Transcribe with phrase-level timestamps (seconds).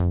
[0.00, 0.08] Hello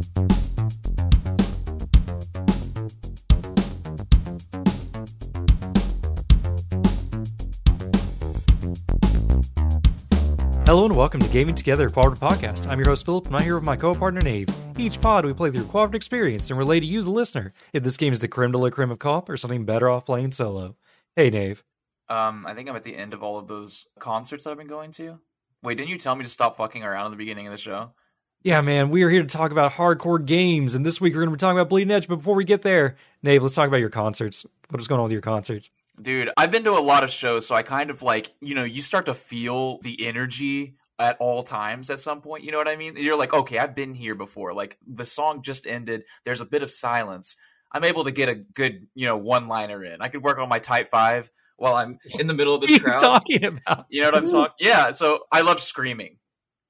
[10.85, 12.67] and welcome to Gaming Together, Cooperative Podcast.
[12.67, 14.47] I'm your host Philip, and I'm here with my co-partner Nave.
[14.77, 17.81] Each pod we play through a cooperative experience and relay to you, the listener, if
[17.81, 20.33] this game is the creme de la creme of co-op or something better off playing
[20.33, 20.75] solo.
[21.15, 21.63] Hey, Nave.
[22.09, 24.91] Um, I think I'm at the end of all of those concerts I've been going
[24.91, 25.17] to.
[25.63, 27.93] Wait, didn't you tell me to stop fucking around at the beginning of the show?
[28.41, 31.29] Yeah, man, we are here to talk about hardcore games, and this week we're going
[31.29, 32.07] to be talking about Bleeding Edge.
[32.07, 34.45] But before we get there, Nave, let's talk about your concerts.
[34.69, 35.71] What is going on with your concerts?
[36.01, 38.63] Dude, I've been to a lot of shows, so I kind of like, you know,
[38.63, 42.45] you start to feel the energy at all times at some point.
[42.45, 42.95] You know what I mean?
[42.95, 44.53] You're like, okay, I've been here before.
[44.53, 46.03] Like the song just ended.
[46.23, 47.35] There's a bit of silence.
[47.73, 50.01] I'm able to get a good, you know, one liner in.
[50.01, 52.81] I could work on my type five while I'm in the middle of this What
[52.81, 52.99] are crowd.
[53.01, 53.85] talking about?
[53.89, 54.55] You know what I'm talking?
[54.65, 54.91] Yeah.
[54.91, 56.15] So I love screaming.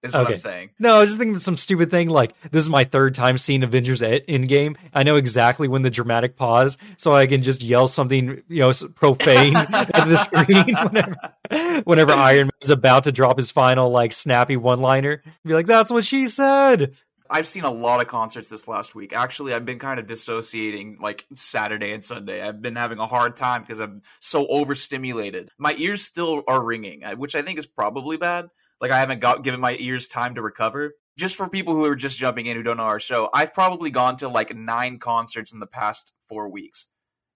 [0.01, 0.33] Is what Okay.
[0.33, 0.69] I'm saying.
[0.79, 3.37] No, I was just thinking of some stupid thing like this is my third time
[3.37, 4.77] seeing Avengers Endgame.
[4.93, 8.71] I know exactly when the dramatic pause, so I can just yell something, you know,
[8.95, 14.55] profane at the screen whenever, whenever Iron Man's about to drop his final like snappy
[14.55, 15.21] one-liner.
[15.43, 16.93] Be like, "That's what she said."
[17.31, 19.13] I've seen a lot of concerts this last week.
[19.13, 22.41] Actually, I've been kind of dissociating like Saturday and Sunday.
[22.41, 25.49] I've been having a hard time because I'm so overstimulated.
[25.59, 28.47] My ears still are ringing, uh, which I think is probably bad.
[28.81, 30.93] Like I haven't got given my ears time to recover.
[31.17, 33.89] Just for people who are just jumping in who don't know our show, I've probably
[33.91, 36.87] gone to like nine concerts in the past four weeks,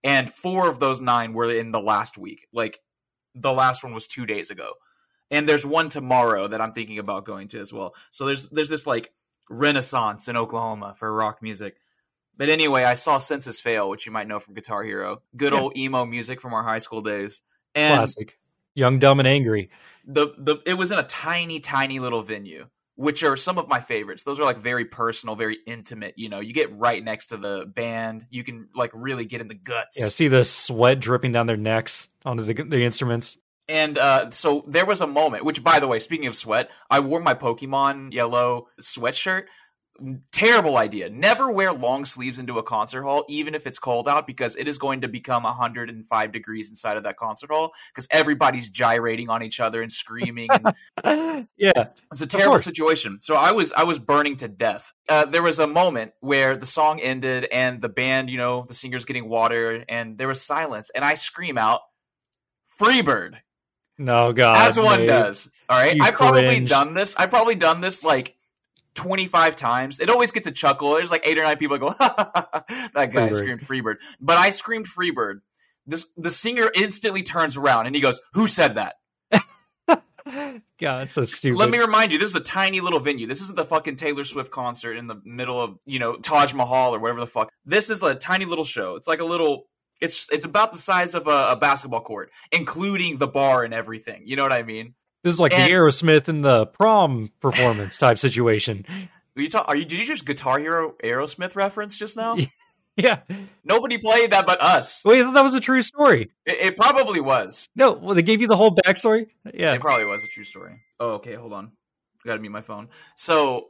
[0.03, 2.47] and four of those nine were in the last week.
[2.53, 2.79] Like
[3.35, 4.71] the last one was two days ago,
[5.29, 7.93] and there's one tomorrow that I'm thinking about going to as well.
[8.11, 9.11] So there's there's this like
[9.49, 11.75] renaissance in Oklahoma for rock music.
[12.35, 15.21] But anyway, I saw Senses Fail, which you might know from Guitar Hero.
[15.37, 15.59] Good Yeah.
[15.59, 17.41] old emo music from our high school days.
[17.75, 18.39] And Classic.
[18.75, 19.69] Young, dumb, and angry.
[20.05, 23.79] The the it was in a tiny, tiny little venue, which are some of my
[23.79, 24.23] favorites.
[24.23, 26.13] Those are like very personal, very intimate.
[26.17, 28.25] You know, you get right next to the band.
[28.29, 29.99] You can like really get in the guts.
[29.99, 33.37] Yeah, see the sweat dripping down their necks onto the, the instruments.
[33.69, 36.99] And uh, so there was a moment, which, by the way, speaking of sweat, I
[36.99, 39.43] wore my Pokemon yellow sweatshirt.
[40.31, 41.07] Terrible idea.
[41.09, 44.67] Never wear long sleeves into a concert hall, even if it's cold out, because it
[44.67, 49.43] is going to become 105 degrees inside of that concert hall because everybody's gyrating on
[49.43, 50.49] each other and screaming.
[51.03, 53.19] And yeah, it's a terrible situation.
[53.21, 54.91] So I was I was burning to death.
[55.07, 58.73] Uh, there was a moment where the song ended and the band, you know, the
[58.73, 61.81] singer's getting water, and there was silence, and I scream out,
[62.79, 63.35] "Freebird!"
[63.99, 65.09] no god, as one Nate.
[65.09, 65.49] does.
[65.69, 67.15] All right, I've probably done this.
[67.15, 68.35] I've probably done this like
[68.95, 69.99] twenty five times.
[69.99, 70.93] It always gets a chuckle.
[70.93, 73.35] There's like eight or nine people go, "That guy Freebird.
[73.35, 75.41] screamed Freebird," but I screamed Freebird.
[75.85, 78.95] This the singer instantly turns around and he goes, "Who said that?"
[80.79, 81.57] God, it's so stupid.
[81.57, 83.27] Let me remind you, this is a tiny little venue.
[83.27, 86.95] This isn't the fucking Taylor Swift concert in the middle of, you know, Taj Mahal
[86.95, 87.49] or whatever the fuck.
[87.65, 88.95] This is a tiny little show.
[88.95, 89.65] It's like a little
[90.01, 94.23] it's it's about the size of a, a basketball court, including the bar and everything.
[94.25, 94.95] You know what I mean?
[95.23, 98.85] This is like And- the Aerosmith in the prom performance type situation.
[99.35, 102.37] Are you talk, are you did you just Guitar Hero Aerosmith reference just now?
[102.95, 103.21] Yeah.
[103.63, 105.03] Nobody played that but us.
[105.03, 106.29] Wait, that was a true story.
[106.45, 107.67] It, it probably was.
[107.75, 109.29] No, well, they gave you the whole backstory.
[109.51, 109.73] Yeah.
[109.73, 110.79] It probably was a true story.
[110.99, 111.71] Oh, okay, hold on.
[112.23, 112.89] I gotta mute my phone.
[113.15, 113.69] So,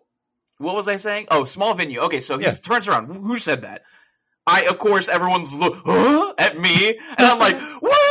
[0.57, 1.27] what was I saying?
[1.31, 2.01] Oh, small venue.
[2.01, 2.51] Okay, so he Yeah.
[2.51, 3.15] turns around.
[3.15, 3.83] Who said that?
[4.45, 6.33] I, of course, everyone's look huh?
[6.37, 7.89] at me, and I'm like, woo,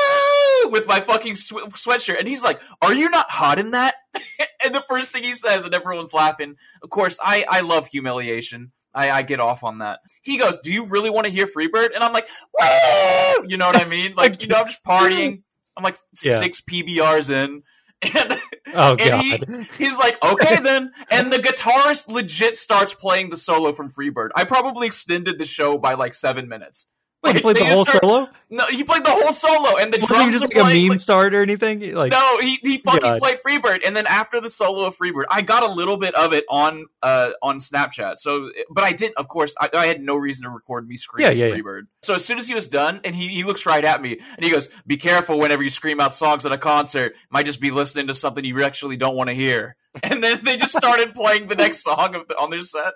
[0.72, 3.94] with my fucking sw- sweatshirt, and he's like, "Are you not hot in that?"
[4.64, 6.56] and the first thing he says, and everyone's laughing.
[6.82, 8.72] Of course, I I love humiliation.
[8.94, 10.00] I, I get off on that.
[10.22, 12.28] He goes, "Do you really want to hear Freebird?" And I'm like,
[12.58, 14.14] "Woo!" You know what I mean?
[14.16, 15.42] Like, you know, I'm just partying.
[15.76, 16.38] I'm like Yeah.
[16.40, 17.62] six PBRs in,
[18.14, 18.38] and
[18.74, 23.72] Oh and he- he's like, "Okay then." And the guitarist legit starts playing the solo
[23.72, 24.28] from Freebird.
[24.36, 26.86] I probably extended the show by like seven minutes.
[27.22, 28.28] Wait, he played the whole start- solo?
[28.50, 30.88] No, he played the whole solo, and the he drums just are like a meme
[30.90, 31.94] like- start or anything?
[31.94, 33.18] Like, no, he, he fucking God.
[33.18, 36.32] played Freebird, and then after the solo of Freebird, I got a little bit of
[36.34, 38.18] it on uh on Snapchat.
[38.18, 39.16] So, but I didn't.
[39.16, 41.60] Of course, I, I had no reason to record me screaming Yeah, yeah, yeah.
[41.62, 41.82] Freebird.
[42.02, 44.44] So as soon as he was done, and he he looks right at me, and
[44.44, 47.14] he goes, "Be careful whenever you scream out songs at a concert.
[47.30, 50.56] Might just be listening to something you actually don't want to hear." And then they
[50.56, 52.94] just started playing the next song of the, on their set.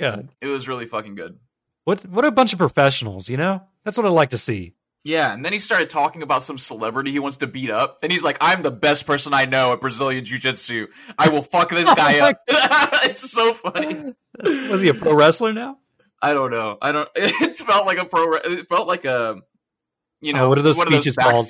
[0.00, 1.38] Yeah, It was really fucking good.
[1.84, 3.62] What what a bunch of professionals, you know?
[3.84, 4.74] That's what I like to see.
[5.04, 8.12] Yeah, and then he started talking about some celebrity he wants to beat up, and
[8.12, 10.86] he's like, "I'm the best person I know at Brazilian Jiu-Jitsu.
[11.18, 13.94] I will fuck this Oh guy up." it's so funny.
[14.38, 15.78] That's- Was he a pro wrestler now?
[16.20, 16.78] I don't know.
[16.80, 17.08] I don't.
[17.16, 18.34] It felt like a pro.
[18.44, 19.40] It felt like a,
[20.20, 21.46] you Oh, know, what are those speeches those called?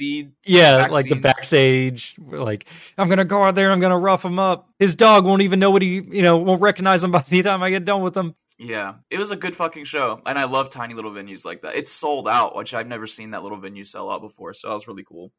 [0.47, 2.65] Yeah, Back like the backstage, like
[2.97, 4.71] I'm gonna go out there, I'm gonna rough him up.
[4.79, 7.63] His dog won't even know what he, you know, won't recognize him by the time
[7.63, 8.35] I get done with him.
[8.65, 11.75] Yeah, it was a good fucking show, and I love tiny little venues like that.
[11.75, 14.75] It's sold out, which I've never seen that little venue sell out before, so that
[14.75, 15.33] was really cool.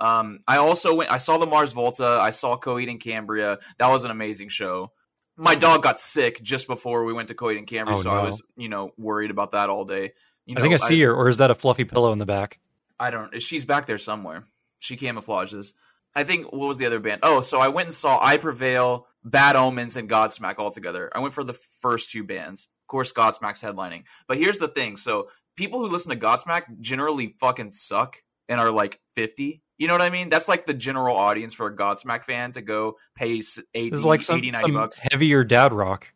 [0.00, 1.10] Um, I also went.
[1.10, 2.18] I saw the Mars Volta.
[2.20, 3.58] I saw Coheed and Cambria.
[3.78, 4.90] That was an amazing show.
[5.36, 8.22] My dog got sick just before we went to Coheed and Cambria, Oh, so I
[8.22, 10.12] was, you know, worried about that all day.
[10.46, 12.26] You know, I think I see her, or is that a fluffy pillow in the
[12.26, 12.58] back?
[12.98, 13.40] I don't.
[13.40, 14.44] She's back there somewhere.
[14.78, 15.72] She camouflages.
[16.14, 17.20] I think what was the other band?
[17.22, 21.10] Oh, so I went and saw I Prevail, Bad Omens, and Godsmack all together.
[21.14, 22.68] I went for the first two bands.
[22.84, 24.04] Of course, Godsmack's headlining.
[24.26, 28.70] But here's the thing: so people who listen to Godsmack generally fucking suck and are
[28.70, 29.62] like 50.
[29.78, 30.28] You know what I mean?
[30.28, 33.40] That's like the general audience for a Godsmack fan to go pay
[33.74, 35.00] 80, This like some, 80 90 some bucks.
[35.10, 36.06] heavier dad rock.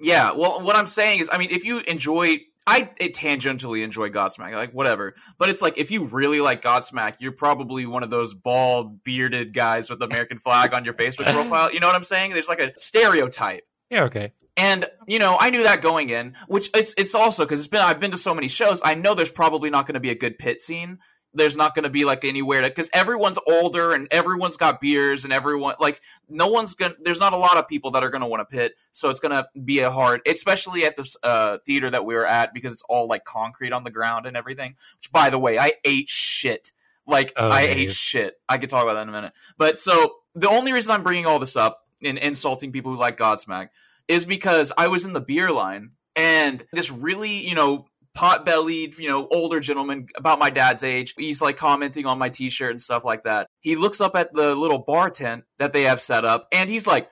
[0.00, 4.10] Yeah, well, what I'm saying is, I mean, if you enjoy, I it tangentially enjoy
[4.10, 5.14] Godsmack, like whatever.
[5.38, 9.52] But it's like if you really like Godsmack, you're probably one of those bald, bearded
[9.52, 11.72] guys with the American flag on your Facebook profile.
[11.72, 12.32] You know what I'm saying?
[12.32, 13.64] There's like a stereotype.
[13.90, 14.32] Yeah, okay.
[14.56, 17.80] And you know, I knew that going in, which it's it's also because it's been
[17.80, 18.80] I've been to so many shows.
[18.84, 20.98] I know there's probably not going to be a good pit scene.
[21.34, 25.24] There's not going to be like anywhere to because everyone's older and everyone's got beers
[25.24, 26.94] and everyone like no one's gonna.
[27.02, 29.20] There's not a lot of people that are going to want to pit, so it's
[29.20, 32.72] going to be a hard, especially at this uh, theater that we were at because
[32.72, 34.74] it's all like concrete on the ground and everything.
[34.98, 36.72] Which, by the way, I ate shit.
[37.06, 38.38] Like Oh, I yeah, ate shit.
[38.48, 39.32] I could talk about that in a minute.
[39.58, 43.18] But so the only reason I'm bringing all this up and insulting people who like
[43.18, 43.70] Godsmack
[44.08, 48.98] is because I was in the beer line and this really, you know, pot bellied,
[48.98, 51.14] you know, older gentleman about my dad's age.
[51.16, 53.46] He's like commenting on my t shirt and stuff like that.
[53.60, 56.86] He looks up at the little bar tent that they have set up and he's
[56.86, 57.08] like,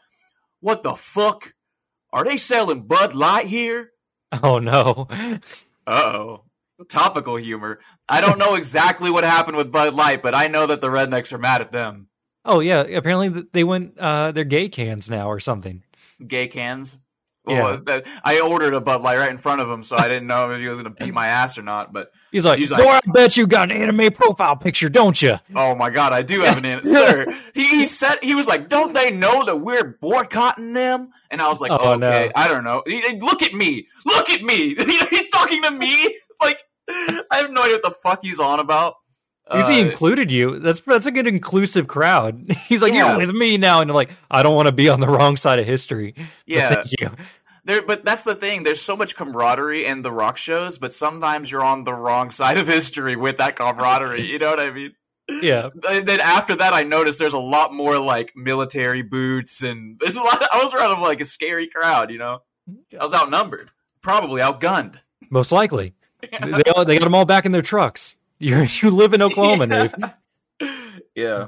[0.60, 1.54] What the fuck?
[2.12, 3.90] Are they selling Bud Light here?
[4.44, 5.08] Oh no.
[5.10, 5.38] Uh
[5.88, 6.44] oh.
[6.88, 7.80] Topical humor.
[8.08, 11.32] I don't know exactly what happened with Bud Light, but I know that the rednecks
[11.32, 12.08] are mad at them.
[12.44, 12.82] Oh yeah.
[12.82, 13.98] Apparently they went.
[13.98, 15.82] Uh, they're gay cans now or something.
[16.24, 16.96] Gay cans.
[17.50, 17.62] Yeah.
[17.62, 20.26] Well, that, I ordered a Bud Light right in front of him, so I didn't
[20.26, 21.92] know if he was going to beat my ass or not.
[21.92, 25.20] But He's like, He's boy, like- I bet you got an anime profile picture, don't
[25.20, 25.34] you?
[25.56, 27.26] oh my god, I do have an anime, sir.
[27.54, 31.48] He, he said he was like, "Don't they know that we're boycotting them?" And I
[31.48, 32.30] was like, Oh, "Okay, no.
[32.36, 32.82] I don't know.
[32.86, 34.74] He- look at me, look at me.
[35.10, 36.16] he's talking to me.
[36.42, 38.94] Like, I have no idea what the fuck he's on about."
[39.46, 40.60] Because he Uh, included you.
[40.60, 42.46] That's that's a good inclusive crowd.
[42.68, 43.08] He's like, Yeah.
[43.18, 45.36] you're with me now, and you're like, I don't want to be on the wrong
[45.36, 46.14] side of history.
[46.46, 47.10] Yeah, thank you.
[47.64, 48.62] There, but that's the thing.
[48.62, 52.58] There's so much camaraderie in the rock shows, but sometimes you're on the wrong side
[52.58, 54.22] of history with that camaraderie.
[54.26, 54.92] You know what I mean?
[55.28, 55.68] Yeah.
[55.88, 60.16] And then after that, I noticed there's a lot more like military boots, and there's
[60.16, 60.42] a lot.
[60.52, 62.10] I was around of like a scary crowd.
[62.10, 62.42] You know,
[62.98, 63.70] I was outnumbered,
[64.02, 64.96] probably outgunned.
[65.30, 68.16] Most likely, they all, they got them all back in their trucks.
[68.38, 69.88] You you live in Oklahoma, Yeah.
[69.88, 70.70] Dave.
[71.14, 71.46] yeah.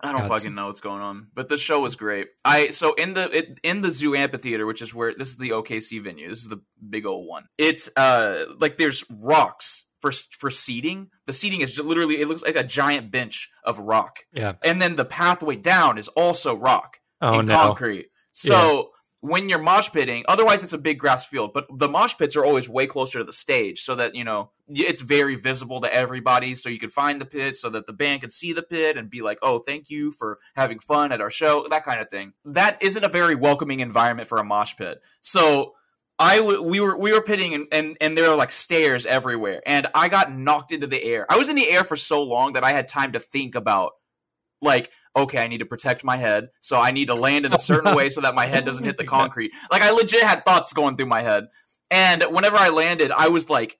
[0.00, 2.28] I don't God, fucking know what's going on, but the show was great.
[2.44, 5.50] I so in the it, in the zoo amphitheater, which is where this is the
[5.50, 6.28] OKC venue.
[6.28, 7.46] This is the big old one.
[7.58, 11.08] It's uh like there's rocks for for seating.
[11.26, 14.52] The seating is literally it looks like a giant bench of rock, Yeah.
[14.62, 17.56] and then the pathway down is also rock Oh and no.
[17.56, 18.10] concrete.
[18.32, 22.36] So when you're mosh pitting, otherwise it's a big grass field, but the mosh pits
[22.36, 25.92] are always way closer to the stage so that, you know, it's very visible to
[25.92, 26.54] everybody.
[26.54, 29.10] So you can find the pit so that the band can see the pit and
[29.10, 32.32] be like, oh, thank you for having fun at our show, that kind of thing.
[32.44, 35.02] That isn't a very welcoming environment for a mosh pit.
[35.20, 35.74] So
[36.20, 39.62] I w- we were we were pitting and, and and there were like stairs everywhere
[39.66, 41.26] and I got knocked into the air.
[41.28, 43.92] I was in the air for so long that I had time to think about
[44.60, 44.90] like
[45.20, 47.94] okay, I need to protect my head, so I need to land in a certain
[47.94, 49.52] way so that my head doesn't hit the concrete.
[49.70, 51.46] Like I legit had thoughts going through my head.
[51.90, 53.78] And whenever I landed, I was like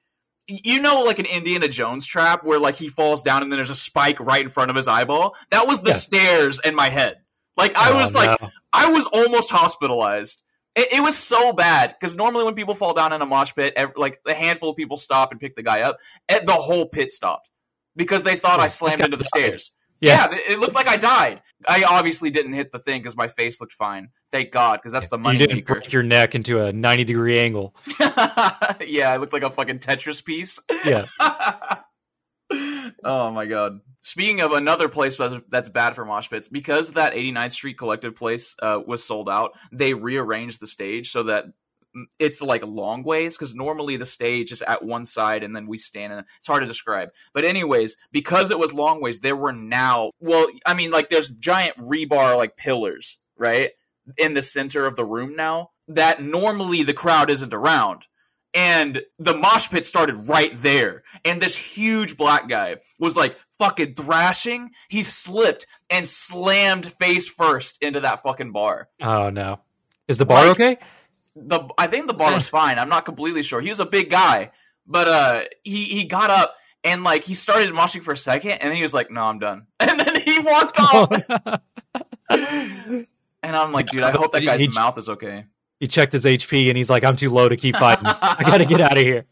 [0.51, 3.69] you know like an Indiana Jones trap where like he falls down and then there's
[3.69, 5.37] a spike right in front of his eyeball?
[5.51, 5.97] That was the Yeah.
[5.97, 7.17] stairs in my head.
[7.57, 8.41] Like I Oh, was like.
[8.73, 10.43] I was almost hospitalized.
[10.77, 13.73] It, it was so bad because normally when people fall down in a mosh pit,
[13.77, 15.97] ev- like a handful of people stop and pick the guy up,
[16.29, 17.51] and the whole pit stopped
[17.97, 19.29] because they thought Yeah, I slammed into the died.
[19.29, 19.73] stairs.
[20.01, 20.29] Yeah.
[20.31, 21.43] Yeah, it looked like I died.
[21.67, 24.11] I obviously didn't hit the thing because my face looked fine.
[24.31, 25.39] Thank God, because that's the money.
[25.39, 25.75] you didn't maker.
[25.75, 27.75] break your neck into a 90 degree angle.
[28.01, 30.61] yeah, I looked like a fucking Tetris piece.
[30.85, 31.07] Yeah.
[33.05, 33.81] oh my god.
[34.03, 38.15] Speaking of another place that's, that's bad for mosh pits, because that 89th Street Collective
[38.15, 41.47] place uh, was sold out, they rearranged the stage so that
[42.19, 45.79] it's like long ways because normally the stage is at one side and then we
[45.79, 47.11] stand in it's hard to describe.
[47.35, 51.29] But anyways because it was long ways there were now well i mean like there's
[51.29, 53.71] giant rebar like pillars right
[54.17, 58.05] in the center of the room now that normally the crowd isn't around.
[58.55, 61.03] And the mosh pit started right there.
[61.25, 64.71] And this huge black guy was like fucking thrashing.
[64.89, 68.89] He slipped and slammed face first into that fucking bar.
[69.03, 69.61] Oh no.
[70.09, 70.79] Is the bar Like- okay?
[71.47, 72.79] The I think the bar was fine.
[72.79, 73.61] I'm not completely sure.
[73.61, 74.51] He was a big guy,
[74.87, 76.55] but uh, he he got up
[76.85, 79.39] and like he started moshing for a second, and then he was like, "No, I'm
[79.39, 81.13] done," and then he walked off.
[82.31, 83.07] and
[83.43, 85.45] I'm like, dude, I hope that guy's He- mouth is okay.
[85.81, 88.05] he checked his HP and he's like, I'm too low to keep fighting.
[88.07, 89.25] I gotta get out of here.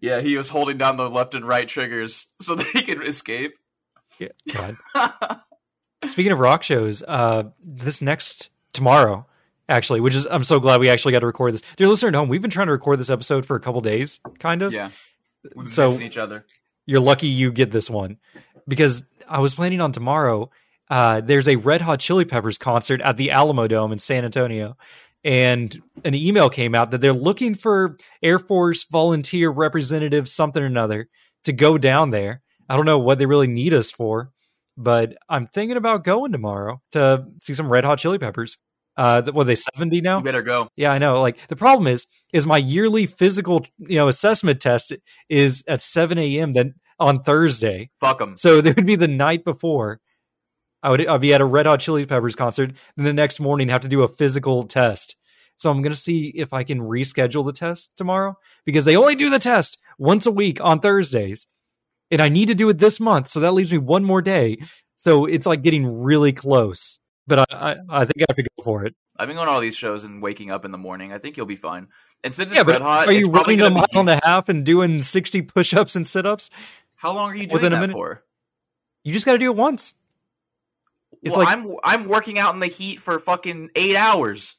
[0.00, 3.52] yeah, he was holding down the left and right triggers so that he could escape.
[4.18, 4.76] Yeah, God.
[6.06, 9.26] Speaking of rock shows, uh, this next tomorrow,
[9.68, 11.62] actually, which is I'm so glad we actually got to record this.
[11.76, 14.20] Dear listener at home, we've been trying to record this episode for a couple days,
[14.38, 14.72] kind of.
[14.72, 14.90] yeah,
[15.54, 16.44] we've been So- missing each other.
[16.86, 18.16] You're lucky you get this one
[18.66, 20.50] because I was planning on tomorrow.
[20.90, 24.76] Uh, there's a Red Hot Chili Peppers concert at the Alamodome in San Antonio.
[25.24, 30.66] And an email came out that they're looking for Air Force volunteer representative, something or
[30.66, 31.08] another,
[31.44, 32.42] to go down there.
[32.68, 34.32] I don't know what they really need us for,
[34.76, 38.58] but I'm thinking about going tomorrow to see some Red Hot Chili Peppers.
[38.96, 40.18] Uh, what are they 70 now?
[40.18, 40.68] You better go.
[40.76, 41.20] Yeah, I know.
[41.20, 44.92] Like the problem is, is my yearly physical, you know, assessment test
[45.28, 46.52] is at 7 a.m.
[46.52, 47.90] then on Thursday.
[48.00, 48.36] Fuck them.
[48.36, 50.00] So there would be the night before.
[50.82, 53.68] I would I'd be at a Red Hot Chili Peppers concert, then the next morning
[53.68, 55.16] have to do a physical test.
[55.56, 58.34] So I'm gonna see if I can reschedule the test tomorrow
[58.66, 61.46] because they only do the test once a week on Thursdays,
[62.10, 63.28] and I need to do it this month.
[63.28, 64.58] So that leaves me one more day.
[64.96, 66.98] So it's like getting really close.
[67.26, 68.94] But I I, I think I have to go for it.
[69.16, 71.12] I've been going to all these shows and waking up in the morning.
[71.12, 71.88] I think you'll be fine.
[72.24, 74.48] And since it's yeah, red hot, are you running a mile be- and a half
[74.48, 76.50] and doing 60 push-ups and sit-ups?
[76.94, 77.92] How long are you doing within a that minute?
[77.94, 78.22] for?
[79.04, 79.94] You just got to do it once.
[81.22, 84.56] It's well, like- I'm I'm working out in the heat for fucking eight hours.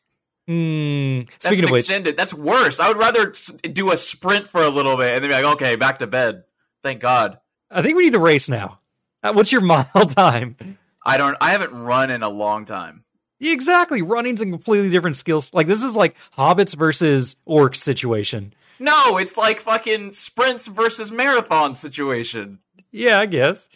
[0.47, 1.21] Hmm.
[1.21, 2.17] That's speaking of which, extended.
[2.17, 2.79] That's worse.
[2.79, 3.33] I would rather
[3.71, 6.43] do a sprint for a little bit and then be like, okay, back to bed.
[6.81, 7.39] Thank God.
[7.71, 8.79] I think we need to race now.
[9.23, 10.77] Uh, What's your mile time?
[11.05, 11.35] I don't.
[11.41, 13.03] I haven't run in a long time.
[13.39, 14.01] Exactly.
[14.01, 15.43] Running's a completely different skill.
[15.53, 18.53] Like this is like hobbits versus orcs situation.
[18.79, 22.59] No, it's like fucking sprints versus marathon situation.
[22.91, 23.69] Yeah, I guess.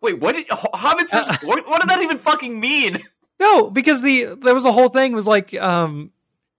[0.00, 2.98] Wait, what did hobbits versus what, what did that even fucking mean?
[3.40, 6.10] No, because the there was a whole thing was like um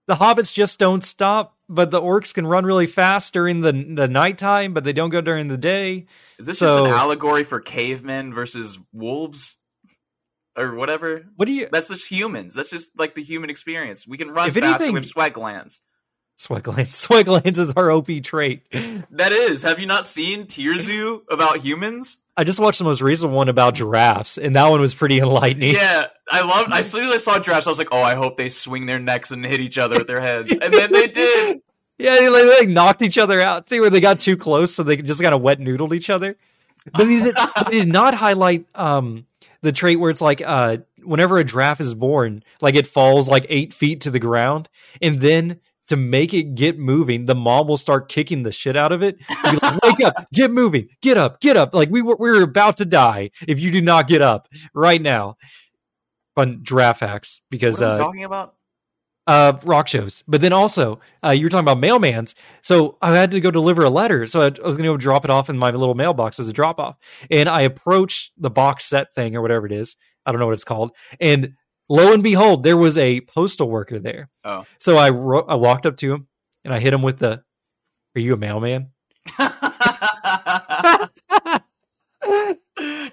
[0.08, 4.08] the hobbits just don't stop, but the orcs can run really fast during the the
[4.08, 6.08] nighttime, but they don't go during the day.
[6.40, 9.58] Is this just an allegory for cavemen versus wolves
[10.58, 11.24] or whatever?
[11.36, 12.56] What do you That's just humans.
[12.56, 14.08] That's just like the human experience.
[14.08, 15.80] We can run If fast anything- we have sweat glands.
[16.38, 16.96] sweat glands?
[17.02, 18.64] Sweat glands is our OP trait.
[19.12, 19.62] That is.
[19.64, 22.18] Have you not seen TierZoo about humans?
[22.38, 25.76] I just watched the most recent one about giraffes, and that one was pretty enlightening.
[25.76, 26.74] Yeah, I loved.
[26.74, 29.00] As soon as I saw giraffes, I was like, "Oh, I hope they swing their
[29.00, 31.62] necks and hit each other with their heads." And then they did.
[32.00, 34.82] Yeah, they, like, they knocked each other out too, where they got too close, so
[34.82, 36.36] they just kind of wet noodled each other.
[36.92, 37.36] But they did,
[37.68, 39.28] they did not highlight um,
[39.62, 43.46] the trait where it's like uh, whenever a giraffe is born, like it falls like
[43.50, 44.70] eight feet to the ground,
[45.02, 48.92] and then to make it get moving, the mom will start kicking the shit out
[48.92, 49.18] of it.
[49.44, 51.74] Like, Wake up, get moving, get up, get up!
[51.74, 55.02] Like we were, we were about to die if you do not get up right
[55.02, 55.36] now.
[56.36, 58.56] Fun giraffe hacks because What are uh, talking about?
[59.28, 60.24] Uh rock shows.
[60.28, 62.34] But then also uh you were talking about mailmans.
[62.62, 64.26] So i had to go deliver a letter.
[64.28, 66.54] So i, I was gonna go drop it off in my little mailbox as a
[66.54, 66.98] drop off
[67.30, 69.96] and i approached the box set thing or whatever it is.
[70.26, 70.92] I don't know what it's called.
[71.20, 71.54] And
[71.90, 74.30] lo and behold there was a postal worker there.
[74.44, 74.66] Oh.
[74.80, 76.28] so i ro- i walked up to him
[76.66, 77.44] and i hit him with the
[78.16, 78.90] are you a mailman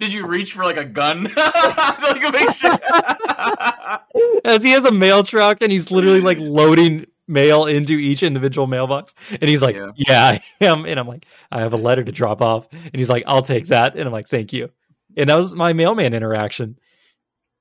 [0.09, 1.25] Did you reach for like a gun?
[1.37, 2.71] like make sure.
[4.45, 8.67] as he has a mail truck and he's literally like loading mail into each individual
[8.67, 9.91] mailbox and he's like Yeah.
[9.97, 10.25] yeah.
[10.25, 13.25] i am and i'm like i have a letter to drop off and he's like
[13.27, 14.71] i'll take that and i'm like thank you
[15.15, 16.79] and that was my mailman interaction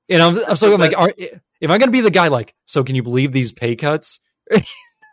[0.08, 1.12] and i'm, I'm so i'm like are,
[1.60, 4.20] am i gonna be the guy like so can you believe these pay cuts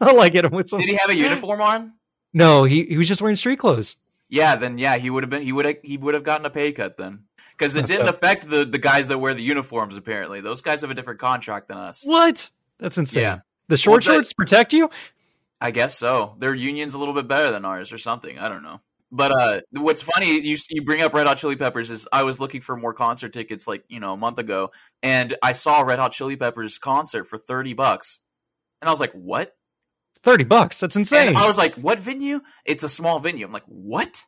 [0.01, 1.91] i like hit him with some Did he have a uniform on?
[2.33, 3.97] no he, he was just wearing street clothes
[4.29, 5.41] Yeah, then yeah, he would have been.
[5.43, 5.75] He would have.
[5.83, 7.25] He would have gotten a pay cut then,
[7.57, 9.97] because it didn't affect the the guys that wear the uniforms.
[9.97, 12.03] Apparently, those guys have a different contract than us.
[12.05, 13.39] what that's insane Yeah.
[13.67, 14.89] the short Well, that- shorts protect you
[15.61, 16.35] I guess so.
[16.39, 18.37] Their union's a little bit better than ours, or something.
[18.37, 18.81] I don't know.
[19.11, 22.39] But uh, what's funny, you you bring up Red Hot Chili Peppers is I was
[22.39, 24.71] looking for more concert tickets like you know a month ago,
[25.03, 28.19] and I saw Red Hot Chili Peppers concert for thirty bucks,
[28.81, 29.55] and I was like, what?
[30.25, 32.41] 30 bucks that's insane And I was like, what venue?
[32.65, 33.45] It's a small venue.
[33.45, 34.25] I'm like, what?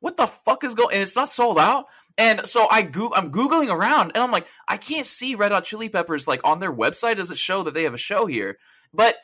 [0.00, 0.92] What the fuck is going?
[0.94, 1.86] And it's not sold out.
[2.16, 5.64] And so I go- I'm googling around, and I'm like, I can't see Red Hot
[5.64, 7.16] Chili Peppers like on their website.
[7.16, 8.58] Does it show that they have a show here?
[8.92, 9.16] But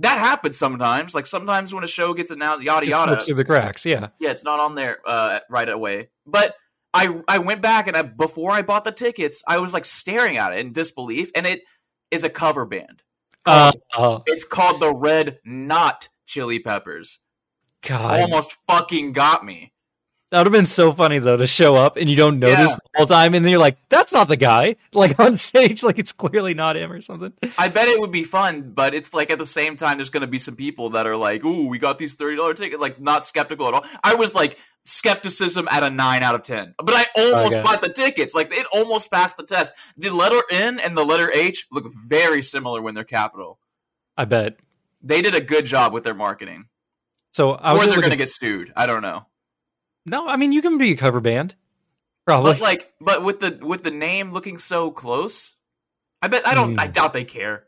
[0.00, 1.14] that happens sometimes.
[1.14, 3.08] Like sometimes when a show gets announced, yada it yada.
[3.12, 6.10] slips through the cracks yeah Yeah, it's not on there uh, right away.
[6.26, 6.54] But
[6.92, 10.36] I I went back and I before I bought the tickets, I was like staring
[10.36, 11.62] at it in disbelief, and it
[12.10, 13.02] is a cover band.
[13.46, 17.20] Uh, called, oh, it's called the red not chili peppers.
[17.82, 19.72] God, Almost fucking got me.
[20.30, 22.76] that would have been so funny though to show up and you don't notice Yeah.
[22.76, 25.98] the whole time, and then you're like, "That's not the guy." Like on stage, like
[25.98, 27.32] it's clearly not him or something.
[27.58, 30.22] I bet it would be fun, but it's like at the same time, there's going
[30.22, 33.00] to be some people that are like, "Ooh, we got these thirty dollar tickets," like
[33.00, 33.84] not skeptical at all.
[34.02, 37.62] I was like skepticism at a nine out of ten, but I almost Okay.
[37.62, 38.34] bought the tickets.
[38.34, 39.72] Like it almost passed the test.
[39.96, 43.58] The letter N and the letter H look very similar when they're capital.
[44.16, 44.56] I bet.
[45.02, 46.66] They did a good job with their marketing,
[47.32, 48.72] So I or they're going to to get sued.
[48.76, 49.26] I don't know,
[50.06, 51.54] No, I mean you can be a cover band,
[52.26, 52.52] probably.
[52.52, 55.54] but like, but with the with the name looking so close,
[56.22, 56.78] I bet I don't.
[56.78, 56.92] I Hmm.
[56.92, 57.66] doubt they care.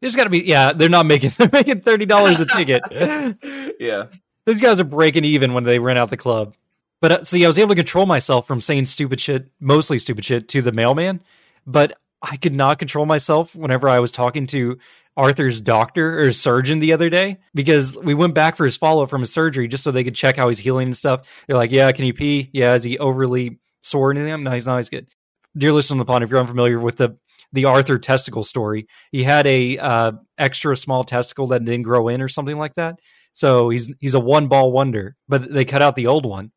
[0.00, 0.40] There's got to be.
[0.44, 1.30] Yeah, they're not making.
[1.38, 2.82] They're making thirty dollars a ticket.
[3.80, 4.04] yeah.
[4.48, 6.54] These guys are breaking even when they rent out the club.
[7.02, 10.24] But uh, see, I was able to control myself from saying stupid shit, mostly stupid
[10.24, 11.22] shit, to the mailman.
[11.66, 14.78] But I could not control myself whenever I was talking to
[15.18, 19.10] Arthur's doctor or surgeon the other day because we went back for his follow up
[19.10, 21.28] from his surgery just so they could check how he's healing and stuff.
[21.46, 22.48] They're like, "Yeah, can he pee?
[22.54, 24.42] Yeah, is he overly sore?" or anything?
[24.44, 24.78] No, he's not.
[24.78, 25.10] He's good.
[25.58, 27.18] Dear listener on the pond, if you're unfamiliar with the
[27.52, 32.22] the Arthur testicle story, he had a uh, extra small testicle that didn't grow in
[32.22, 32.98] or something like that.
[33.38, 36.50] So he's he's a one ball wonder, but they cut out the old one.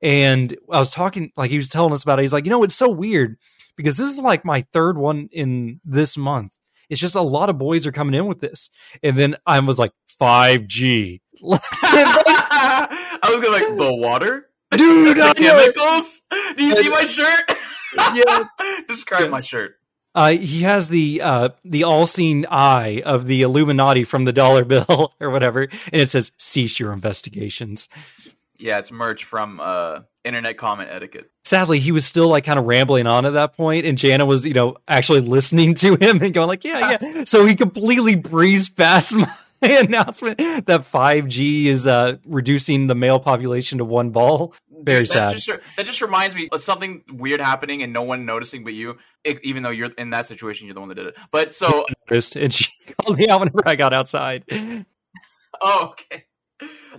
[0.00, 2.22] And I was talking, like he was telling us about it.
[2.22, 3.36] He's like, you know, it's so weird
[3.76, 6.54] because this is like my third one in this month.
[6.88, 8.70] It's just a lot of boys are coming in with this.
[9.02, 9.90] And then I was like,
[10.20, 11.20] 5G.
[11.42, 16.20] I was gonna like the water, Dude, the chemicals.
[16.56, 17.50] Do you see my shirt?
[18.14, 18.44] Yeah.
[18.86, 19.28] Describe Yeah.
[19.30, 19.74] my shirt.
[20.14, 24.64] Uh, he has the uh, the all seeing eye of the Illuminati from the dollar
[24.64, 27.88] bill or whatever, and it says "Cease your investigations."
[28.58, 31.30] Yeah, it's merch from uh, Internet Comment Etiquette.
[31.44, 34.44] sadly he was still like kind of rambling on at that point and jana was
[34.44, 38.76] you know actually listening to him and going like yeah yeah so he completely breezed
[38.76, 39.32] past my
[39.86, 45.30] announcement that 5g is uh reducing the male population to one ball very Dude, sad
[45.30, 48.74] That just, that just reminds me of something weird happening and no one noticing but
[48.74, 48.98] you.
[49.24, 51.16] It, even though you're in that situation, you're the one that did it.
[51.32, 52.70] But so, and she
[53.02, 54.44] called me out whenever i got outside
[55.60, 56.24] oh, okay.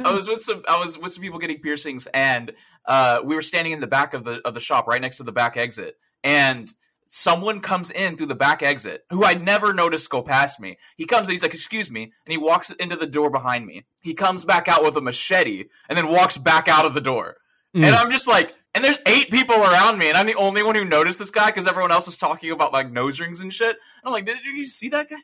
[0.03, 0.63] I was with some.
[0.69, 2.53] I was with some people getting piercings, and
[2.85, 5.23] uh, we were standing in the back of the of the shop, right next to
[5.23, 6.73] the back exit, and
[7.09, 10.77] someone comes in through the back exit who I'd never noticed go past me.
[10.95, 13.85] He comes in, he's like, "Excuse me," and he walks into the door behind me.
[13.99, 17.37] He comes back out with a machete and then walks back out of the door.
[17.75, 17.85] Mm.
[17.85, 20.75] And I'm just like, and there's eight people around me, and I'm the only one
[20.75, 23.69] who noticed this guy because everyone else is talking about like nose rings and shit.
[23.69, 25.17] And I'm like, did, did you see that guy?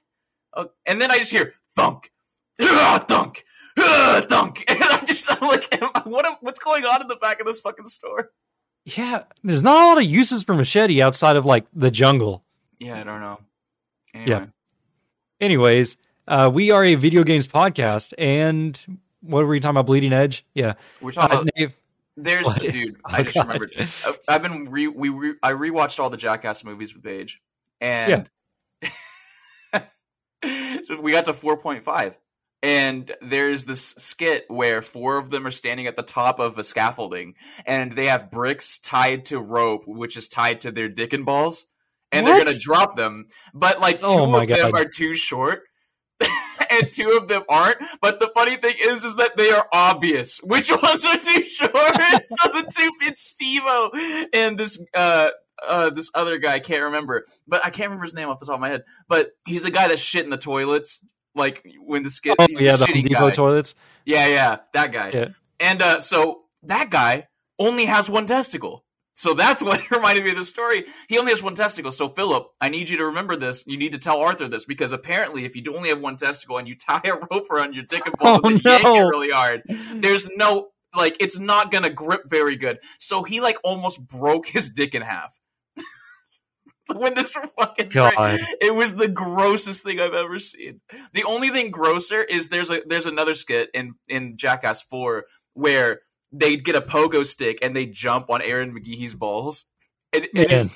[0.55, 2.11] Oh, and then I just hear thunk,
[2.59, 3.43] thunk,
[3.77, 7.59] thunk, and I'm just I'm like, what what's going on in the back of this
[7.59, 8.31] fucking store?
[8.85, 12.43] Yeah there's not a lot of uses for machete outside of like the jungle
[12.79, 13.39] Yeah, I don't know.
[14.13, 14.47] Anyway.
[15.41, 18.79] anyways uh we are a video games podcast and
[19.21, 21.53] what were we talking about bleeding edge yeah we're talking Uh, about.
[21.57, 21.71] Nate-
[22.17, 22.61] There's What?
[22.61, 22.95] dude.
[23.05, 23.47] Oh, I just God.
[23.47, 23.73] remembered.
[24.05, 27.41] I- I've been re we re, I rewatched all the Jackass movies with Paige,
[27.81, 28.29] and
[30.85, 32.17] so we got to four point five,
[32.65, 36.63] and there's this skit where four of them are standing at the top of a
[36.63, 41.27] scaffolding, and they have bricks tied to rope, which is tied to their dick and
[41.27, 41.67] balls,
[42.11, 45.61] and they're gonna drop them, but like two Oh my of them are too short.
[46.71, 47.77] and two of them aren't.
[48.01, 50.39] But the funny thing is, is that they are obvious.
[50.39, 51.71] Which ones are too short?
[51.73, 55.29] so the two, it's Steve-O and this uh
[55.67, 56.55] uh this other guy.
[56.55, 58.85] I can't remember, but I can't remember his name off the top of my head.
[59.07, 60.99] But he's the guy that shit in the toilets.
[61.35, 63.31] Like when the skit, oh yeah the Home Depot guy.
[63.31, 65.11] toilets Yeah, yeah, that guy.
[65.13, 65.27] Yeah.
[65.59, 67.27] And uh, so that guy
[67.59, 68.83] only has one testicle.
[69.13, 70.85] So that's what reminded me of the story.
[71.07, 71.91] He only has one testicle.
[71.91, 73.63] So Philip, I need you to remember this.
[73.65, 76.67] You need to tell Arthur this because apparently, if you only have one testicle and
[76.67, 79.07] you tie a rope around your dick and balls Oh, and then yank it no.
[79.07, 79.61] really hard,
[79.95, 82.79] there's no like it's not gonna grip very good.
[82.99, 85.33] So he like almost broke his dick in half.
[86.95, 87.89] when this fucking
[88.61, 90.81] it was the grossest thing I've ever seen.
[91.13, 96.01] The only thing grosser is there's a there's another skit in in Jackass Four where
[96.31, 99.65] they get a pogo stick and they jump on Ehren McGhehey's balls.
[100.11, 100.71] It, it is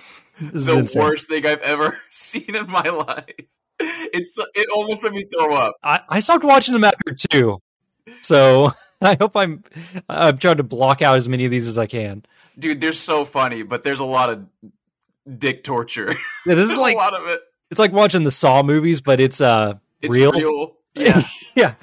[0.54, 1.02] is the insane.
[1.02, 3.26] worst thing I've ever seen in my life.
[3.80, 5.76] It's it almost made me throw up.
[5.84, 7.62] I, I stopped watching them after two,
[8.22, 9.64] so I hope I'm
[10.10, 12.24] I'm trying to block out as many of these as I can.
[12.58, 14.46] Dude, they're so funny, but there's a lot of
[15.38, 16.14] dick torture.
[16.46, 17.42] Yeah, this is like a lot of it.
[17.70, 20.32] it's like watching the Saw movies, but it's uh It's real.
[20.32, 20.76] real.
[20.96, 21.24] Yeah.
[21.56, 21.74] yeah.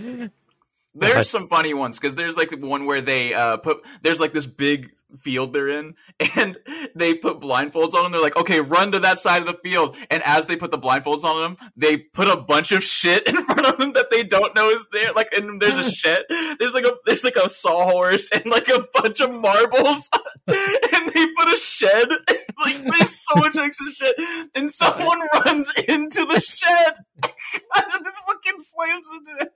[0.95, 4.47] There's some funny ones because there's like one where they uh put there's like this
[4.47, 5.95] big field they're in
[6.37, 6.59] and
[6.95, 8.13] they put blindfolds on them.
[8.13, 9.97] They're like, okay, run to that side of the field.
[10.11, 13.37] And as they put the blindfolds on them, they put a bunch of shit in
[13.45, 15.13] front of them that they don't know is there.
[15.13, 16.25] Like, and there's a shed.
[16.59, 20.09] There's like a there's like a sawhorse and like a bunch of marbles.
[20.49, 22.09] and they shed.
[22.65, 24.17] like there's so much extra shit.
[24.55, 26.95] And someone runs into the shed.
[27.23, 29.51] and this fucking slams into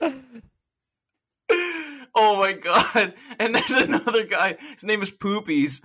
[0.00, 0.14] it.
[2.14, 3.14] Oh my god.
[3.38, 5.80] And there's another guy, his name is Poopies.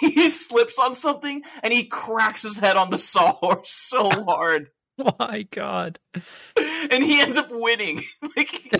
[0.00, 4.70] He slips on something and he cracks his head on the sawhorse so hard.
[5.18, 5.98] My God.
[6.56, 8.02] And he ends up winning.
[8.36, 8.72] like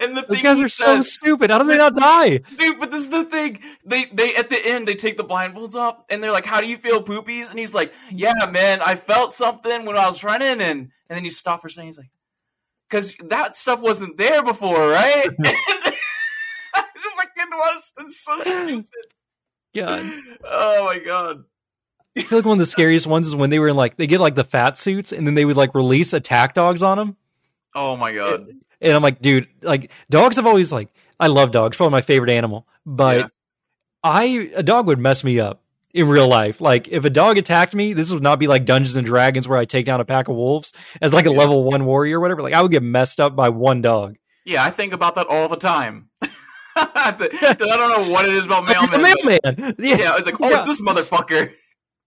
[0.00, 1.50] And the Those thing guys are so stupid.
[1.50, 2.38] How do they not die?
[2.38, 3.60] dude, but this is the thing.
[3.84, 6.66] They they at the end they take the blindfolds off and they're like, How do
[6.66, 7.50] you feel, Poopies?
[7.50, 11.24] And he's like, Yeah, man, I felt something when I was running and and then
[11.24, 12.10] he stopped for a second, he's like,
[12.90, 15.26] Cause that stuff wasn't there before, right?
[15.38, 15.94] it
[16.74, 17.92] fucking was.
[17.98, 18.86] It's so stupid.
[19.74, 20.10] God.
[20.44, 21.44] Oh my god.
[22.16, 24.06] I feel like one of the scariest ones is when they were in like they
[24.06, 27.16] get like the fat suits and then they would like release attack dogs on them.
[27.74, 28.46] Oh my god.
[28.84, 32.30] And I'm like, dude, like dogs have always like I love dogs, probably my favorite
[32.30, 32.68] animal.
[32.86, 33.26] But Yeah.
[34.04, 36.60] I a dog would mess me up in real life.
[36.60, 39.58] Like if a dog attacked me, this would not be like Dungeons and Dragons where
[39.58, 41.38] I take down a pack of wolves as like a Yeah.
[41.38, 42.42] level one warrior or whatever.
[42.42, 44.16] Like I would get messed up by one dog.
[44.44, 46.10] Yeah, I think about that all the time.
[46.76, 48.90] I don't know what it is about mailman.
[48.90, 49.74] the mailman.
[49.78, 50.58] Yeah, I was like, oh, Yeah.
[50.66, 51.50] it's this motherfucker.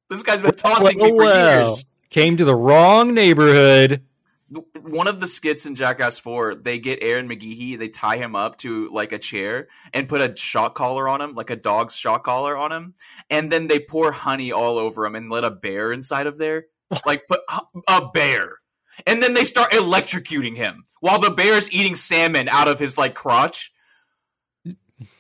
[0.10, 1.86] This guy's been taunting me for Well, years.
[2.10, 4.04] Came to the wrong neighborhood.
[4.82, 8.58] One of the skits in Jackass 4, they get Ehren McGhehey, they tie him up
[8.60, 12.24] to like a chair and put a shock collar on him, like a dog's shock
[12.24, 12.94] collar on him,
[13.30, 16.66] and then they pour honey all over him and let a bear inside of there.
[17.06, 18.60] Like put uh, a bear.
[19.06, 23.14] And then they start electrocuting him while the bear's eating salmon out of his like
[23.14, 23.74] crotch.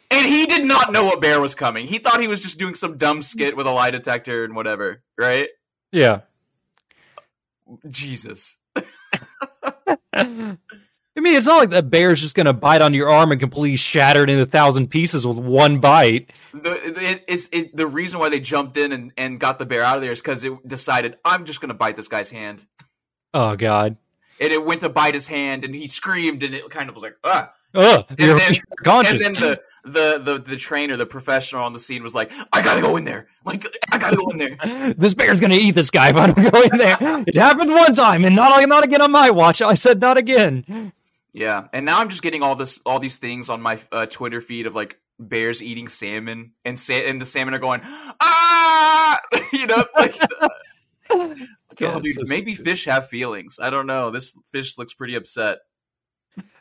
[0.09, 1.85] And he did not know a bear was coming.
[1.85, 5.03] He thought he was just doing some dumb skit with a lie detector and whatever,
[5.17, 5.49] right?
[5.91, 6.21] Yeah.
[7.89, 8.57] Jesus.
[10.13, 13.39] I mean, it's not like the bear's just going to bite on your arm and
[13.41, 16.31] completely shatter it into a thousand pieces with one bite.
[16.53, 19.83] The it, it's it, the reason why they jumped in and, and got the bear
[19.83, 22.65] out of there is because it decided I'm just going to bite this guy's hand,
[23.33, 23.97] Oh God.
[24.39, 27.03] and it went to bite his hand, and he screamed, and it kind of was
[27.03, 27.51] like ah.
[27.73, 29.25] Ugh, you're, then- you're conscious.
[29.25, 32.61] And then the, the the the trainer, the professional on the scene, was like, "I
[32.61, 33.27] gotta go in there.
[33.45, 36.51] Like, I gotta go in there." this bear's to eat this guy if I don't
[36.51, 36.97] go in there.
[37.25, 39.61] It happened one time, and not not again on my watch.
[39.61, 40.91] I said not again.
[41.33, 44.41] Yeah, and now I'm just getting all this all these things on my uh, Twitter
[44.41, 49.19] feed of like bears eating salmon, and sa- and the salmon are going ah,
[49.53, 50.15] you know, like.
[51.09, 51.33] Oh,
[51.77, 52.69] God, dude, so maybe stupid.
[52.71, 53.59] fish have feelings.
[53.61, 54.09] I don't know.
[54.09, 55.59] This fish looks pretty upset.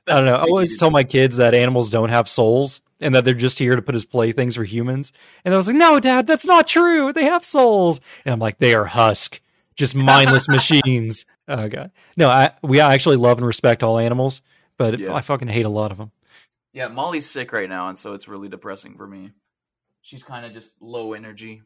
[0.08, 0.36] I don't know.
[0.36, 3.76] I always tell my kids that animals don't have souls and that they're just here
[3.76, 5.12] to put as playthings for humans.
[5.44, 7.12] And I was like, no, dad, that's not true.
[7.12, 8.00] They have souls.
[8.24, 9.40] And I'm like, they are husk,
[9.74, 11.26] just mindless machines.
[11.48, 11.90] Oh god.
[12.16, 14.42] No, I we actually love and respect all animals,
[14.78, 15.12] but Yeah.
[15.14, 16.12] I fucking hate a lot of them.
[16.72, 19.30] Yeah, Molly's sick right now, and so it's really depressing for me.
[20.02, 21.62] She's kind of just low energy.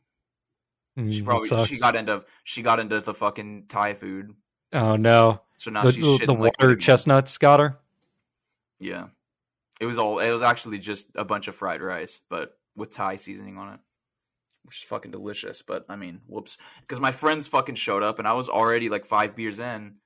[0.98, 4.34] Mm, she probably she got into she got into the fucking Thai food,
[4.72, 5.42] Oh no.
[5.56, 7.78] so now The, she's the, the water chestnuts got her.
[8.80, 9.06] Yeah,
[9.80, 10.18] it was all.
[10.18, 13.80] It was actually just a bunch of fried rice, but with Thai seasoning on it,
[14.64, 15.62] which is fucking delicious.
[15.62, 19.04] But I mean, whoops, because my friends fucking showed up, and I was already like
[19.04, 19.96] five beers in,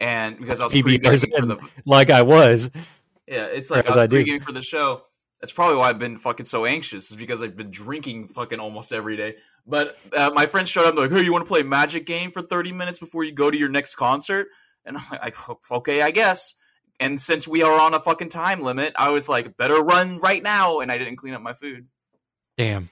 [0.00, 1.48] and because I was pre-gaming in.
[1.48, 2.70] the like I was.
[3.26, 4.16] yeah, it's like I I was do.
[4.16, 5.02] pre-gaming for the show.
[5.40, 7.10] That's probably why I've been fucking so anxious.
[7.10, 9.36] Is because I've been drinking fucking almost every day.
[9.66, 10.94] But uh, my friends showed up.
[10.94, 13.32] They're like, "Hey, you want to play a Magic game for thirty minutes before you
[13.32, 14.48] go to your next concert?"
[14.84, 15.36] And I'm like,
[15.70, 16.54] "Okay, I guess."
[17.00, 20.42] And since we are on a fucking time limit, I was like, "Better run right
[20.42, 21.88] now!" And I didn't clean up my food.
[22.58, 22.90] Damn.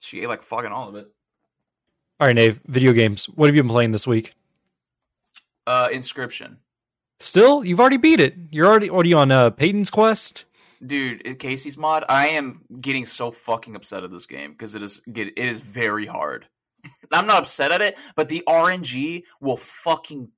[0.00, 1.06] She ate like fucking all of it.
[2.20, 2.60] All right, Nave.
[2.66, 3.24] Video games.
[3.26, 4.34] What have you been playing this week?
[5.66, 6.56] Uh, Inscryption,
[7.20, 8.34] Still, you've already beat it.
[8.50, 8.90] You're already.
[8.90, 9.30] What are you on?
[9.30, 10.44] Uh, Peyton's Quest.
[10.84, 11.22] dude.
[11.24, 12.04] Kaycee's mod.
[12.08, 15.60] I am getting so fucking upset at this game because it is get it is
[15.60, 16.46] very hard.
[17.12, 20.30] I'm not upset at it, but the RNG will fucking.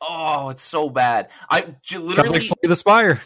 [0.00, 1.28] Oh, it's so bad.
[1.50, 3.20] I j- Sounds literally, like Slay the Spire.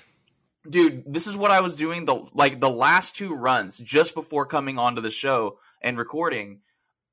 [0.69, 1.05] dude.
[1.07, 4.79] This is what I was doing the like the last two runs just before coming
[4.79, 6.61] onto the show and recording.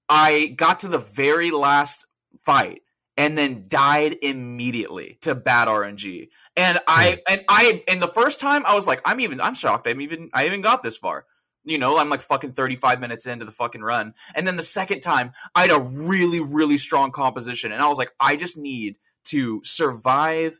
[0.07, 2.05] I got to the very last
[2.45, 2.81] fight
[3.17, 6.29] and then died immediately to bad RNG.
[6.55, 9.87] And I and I and the first time I was like, I'm even I'm shocked.
[9.87, 11.25] I'm even I even got this far.
[11.65, 14.13] You know, I'm like fucking 35 minutes into the fucking run.
[14.33, 17.73] And then the second time, I had a really, really strong composition.
[17.73, 20.59] And I was like, I just need to survive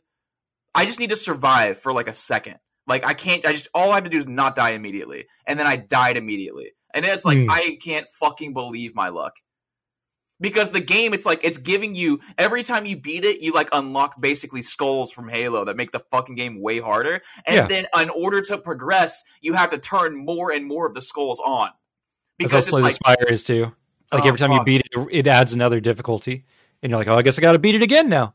[0.74, 2.56] I just need to survive for like a second.
[2.86, 3.44] Like I can't.
[3.44, 6.16] I just all I have to do is not die immediately, and then I died
[6.16, 7.50] immediately, and then it's like Hmm.
[7.50, 9.34] I can't fucking believe my luck.
[10.40, 13.68] Because the game, it's like it's giving you every time you beat it, you like
[13.72, 17.20] unlock basically skulls from Halo that make the fucking game way harder.
[17.46, 17.66] And Yeah.
[17.66, 21.40] then in order to progress, you have to turn more and more of the skulls
[21.40, 21.66] on.
[21.66, 21.74] That's
[22.38, 23.72] Because also it's the like Spire is too.
[24.12, 26.44] Like Oh, every time you beat it, it adds another difficulty,
[26.82, 28.34] and you're like, oh, I guess I got to beat it again now.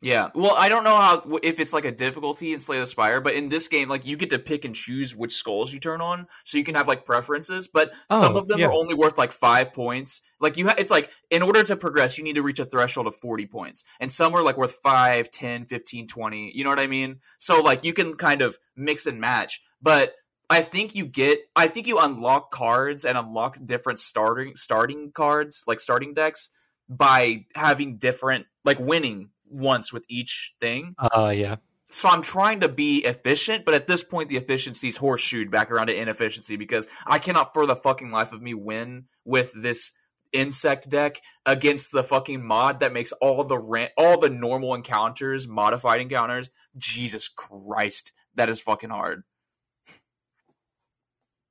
[0.00, 0.28] Yeah.
[0.32, 3.34] Well, I don't know how if it's like a difficulty in Slay the Spire, but
[3.34, 6.28] in this game, like you get to pick and choose which skulls you turn on,
[6.44, 7.66] so you can have like preferences.
[7.66, 8.66] But oh, some Oh, of them yeah.
[8.66, 10.22] are only worth like five points.
[10.40, 13.08] Like you, ha- it's like in order to progress, you need to reach a threshold
[13.08, 16.52] of forty points, and some are like worth 5, 10, 15, 20.
[16.54, 17.18] You know what I mean?
[17.38, 20.14] So like you can kind of mix and match, but.
[20.50, 25.62] I think you get I think you unlock cards and unlock different starting starting cards,
[25.66, 26.48] like starting decks
[26.88, 30.94] by having different like winning once with each thing.
[30.98, 31.56] Uh, yeah.
[31.90, 35.86] So I'm trying to be efficient, but at this point the efficiency's horseshoed back around
[35.86, 39.92] to inefficiency because I cannot for the fucking life of me win with this
[40.32, 45.48] insect deck against the fucking mod that makes all the ran- all the normal encounters
[45.48, 46.50] modified encounters.
[46.76, 49.24] Jesus Christ, that is fucking hard.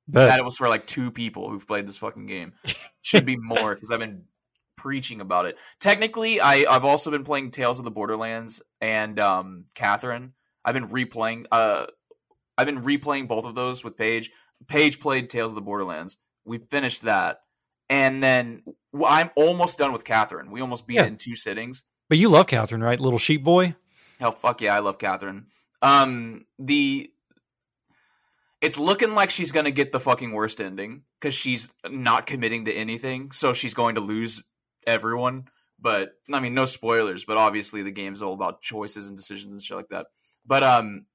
[0.06, 2.54] But that was for like two people who've played this fucking game.
[3.02, 4.22] Should be more because I've been
[4.78, 5.58] preaching about it.
[5.80, 10.32] Technically, I I've also been playing Tales of the Borderlands and um Catherine.
[10.64, 11.84] I've been replaying uh
[12.56, 14.30] I've been replaying both of those with Paige.
[14.66, 16.16] Paige played Tales of the Borderlands.
[16.46, 17.40] We finished that.
[17.90, 18.62] And then
[19.06, 20.50] I'm almost done with Catherine.
[20.50, 21.04] We almost beat Yeah.
[21.04, 21.84] it in two sittings.
[22.08, 22.98] but you love Catherine, right?
[22.98, 23.74] Little sheep boy.
[24.18, 25.46] Hell, fuck yeah, I love Catherine.
[25.82, 27.10] Um, the
[28.60, 32.72] it's looking like she's gonna get the fucking worst ending because she's not committing to
[32.72, 34.42] anything, so she's going to lose
[34.88, 35.44] everyone.
[35.80, 37.24] But I mean, no spoilers.
[37.24, 40.06] But obviously, the game's all about choices and decisions and shit like that.
[40.44, 41.06] But um,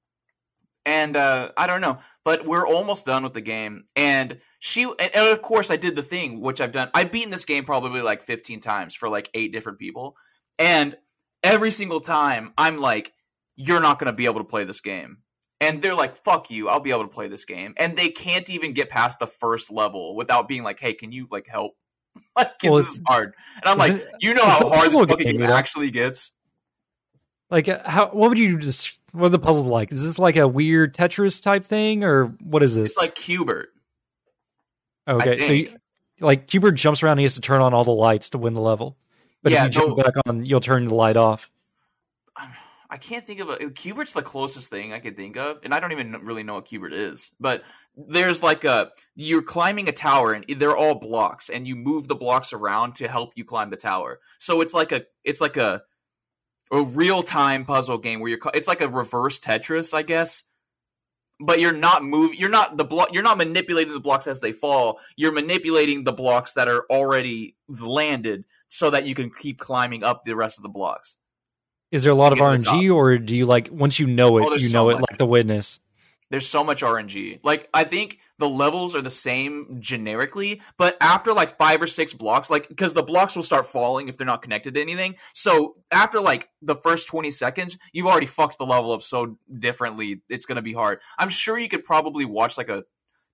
[0.85, 1.99] and uh, I don't know.
[2.23, 5.95] But we're almost done with the game, and she and, and of course I did
[5.95, 6.89] the thing which I've done.
[6.93, 10.15] I've beaten this game probably like fifteen times for like eight different people,
[10.57, 10.95] and
[11.43, 13.11] every single time I'm like,
[13.55, 15.17] you're not going to be able to play this game.
[15.61, 17.73] And they're like, fuck you, I'll be able to play this game.
[17.77, 21.27] And they can't even get past the first level without being like, hey, can you
[21.31, 21.73] like help?
[22.37, 23.33] like, Well, this is hard.
[23.57, 26.31] And I'm like, Isn't- you know how hard this fucking game, game actually gets?
[27.49, 28.07] Like, uh, how?
[28.09, 28.93] What would you just?
[29.11, 29.91] What are the puzzle like?
[29.91, 32.93] Is this like a weird Tetris type thing, or what is this?
[32.93, 33.69] It's like Q*bert.
[35.07, 35.69] okay, so you,
[36.19, 38.53] like Q*bert jumps around, and he has to turn on all the lights to win
[38.53, 38.97] the level.
[39.43, 41.49] But Yeah, if you jump no- back on, you'll turn the light off.
[42.93, 45.79] I can't think of a Q*bert's the closest thing I could think of, and I
[45.79, 47.31] don't even really know what Q*bert is.
[47.39, 47.63] But
[47.97, 52.13] there's like a you're climbing a tower, and they're all blocks, and you move the
[52.13, 54.19] blocks around to help you climb the tower.
[54.37, 55.81] So it's like a it's like a
[56.71, 60.43] a real time puzzle game where you're it's like a reverse Tetris, I guess.
[61.39, 62.37] But you're not moving.
[62.37, 63.11] You're not the block.
[63.11, 64.99] You're not manipulating the blocks as they fall.
[65.15, 70.25] You're manipulating the blocks that are already landed, so that you can keep climbing up
[70.25, 71.15] the rest of the blocks.
[71.93, 74.07] Is there a lot of get to the RNG, or do you like once you
[74.07, 75.79] know it, Oh, you so know it like the witness?
[76.33, 77.41] there's so much RNG.
[77.43, 82.11] Like I think the levels are the same generically, but after like five or six
[82.11, 85.13] blocks, like because the blocks will start falling if they're not connected to anything.
[85.35, 90.23] So after like the first 20 seconds, you've already fucked the level up so differently.
[90.27, 91.01] It's gonna be hard.
[91.19, 92.83] I'm sure you could probably watch like a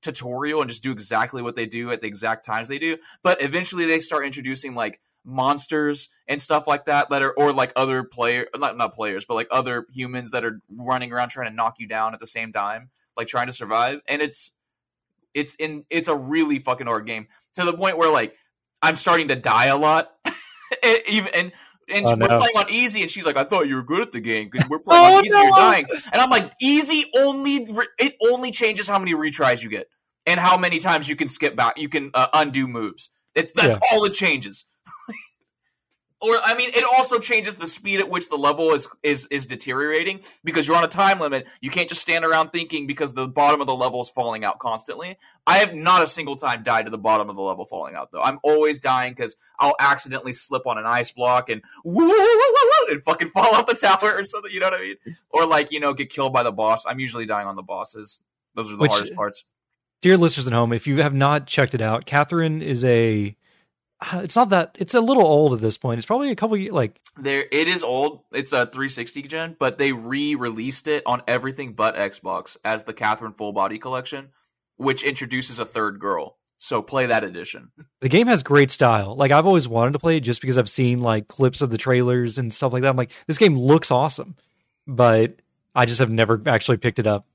[0.02, 2.98] tutorial and just do exactly what they do at the exact times they do.
[3.24, 7.72] But eventually they start introducing like monsters and stuff like that that are or like
[7.76, 11.56] other player not not players but like other humans that are running around trying to
[11.56, 14.00] knock you down at the same time like trying to survive.
[14.08, 14.52] And it's
[15.34, 18.36] it's in it's a really fucking hard game to the point where like
[18.82, 20.12] i'm starting to die a lot.
[20.84, 21.52] And even and
[21.92, 22.38] and Oh, we're no.
[22.38, 24.70] playing on easy and she's like i thought you were good at the game 'cause
[24.70, 25.86] we're playing Oh, on easy you're dying.
[26.14, 29.88] And i'm like easy only re- it only changes how many retries you get
[30.28, 33.76] and how many times you can skip back you can uh, undo moves it's that's
[33.76, 33.80] Yeah.
[33.92, 34.66] all it changes
[36.22, 39.46] or I mean, it also changes the speed at which the level is is is
[39.46, 41.48] deteriorating because you're on a time limit.
[41.62, 44.60] You can't just stand around thinking because the bottom of the level is falling out
[44.60, 45.18] constantly.
[45.48, 48.12] I have not a single time died to the bottom of the level falling out
[48.12, 48.22] though.
[48.22, 52.12] I'm always dying because I'll accidentally slip on an ice block and woo,
[52.90, 54.52] and fucking fall off the tower or something.
[54.52, 54.96] You know what I mean?
[55.30, 56.86] Or like you know get killed by the boss.
[56.86, 58.20] I'm usually dying on the bosses.
[58.56, 59.46] Those are the Which- hardest parts.
[60.02, 63.36] Dear listeners at home, if you have not checked it out, Catherine is a.
[64.14, 65.98] uh, It's not that it's a little old at this point.
[65.98, 68.22] It's probably a couple ye- like There, it is old.
[68.32, 73.34] It's a 360 gen, but they re-released it on everything but Xbox as the Catherine
[73.34, 74.30] Full Body Collection,
[74.78, 76.38] which introduces a third girl.
[76.62, 77.72] So play that edition.
[78.02, 79.16] the game has great style.
[79.16, 81.78] Like I've always wanted to play it just because I've seen like clips of the
[81.78, 82.90] trailers and stuff like that.
[82.90, 84.36] I'm like, this game looks awesome,
[84.86, 85.36] but
[85.76, 87.26] I just have never actually picked it up.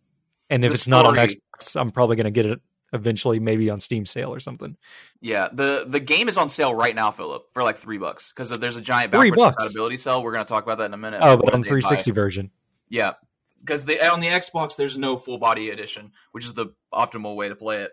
[0.51, 2.61] And if The it's not on Xbox, I'm probably going to get it
[2.93, 4.77] eventually, maybe on Steam sale or something.
[5.21, 8.51] Yeah, the the game is on sale right now, Philip, for like three bucks because
[8.59, 10.23] there's a giant backwards compatibility sale.
[10.23, 11.21] We're gonna talk about that in a minute.
[11.23, 12.51] Oh, but on they 360 buy- version.
[12.89, 13.15] Yeah,
[13.61, 17.49] because the on the Xbox there's no full body edition, which is the optimal way
[17.49, 17.93] to play it.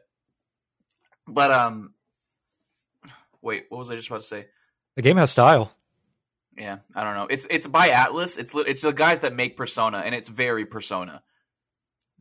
[1.27, 1.93] But um,
[3.41, 4.47] wait, what was I just about to say?
[4.95, 5.71] The game has style.
[6.57, 7.27] Yeah, I don't know.
[7.29, 8.37] It's it's by Atlus.
[8.37, 11.23] It's it's the guys that make Persona, and it's very Persona.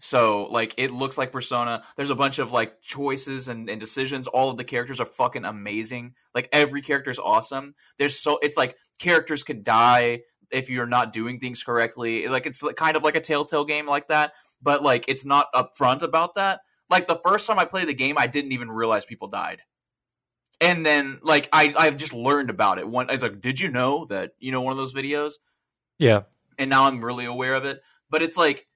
[0.02, 1.82] So like it looks like Persona.
[1.96, 4.28] There's a bunch of like choices and, and decisions.
[4.28, 6.14] All of the characters are fucking amazing.
[6.34, 7.74] Like every character is awesome.
[7.98, 12.28] There's so it's like characters can die if you're not doing things correctly.
[12.28, 14.32] Like it's kind of like a Telltale game like that,
[14.62, 16.60] but like it's not upfront about that.
[16.88, 19.60] Like the first time I played the game, I didn't even realize people died.
[20.62, 22.88] And then like I I've just learned about it.
[22.88, 25.34] One it's like, did you know that you know one of those videos?
[25.98, 26.22] Yeah.
[26.58, 27.80] and now I'm really aware of it.
[28.08, 28.66] But it's like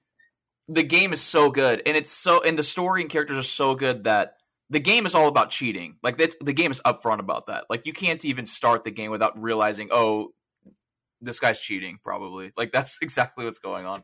[0.67, 3.75] the game is so good, and it's so and the story and characters are so
[3.75, 4.35] good that
[4.69, 5.97] the game is all about cheating.
[6.01, 7.65] Like that's the game is upfront about that.
[7.69, 10.29] Like you can't even start the game without realizing, oh,
[11.21, 11.99] this guy's cheating.
[12.03, 14.03] Probably like that's exactly what's going on.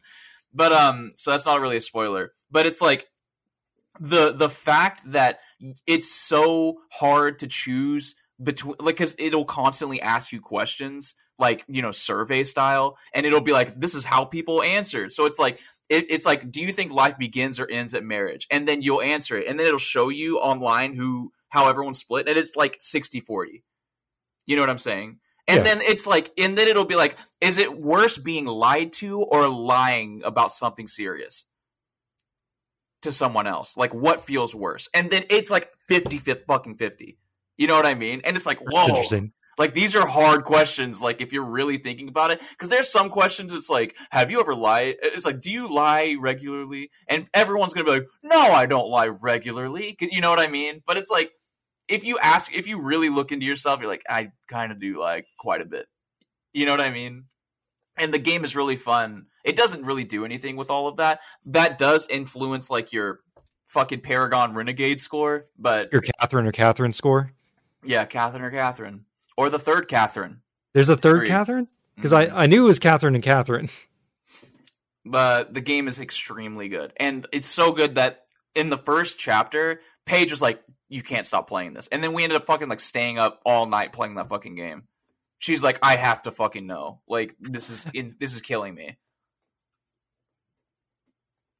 [0.54, 2.32] But um, so that's not really a spoiler.
[2.52, 3.08] But it's like
[4.00, 5.39] the the fact that
[5.88, 11.82] it's so hard to choose between like because it'll constantly ask you questions like you
[11.82, 15.60] know survey style and it'll be like this is how people answered so it's like
[15.91, 18.47] it, it's like do you think life begins or ends at marriage?
[18.49, 19.47] And then you'll answer it.
[19.47, 22.27] And then it'll show you online who how everyone's split.
[22.27, 23.63] And it's like 60 40
[24.47, 25.19] you know what i'm saying?
[25.47, 25.63] And Yeah.
[25.63, 29.47] then it's like and then it'll be like is it worse being lied to or
[29.47, 31.45] lying about something serious
[33.04, 33.77] to someone else?
[33.77, 34.89] Like what feels worse?
[34.93, 37.17] And then it's like 50 50 fucking 50
[37.58, 38.21] you know what i mean?
[38.23, 38.88] And it's like That's whoa.
[38.88, 39.34] interesting.
[39.57, 41.01] Like these are hard questions.
[41.01, 43.53] Like if you're really thinking about it, because there's some questions.
[43.53, 44.95] It's like, have you ever lied?
[45.01, 46.89] It's like, do you lie regularly?
[47.07, 49.97] And everyone's gonna be like, no, I don't lie regularly.
[49.99, 50.81] You know what I mean?
[50.85, 51.31] But it's like,
[51.87, 54.99] if you ask, if you really look into yourself, you're like, I kind of do
[54.99, 55.87] lie quite a bit.
[56.53, 57.25] You know what I mean?
[57.97, 59.25] And the game is really fun.
[59.43, 61.19] It doesn't really do anything with all of that.
[61.45, 63.19] That does influence like your
[63.67, 67.31] fucking Paragon Renegade score, but Your Catherine or Catherine score.
[67.83, 69.05] yeah, Catherine or Catherine.
[69.41, 70.41] Or the third Catherine.
[70.75, 71.30] There's a third Agreed.
[71.30, 72.32] Catherine because Mhm.
[72.32, 73.69] I, I knew it was Catherine and Catherine.
[75.04, 79.82] but the game is extremely good and it's so good that in the first chapter
[80.06, 82.80] paige was like you can't stop playing this and then we ended up fucking like
[82.80, 84.84] staying up all night playing that fucking game
[85.39, 88.95] she's like i have to fucking know like this is in, this is killing me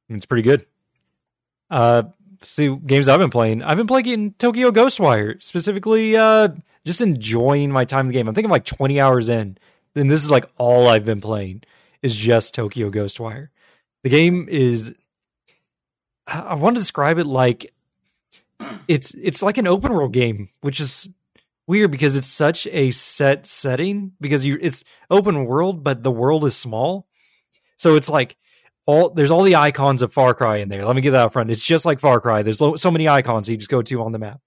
[0.08, 0.66] It's pretty good.
[1.70, 2.02] Uh,
[2.44, 3.62] see, games I've been playing.
[3.62, 6.48] I've been playing Tokyo Ghostwire, specifically uh,
[6.84, 8.28] just enjoying my time in the game.
[8.28, 9.58] I'm thinking like 20 hours in,
[9.94, 11.62] and this is like all I've been playing
[12.02, 13.48] is just Tokyo Ghostwire.
[14.02, 14.94] The game is.
[16.26, 17.72] I want to describe it like
[18.88, 21.08] it's it's like an open world game, which is
[21.66, 26.44] weird because it's such a set setting because you it's open world, but the world
[26.44, 27.06] is small.
[27.76, 28.36] So it's like
[28.86, 30.84] all there's all the icons of Far Cry in there.
[30.84, 31.50] Let me get that up front.
[31.50, 32.42] It's just like Far Cry.
[32.42, 34.40] There's so many icons you just go to on the map.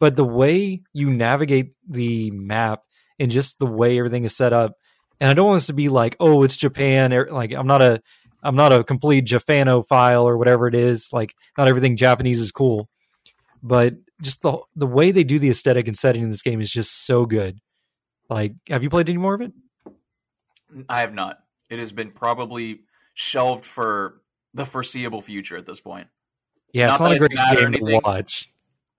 [0.00, 2.82] But the way you navigate the map
[3.18, 4.74] and just the way everything is set up,
[5.20, 7.12] and I don't want this to be like, oh, it's Japan.
[7.12, 8.00] er- Like I'm not a
[8.42, 11.08] I'm not a complete Japanophile or whatever it is.
[11.12, 12.88] Like not everything Japanese is cool,
[13.62, 16.72] but just the the way they do the aesthetic and setting in this game is
[16.72, 17.58] just so good.
[18.28, 19.52] Like, have you played any more of it?
[20.88, 21.38] i have not
[21.68, 22.80] it has been probably
[23.14, 24.20] shelved for
[24.54, 26.08] the foreseeable future at this point
[26.72, 28.50] Yeah, Not it's not that a great game to watch.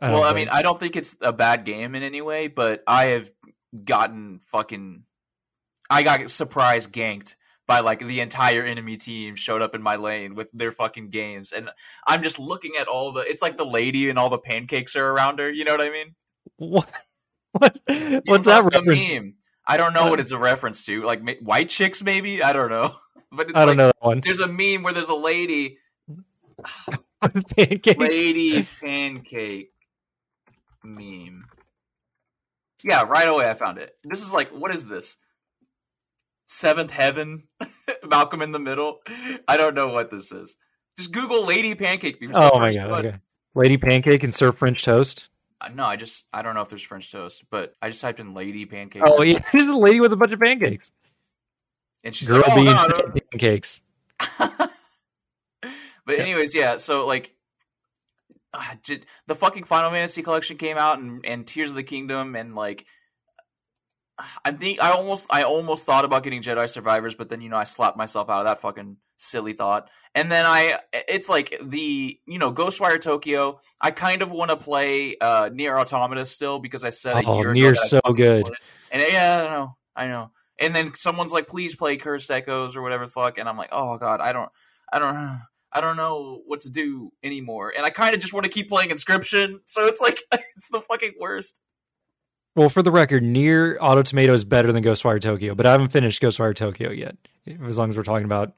[0.02, 2.47] I well don't i mean i don't think it's a bad game in any way
[2.47, 3.32] but i have
[3.86, 5.04] gotten fucking
[5.89, 7.36] i got surprise ganked
[7.67, 11.54] by like the entire enemy team showed up in my lane with their fucking games
[11.54, 11.69] and
[12.06, 15.12] i'm just looking at all the it's like the lady and all the pancakes are
[15.12, 16.15] around her you know what i mean
[16.58, 16.91] what?
[17.54, 17.80] What?
[18.26, 19.08] What's that reference?
[19.08, 19.36] meme.
[19.67, 20.19] I don't know What?
[20.19, 22.95] it's a reference to like ma- white chicks maybe i don't know
[23.32, 24.21] but it's I don't like, know that one.
[24.23, 25.78] there's a meme where there's a lady
[27.97, 29.71] lady pancake
[30.84, 31.45] meme.
[32.84, 33.95] Yeah, right away I found it.
[34.03, 35.16] This is like, what is this?
[36.47, 37.43] Seventh Heaven,
[38.05, 38.99] Malcolm in the Middle.
[39.47, 40.55] I don't know what this is.
[40.97, 42.32] Just Google lady pancake meme.
[42.36, 43.05] Oh my god.
[43.05, 43.18] Okay.
[43.55, 45.30] Lady pancake and serve French toast.
[45.64, 48.20] Uh, No, I just I don't know if there's French toast, but I just typed
[48.20, 49.05] in lady pancakes.
[49.07, 50.91] Oh yeah, this is a lady with a bunch of pancakes.
[52.03, 52.72] and she's Girl like, oh, no,
[53.16, 53.82] I pancakes.
[56.05, 56.78] but anyways, yeah.
[56.78, 57.34] So like,
[58.53, 62.36] ah, j- the fucking Final Fantasy collection came out, and and Tears of the Kingdom,
[62.36, 62.86] and like,
[64.43, 67.57] I think I almost I almost thought about getting Jedi Survivors, but then you know
[67.57, 69.89] I slapped myself out of that fucking silly thought.
[70.15, 73.59] And then I it's like the you know Ghostwire Tokyo.
[73.82, 77.39] I kind of want to play uh Nier Automata still because I said a Oh,
[77.74, 78.45] ago so good.
[78.91, 80.32] And yeah, I know, I know.
[80.59, 83.69] And then someone's like, "Please play Cursed Echoes" or whatever the fuck, and I'm like,
[83.71, 84.49] "Oh god, I don't,
[84.91, 85.39] I don't."
[85.76, 88.69] I don't know what to do anymore, and I kind of just want to keep
[88.69, 89.57] playing Inscryption.
[89.65, 90.19] So it's like
[90.55, 91.59] it's the fucking worst.
[92.56, 95.89] Well, for the record, near Auto Tomato is better than Ghostwire Tokyo, but I haven't
[95.89, 97.18] finished Ghostwire Tokyo yet.
[97.66, 98.54] As long as we're talking about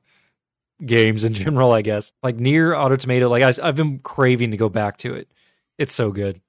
[0.86, 2.12] games in general, I guess.
[2.22, 5.30] Like near Auto Tomato, like I, I've been craving to go back to it.
[5.78, 6.42] It's so good.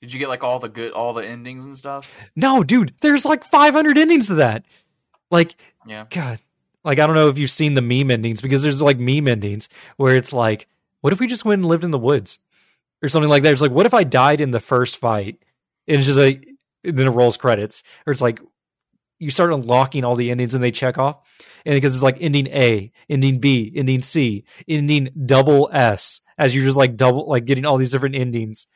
[0.00, 2.08] Did you get like all the good, all the endings and stuff?
[2.36, 4.64] No, dude, there's like 500 endings to that.
[5.30, 5.56] Like,
[5.86, 6.06] Yeah.
[6.10, 6.38] God,
[6.84, 9.68] like I don't know if you've seen the meme endings because there's like meme endings
[9.96, 10.68] where it's like,
[11.00, 12.38] what if we just went and lived in the woods
[13.02, 13.52] or something like that?
[13.52, 15.42] It's like, what if I died in the first fight?
[15.86, 16.46] And it's just like,
[16.84, 18.40] then it rolls credits, or it's like
[19.18, 21.20] you start unlocking all the endings and they check off,
[21.66, 26.64] and because it's like ending A, ending B, ending C, ending double S, as you're
[26.64, 28.66] just like double like getting all these different endings.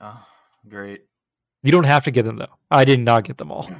[0.00, 0.20] Oh,
[0.68, 1.02] great.
[1.62, 2.58] You don't have to get them though.
[2.70, 3.70] I did not get them all.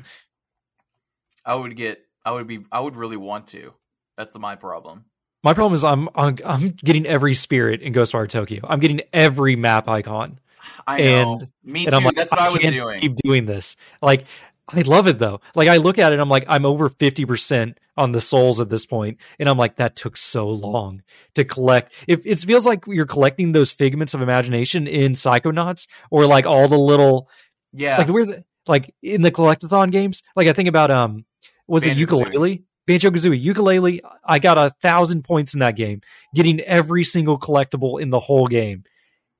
[1.44, 2.00] I would get.
[2.24, 2.60] I would be.
[2.72, 3.74] I would really want to.
[4.16, 5.06] That's the, my problem.
[5.44, 8.60] My problem is I'm I'm, I'm getting every spirit in Ghostwire Tokyo.
[8.64, 10.40] I'm getting every map icon,
[10.86, 11.32] I know.
[11.34, 12.00] And- Me and too.
[12.00, 13.00] Like, That's what I, was can't doing.
[13.00, 13.76] Keep doing this.
[14.02, 14.24] Like
[14.66, 15.40] I love it though.
[15.54, 18.70] Like I look at it, I'm like I'm over fifty percent on the souls at
[18.70, 21.02] this point, and I'm like that took so long
[21.34, 21.92] to collect.
[22.08, 26.66] If it feels like you're collecting those figments of imagination in Psychonauts, or like all
[26.66, 27.28] the little
[27.72, 27.98] yeah.
[27.98, 30.22] like where the like in the collectathon games.
[30.34, 31.26] Like I think about um
[31.66, 32.32] was it Banjo-Kazooie.
[32.32, 32.62] Yooka-Laylee?
[32.86, 34.00] Banjo Kazooie, Yooka-Laylee.
[34.24, 36.02] I got a thousand points in that game,
[36.34, 38.84] getting every single collectible in the whole game,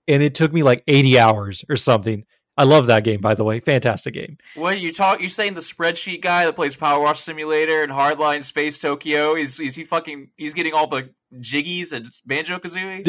[0.08, 2.24] and it took me like eighty hours or something.
[2.56, 3.58] I love that game, by the way.
[3.58, 4.38] Fantastic game.
[4.54, 5.20] what you talk?
[5.20, 9.34] You saying the spreadsheet guy that plays Power Wash Simulator and Hardline Space Tokyo?
[9.34, 10.28] Is is he fucking?
[10.36, 13.06] He's getting all the jiggies and Banjo Kazooie.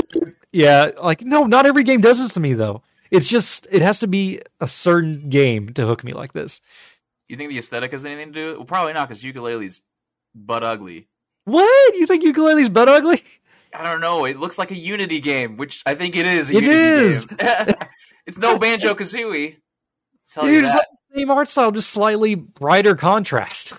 [0.51, 2.81] Yeah, like no, not every game does this to me though.
[3.11, 6.59] It's just it has to be a certain game to hook me like this.
[7.27, 8.45] You think the aesthetic has anything to do?
[8.45, 8.57] with it?
[8.57, 9.81] Well, probably not because Yooka-Laylee's
[10.35, 11.07] butt ugly.
[11.45, 11.95] What?
[11.95, 13.23] You think Yooka-Laylee's butt ugly?
[13.73, 14.25] I don't know.
[14.25, 16.49] It looks like a Unity game, which I think it is.
[16.51, 17.27] A It Unity is.
[18.25, 19.57] It's no Banjo Kazooie.
[20.31, 20.79] Tell you Dude, it's that.
[20.79, 23.73] like the same art style, just slightly brighter contrast.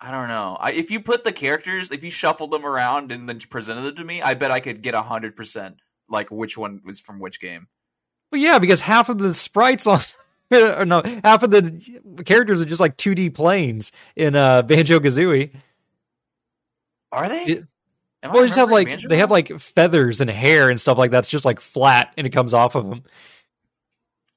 [0.00, 0.56] I don't know.
[0.60, 3.96] I, if you put the characters, if you shuffled them around and then presented them
[3.96, 5.78] to me, I bet I could get hundred percent
[6.08, 7.66] like which one was from which game.
[8.30, 10.00] Well, yeah, because half of the sprites on,
[10.52, 15.50] or no, half of the characters are just like 2D planes in uh, Banjo Kazooie.
[17.12, 17.42] Are they?
[17.44, 17.64] It-
[18.24, 20.98] Am Well, they just have like Banjo they have like feathers and hair and stuff
[20.98, 23.04] like that's just like flat and it comes off of them.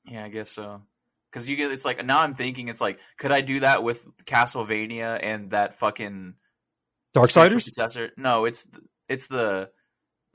[0.06, 0.84] Yeah, I guess so.
[1.32, 4.06] Because you get, it's like now I'm thinking, it's like, could I do that with
[4.26, 6.36] Castlevania and that fucking
[7.16, 7.64] Darksiders.
[7.64, 8.12] successor?
[8.18, 8.68] No, it's
[9.10, 9.72] it's the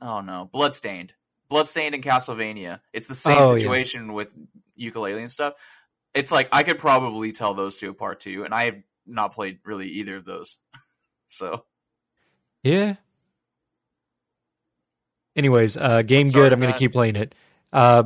[0.01, 1.13] oh no, Bloodstained,
[1.49, 2.81] Bloodstained and Castlevania.
[2.93, 3.59] It's the same Oh, yeah.
[3.59, 4.33] situation with
[4.77, 5.53] Yooka-Laylee and stuff.
[6.13, 9.59] It's like I could probably tell those two apart too, and I have not played
[9.63, 10.57] really either of those.
[11.27, 11.63] so
[12.67, 12.95] Yeah.
[15.35, 16.53] Anyways, uh, game Sorry good.
[16.53, 17.35] I'm going to keep playing it.
[17.71, 18.03] Uh,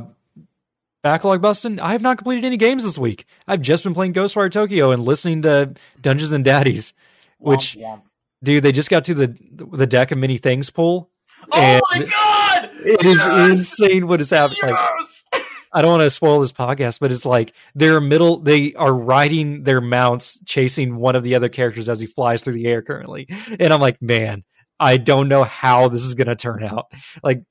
[1.02, 1.80] backlog busting.
[1.80, 3.26] I have not completed any games this week.
[3.48, 6.92] I've just been playing Ghostwire Tokyo and listening to Dungeons and Daddies.
[7.38, 8.02] Which- Womp womp.
[8.44, 11.08] Dude, they just got to the the deck of many things pool.
[11.52, 12.70] Oh my god!
[12.84, 13.50] It is Yes!
[13.50, 14.74] insane what is happening.
[14.74, 18.38] Like, I don't want to spoil this podcast, but it's like they're middle.
[18.40, 22.54] They are riding their mounts, chasing one of the other characters as he flies through
[22.54, 23.28] the air currently,
[23.60, 24.42] and I'm like, man,
[24.82, 26.90] I don't know how this is going to turn out.
[27.22, 27.44] Like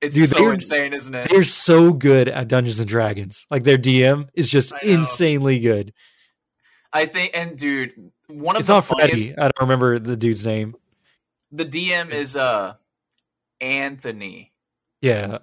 [0.00, 1.28] It's Dude, so insane, isn't it?
[1.28, 3.46] they're so good at Dungeons and Dragons.
[3.50, 5.92] Like their DM is just insanely good.
[6.92, 7.92] I think, and dude,
[8.28, 8.60] one of the.
[8.60, 9.24] It's the not funniest.
[9.24, 9.36] Freddy.
[9.38, 10.74] I don't remember the dude's name.
[11.52, 12.74] The DM is uh
[13.60, 14.52] Anthony,
[15.00, 15.38] Yeah,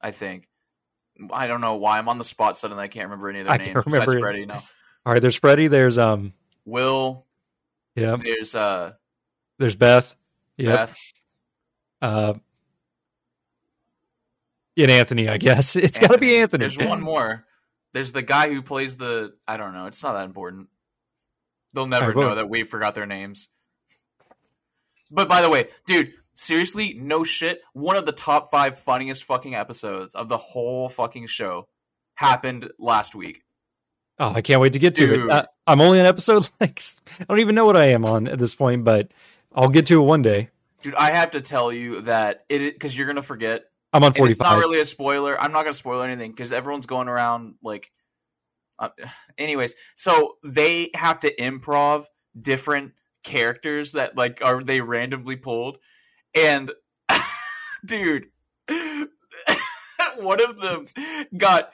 [0.00, 0.46] I think.
[1.32, 2.84] I don't know why I'm on the spot suddenly.
[2.84, 4.20] I can't remember any of their I names besides remember it.
[4.20, 4.46] Freddy.
[4.46, 5.20] No, all right.
[5.22, 5.66] There's Freddy.
[5.66, 6.32] There's um,
[6.64, 7.24] Will.
[7.96, 8.16] yeah.
[8.16, 8.92] There's uh
[9.58, 10.14] There's Beth.
[10.56, 10.86] Yeah.
[10.86, 10.98] Beth.
[12.00, 12.34] Uh,
[14.76, 16.62] and Anthony, I guess it's got to be Anthony.
[16.62, 17.44] There's one more.
[17.92, 19.34] There's the guy who plays the.
[19.46, 19.86] I don't know.
[19.86, 20.68] It's not that important.
[21.72, 23.48] They'll never know that we forgot their names.
[25.10, 27.60] But by the way, dude, seriously, no shit.
[27.72, 31.68] One of the top five funniest fucking episodes of the whole fucking show
[32.14, 33.42] happened last week.
[34.18, 35.24] Oh, I can't wait to get to Dude.
[35.24, 35.30] it.
[35.30, 36.82] Uh, I'm only on episode like
[37.20, 39.12] I don't even know what I am on at this point, but
[39.54, 40.50] I'll get to it one day.
[40.82, 43.64] Dude, I have to tell you that it because you're gonna forget.
[43.92, 45.40] I'm on And it's not really a spoiler.
[45.40, 47.90] I'm not gonna spoil anything because everyone's going around like
[48.78, 48.90] Uh,
[49.36, 52.04] anyways, so they have to improv
[52.40, 52.92] different
[53.24, 55.78] characters that like are they randomly pulled,
[56.34, 56.70] and
[57.84, 58.26] dude,
[60.16, 60.86] one of them
[61.36, 61.72] got.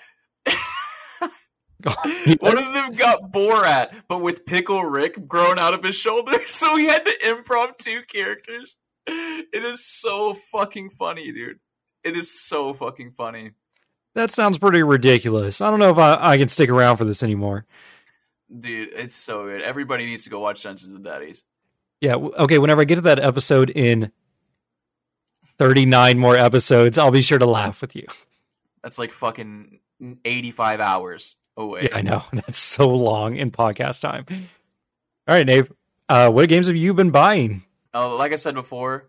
[2.26, 2.38] Yes.
[2.40, 6.74] One of them got Borat, but with Pickle Rick growing out of his shoulder, so
[6.76, 8.76] he had to improv two characters.
[9.06, 11.58] It is so fucking funny, dude.
[12.02, 13.50] It is so fucking funny.
[14.14, 15.60] That sounds pretty ridiculous.
[15.60, 17.66] I don't know if I, I can stick around for this anymore.
[18.58, 19.60] Dude, it's so good.
[19.60, 21.44] Everybody needs to go watch Dungeons and Daddies.
[22.00, 22.14] Yeah.
[22.14, 22.58] Okay.
[22.58, 24.12] Whenever I get to that episode in
[25.58, 28.06] 39 more episodes, I'll be sure to laugh with you.
[28.82, 29.80] That's like fucking
[30.24, 31.88] 85 hours away.
[31.90, 32.22] Yeah, I know.
[32.32, 34.26] That's so long in podcast time.
[35.26, 35.72] All right, Nave.
[36.08, 37.64] Uh, what games have you been buying?
[37.94, 39.08] Uh, like I said before,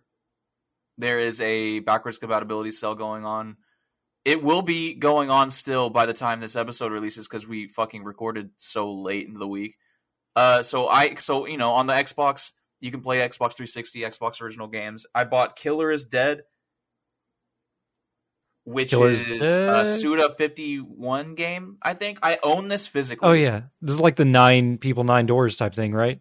[0.98, 3.58] there is a backwards compatibility sale going on.
[4.24, 8.04] It will be going on still by the time this episode releases because we fucking
[8.04, 9.78] recorded so late into the week.
[10.36, 14.42] Uh, so I, so you know, on the Xbox, you can play Xbox 360, Xbox
[14.42, 15.06] original games.
[15.14, 16.42] I bought Killer is Dead,
[18.66, 19.42] which Killer is Dead?
[19.70, 21.78] a Suda 51 game.
[21.82, 23.28] I think I own this physically.
[23.30, 26.20] Oh yeah, this is like the nine people, nine doors type thing, right?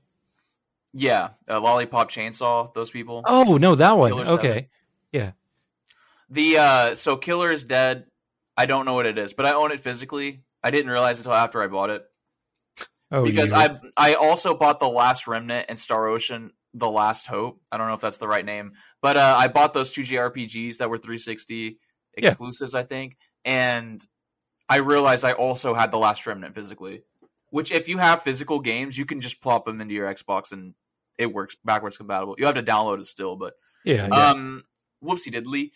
[0.97, 2.73] yeah, uh, Lollipop Chainsaw.
[2.73, 3.23] Those people.
[3.27, 4.13] Oh no, that one.
[4.13, 4.39] Killer Seven.
[4.39, 4.69] Okay.
[6.31, 8.07] The uh so Killer is Dead.
[8.57, 10.43] I don't know what it is, but I own it physically.
[10.63, 12.03] I didn't realize until after I bought it
[13.13, 13.53] Oh, because.
[13.53, 17.61] I I also bought The Last Remnant and Star Ocean The Last Hope.
[17.71, 18.73] I don't know if that's the right name,
[19.03, 21.79] but uh, I bought those two JRPGs that were 360
[22.17, 22.29] Yeah.
[22.29, 24.05] exclusives, I think, and
[24.69, 27.03] I realized I also had The Last Remnant physically.
[27.51, 30.75] Which, if you have physical games, you can just plop them into your Xbox and
[31.19, 32.35] it works backwards compatible.
[32.37, 33.55] You have to download it still, but
[33.85, 34.31] yeah, yeah.
[34.31, 34.65] um,
[35.03, 35.71] whoopsie diddly.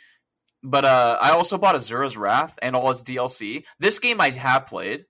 [0.63, 3.63] But uh, I also bought Asura's Wrath and all its DLC.
[3.79, 5.05] This game I have played.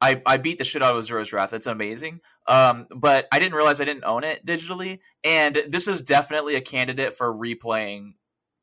[0.00, 1.52] I, I beat the shit out of Asura's Wrath.
[1.52, 2.20] It's amazing.
[2.48, 6.60] Um, but I didn't realize I didn't own it digitally, and this is definitely a
[6.60, 8.14] candidate for replaying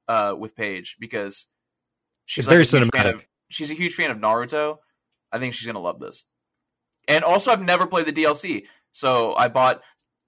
[0.08, 1.48] uh, with Paige because
[2.26, 3.14] she's It's very a huge fan cinematic.
[3.16, 4.78] of- she's a huge fan of Naruto.
[5.32, 6.24] I think she's gonna love this.
[7.08, 9.82] And also, I've never played the DLC, so I bought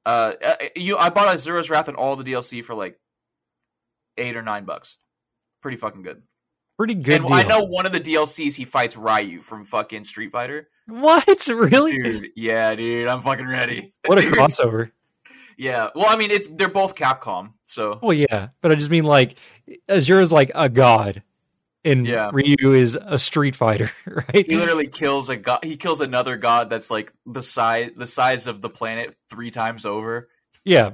[0.06, 0.98] uh, uh, you.
[0.98, 3.00] I bought Asura's Wrath and all the DLC for like
[4.18, 4.98] eight or nine bucks.
[5.62, 6.22] Pretty fucking good.
[6.78, 7.22] Pretty good.
[7.24, 10.70] and I know one of the DLCs he fights Ryu from fucking Street Fighter.
[10.88, 11.92] What really?
[11.98, 13.94] Dude, yeah, dude, I'm fucking ready.
[14.06, 14.92] What a Dude, crossover.
[15.58, 19.06] Yeah, well, I mean, it's they're both Capcom, so Well, yeah, but I just mean
[19.06, 19.38] like
[19.90, 21.24] Asura's like a god,
[21.88, 22.30] and Yeah.
[22.34, 24.46] Ryu is a Street Fighter, right?
[24.50, 25.60] he literally kills a god.
[25.64, 29.86] He kills another god that's like the size the size of the planet three times
[29.86, 30.30] over.
[30.66, 30.92] yeah,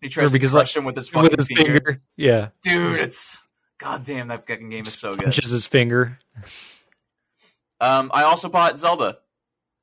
[0.00, 1.64] He tries because, to crush him with his fucking with his finger.
[1.74, 2.02] finger.
[2.16, 3.42] Yeah, Dude, it's
[3.78, 5.24] goddamn that fucking game is so good.
[5.24, 6.18] punches his finger.
[7.80, 9.18] Um, I also bought Zelda.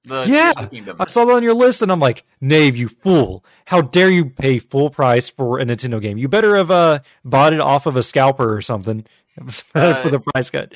[0.05, 0.97] The Yeah, the Kingdom.
[0.99, 3.45] I saw that on your list, and I'm like, Nave, you fool!
[3.65, 6.17] How dare you pay full price for a Nintendo game?
[6.17, 9.05] You better have uh, bought it off of a scalper or something
[9.75, 10.71] Uh, for the price cut.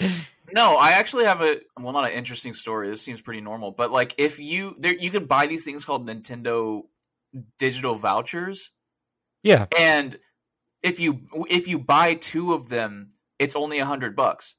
[0.51, 2.89] No, I actually have a well, not an interesting story.
[2.89, 6.07] This seems pretty normal, but like if you there, you can buy these things called
[6.07, 6.83] Nintendo
[7.59, 8.71] digital vouchers,
[9.43, 10.17] Yeah, and
[10.81, 14.55] if you if you buy two of them, it's only a hundred bucks.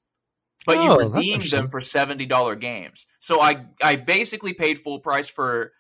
[0.67, 3.07] But Oh, you redeem them for seventy dollar games.
[3.19, 5.73] So I I basically paid full price for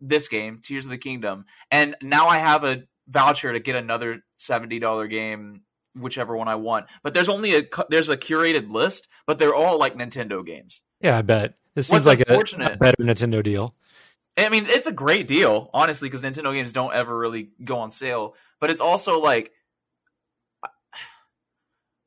[0.00, 4.24] this game, Tears of the Kingdom, and now I have a voucher to get another
[4.36, 5.62] seventy dollar game,
[5.94, 6.86] whichever one I want.
[7.02, 10.82] But there's only a there's a curated list, but they're all like Nintendo games.
[11.00, 13.74] yeah, I bet this What's seems like a, a better Nintendo deal.
[14.36, 17.90] I mean, it's a great deal, honestly, because Nintendo games don't ever really go on
[17.90, 18.34] sale.
[18.60, 19.52] But it's also like,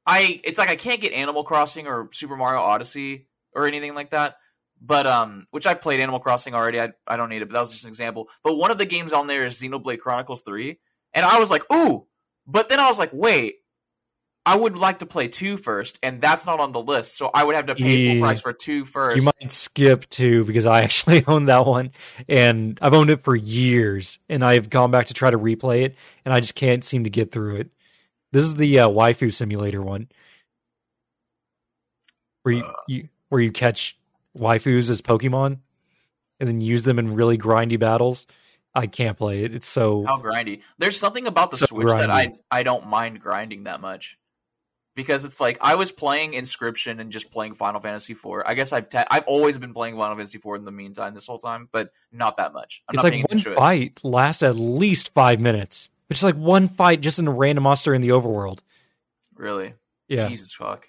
[0.06, 4.12] I it's like I can't get Animal Crossing or Super Mario Odyssey or anything like
[4.12, 4.38] that.
[4.80, 6.80] But um, which I played Animal Crossing already.
[6.80, 8.30] I I don't need it, but that was just an example.
[8.44, 10.80] But one of the games on there is Xenoblade Chronicles Three,
[11.14, 12.08] and I was like, ooh.
[12.46, 13.56] But then I was like, wait.
[14.48, 17.44] I would like to play two first, and that's not on the list, so I
[17.44, 19.18] would have to pay full price for two first.
[19.18, 21.92] You might skip two because I actually own that one,
[22.30, 25.96] and I've owned it for years, and I've gone back to try to replay it,
[26.24, 27.72] and I just can't seem to get through it.
[28.32, 30.08] This is the uh, waifu simulator one,
[32.44, 33.98] where you, you where you catch
[34.34, 35.58] waifus as Pokemon,
[36.40, 38.28] and then use them in really grindy battles.
[38.74, 39.54] I can't play it.
[39.54, 40.62] It's so How grindy.
[40.78, 42.32] There's something about the So Switch that I.
[42.50, 44.18] I don't mind grinding that much.
[44.98, 48.42] Because it's like I was playing Inscryption and just playing Final Fantasy IV.
[48.46, 51.28] I guess I've ta- I've always been playing Final Fantasy IV in the meantime this
[51.28, 52.82] whole time, but not that much.
[52.90, 53.56] I'm it's not like one to it.
[53.56, 55.92] fight lasts at least five minutes.
[56.10, 58.60] It's like one fight just in a random monster in the overworld.
[59.36, 59.76] Really,
[60.08, 60.88] Yeah, Jesus fuck.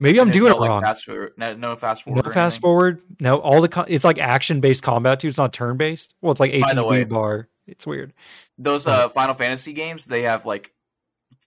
[0.00, 0.82] Maybe I'm doing no, it like, wrong.
[0.82, 2.26] Fast forward, no, no fast forward.
[2.26, 2.60] No fast anything?
[2.60, 3.02] forward.
[3.20, 5.28] No, all the co- it's like action based combat too.
[5.28, 6.14] It's not turn based.
[6.20, 7.48] Well, it's like By the way- ATB bar.
[7.66, 8.12] It's weird.
[8.58, 10.72] Those uh, Final Fantasy games, they have like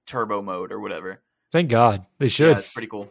[0.07, 1.21] turbo mode or whatever.
[1.51, 2.49] Thank God they should.
[2.49, 3.09] Yeah, it's pretty cool.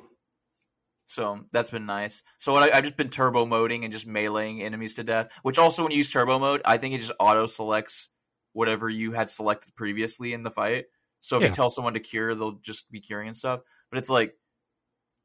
[1.06, 2.22] So that's been nice.
[2.38, 5.30] So what I, I've just been turbo moding and just meleeing enemies to death.
[5.42, 8.10] Which also, when you use turbo mode, I think it just auto selects
[8.52, 10.84] whatever you had selected previously in the fight.
[11.20, 11.46] So if Yeah.
[11.48, 13.60] you tell someone to cure, they'll just be curing and stuff.
[13.90, 14.34] But it's like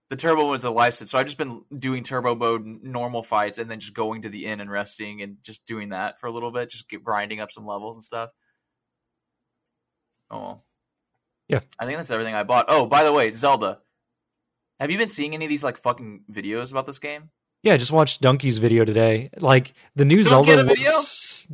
[0.09, 1.09] the turbo mode's a life set.
[1.09, 4.45] So I've just been doing turbo mode normal fights and then just going to the
[4.45, 7.65] inn and resting and just doing that for a little bit, just grinding up some
[7.65, 8.29] levels and stuff.
[10.31, 10.65] Oh, well.
[11.47, 11.59] Yeah.
[11.79, 12.65] I think that's everything I bought.
[12.67, 13.79] Oh, by the way, Zelda.
[14.79, 17.29] Have you been seeing any of these like fucking videos about this game?
[17.63, 19.29] Yeah, I just watched Donkey's video today.
[19.37, 20.91] Like the new Zelda a video?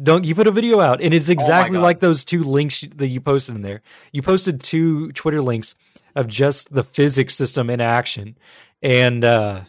[0.08, 1.84] Oh you put a video out, and it's exactly God.
[1.84, 3.82] like those two links that you posted in there.
[4.12, 5.76] You posted two Twitter links
[6.16, 8.38] of just the physics system in action,
[8.82, 9.62] and uh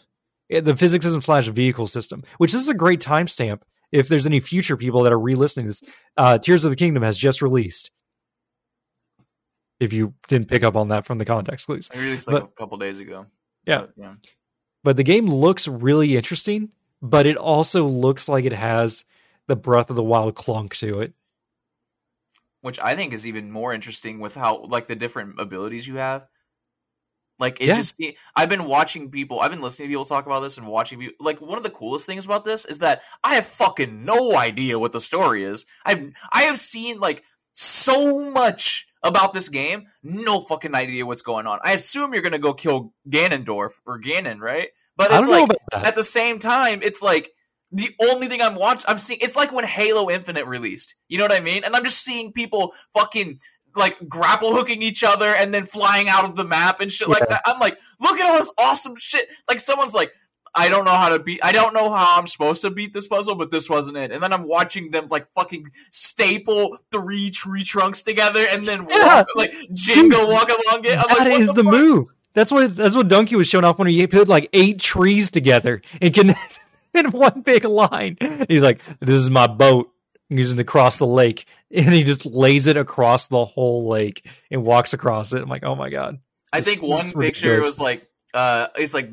[0.49, 3.61] the physics system slash vehicle system, which this is a great timestamp.
[3.93, 5.83] If there's any future people that are re-listening to this,
[6.16, 7.91] uh, Tears of the Kingdom has just released.
[9.81, 12.45] If you didn't pick up on that from the context clues, I released like But-
[12.45, 13.26] a couple days ago.
[13.66, 13.81] Yeah.
[13.81, 14.14] But, yeah.
[14.85, 16.70] but the game looks really interesting
[17.03, 19.07] but it also looks like it has
[19.47, 21.14] the breath of the wild clunk to it
[22.61, 26.26] Which I think is even more interesting with how like the different abilities you have.
[27.39, 27.74] Like it Yeah.
[27.76, 27.99] just
[28.37, 31.14] I've been watching people I've been listening to people talk about this and watching people
[31.24, 34.78] like one of the coolest things about this is that I have fucking no idea
[34.78, 35.64] what the story is.
[35.87, 37.24] I've I have seen like
[37.55, 41.59] so much about this game, no fucking idea what's going on.
[41.64, 44.68] I assume you're gonna go kill Ganondorf or Ganon, right?
[44.96, 47.32] But it's like at the same time, it's like
[47.72, 49.20] the only thing I'm watching, I'm seeing.
[49.22, 50.94] It's like when Halo Infinite released.
[51.09, 51.64] You know what I mean?
[51.64, 53.40] And I'm just seeing people fucking
[53.76, 57.28] like grapple hooking each other and then flying out of the map and shit like
[57.28, 57.42] that.
[57.46, 59.28] I'm like, look at all this awesome shit.
[59.48, 60.12] Like someone's like.
[60.55, 61.40] I don't know how to beat.
[61.42, 64.11] I don't know how I'm supposed to beat this puzzle, but this wasn't it.
[64.11, 68.92] And then I'm watching them like fucking staple three tree trunks together, and then walk,
[68.94, 69.24] Yeah.
[69.36, 70.98] like Jingo walk along it.
[70.98, 71.72] I'm That like, what is the, fuck?
[71.72, 75.30] move that's what that's what donkey was showing off when he put like eight trees
[75.30, 76.61] together and connect
[76.94, 78.16] in one big line
[78.48, 79.90] he's like this is my boat
[80.30, 84.24] I'm using to cross the lake and he just lays it across the whole lake
[84.48, 86.18] and walks across it i'm like oh my god
[86.53, 87.66] I think one it's picture ridiculous.
[87.66, 89.12] was like uh it's like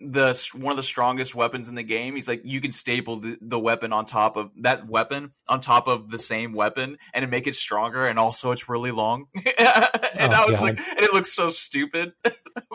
[0.00, 2.14] the one of the strongest weapons in the game.
[2.14, 5.88] He's like you can staple the, the weapon on top of that weapon on top
[5.88, 9.26] of the same weapon and make it stronger and also it's really long.
[9.34, 10.62] and Oh, I was God.
[10.62, 12.12] like and it looks so stupid.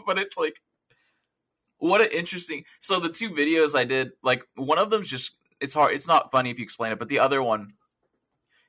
[0.06, 0.62] but it's like
[1.78, 5.74] what an interesting so the two videos I did like one of them's just it's
[5.74, 7.74] hard it's not funny if you explain it, but the other one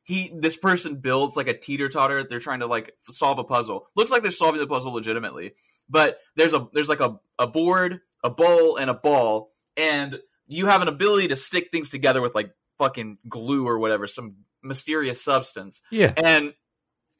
[0.05, 2.23] he this person builds like a teeter totter.
[2.25, 3.89] They're trying to like solve a puzzle.
[3.97, 5.55] Looks like they're solving the puzzle legitimately,
[5.89, 10.67] but there's a there's like a a board, a bowl, and a ball, and you
[10.67, 15.23] have an ability to stick things together with like fucking glue or whatever, some mysterious
[15.23, 15.81] substance.
[15.91, 16.55] yeah And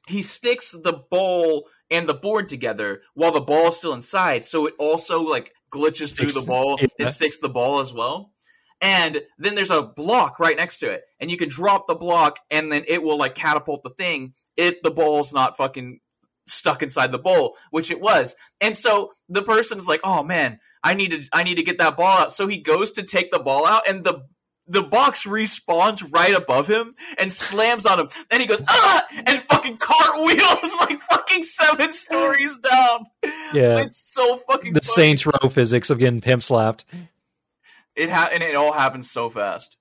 [0.09, 4.67] he sticks the bowl and the board together while the ball is still inside, so
[4.67, 6.89] it also like glitches through the ball yeah.
[6.99, 8.33] and sticks the ball as well.
[8.81, 12.39] And then there's a block right next to it, and you can drop the block,
[12.51, 16.01] and then it will like catapult the thing if the ball's not fucking
[16.47, 18.35] stuck inside the bowl, which it was.
[18.61, 21.97] And so the person's like, "Oh man, I need to, I need to get that
[21.97, 24.23] ball out." So he goes to take the ball out, and the
[24.67, 28.09] the box respawns right above him and slams on him.
[28.31, 33.07] Then he goes, "Ah!" and fucking cartwheels like fucking seven stories down.
[33.53, 33.81] Yeah.
[33.81, 34.95] it's so fucking the funny.
[34.95, 36.85] Saints Row physics of getting pimp slapped.
[37.97, 39.77] It ha- and it all happens so fast.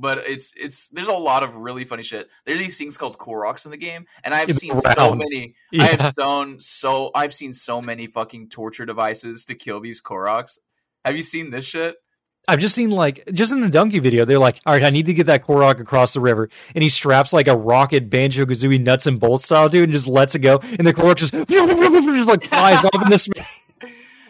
[0.00, 2.28] But it's it's there's a lot of really funny shit.
[2.46, 5.18] There are these things called Koroks in the game, and I've the seen so round.
[5.18, 5.54] many.
[5.78, 10.58] I have shown so I've seen so many fucking torture devices to kill these Koroks.
[11.04, 11.96] Have you seen this shit?
[12.46, 15.06] I've just seen like just in the donkey video, they're like, "All right, I need
[15.06, 18.82] to get that Korok across the river," and he straps like a rocket banjo kazooie
[18.82, 22.28] nuts and bolts style dude, and just lets it go, and the Korok just just
[22.28, 23.28] like flies off in this.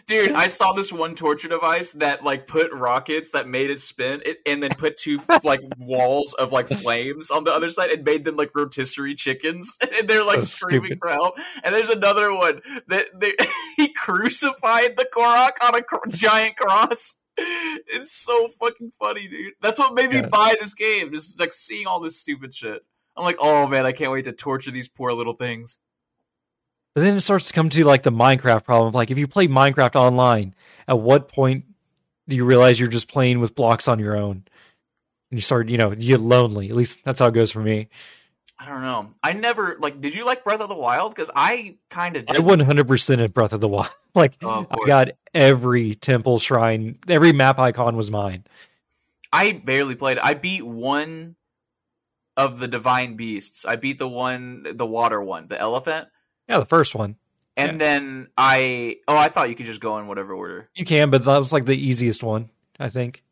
[0.09, 4.23] Dude, I saw this one torture device that like put rockets that made it spin
[4.25, 8.03] it, and then put two like walls of like flames on the other side and
[8.03, 10.99] made them like rotisserie chickens and they're like So screaming stupid.
[10.99, 11.35] for help.
[11.63, 13.35] And there's another one that they,
[13.77, 17.15] he crucified the Korok on a cr- giant cross.
[17.37, 19.53] It's so fucking funny, dude.
[19.61, 20.27] That's what made me Yeah.
[20.27, 21.11] buy this game.
[21.13, 22.83] Just like seeing all this stupid shit.
[23.15, 25.77] I'm like, oh man, I can't wait to torture these poor little things.
[26.99, 28.91] But then it starts to come to like the Minecraft problem.
[28.91, 30.53] Like if you play Minecraft online,
[30.85, 31.63] at what point
[32.27, 34.43] do you realize you're just playing with blocks on your own?
[35.31, 36.69] And you start, you know, you get lonely.
[36.69, 37.87] At least that's how it goes for me.
[38.59, 39.11] I don't know.
[39.23, 40.01] I never like.
[40.01, 41.15] Did you like Breath of the Wild?
[41.15, 42.41] Because I kind of I did.
[42.41, 43.91] 100% at Breath of the Wild.
[44.13, 48.43] like Oh, I got every temple shrine, every map icon was mine.
[49.31, 50.17] I barely played.
[50.17, 51.37] I beat one
[52.35, 53.63] of the divine beasts.
[53.63, 56.09] I beat the one, the water one, the elephant,
[56.49, 57.15] Yeah, the first one.
[57.55, 57.77] and Yeah.
[57.77, 58.97] then I.
[59.07, 60.69] Oh, I thought you could just go in whatever order.
[60.75, 63.23] You can, but that was like the easiest one, I think,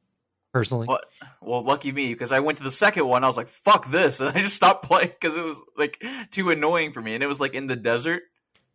[0.53, 0.85] personally.
[0.87, 1.05] What?
[1.41, 3.23] Well, lucky me because I went to the second one.
[3.23, 6.49] I was like, "Fuck this," and I just stopped playing because it was like too
[6.49, 8.23] annoying for me, and it was like in the desert.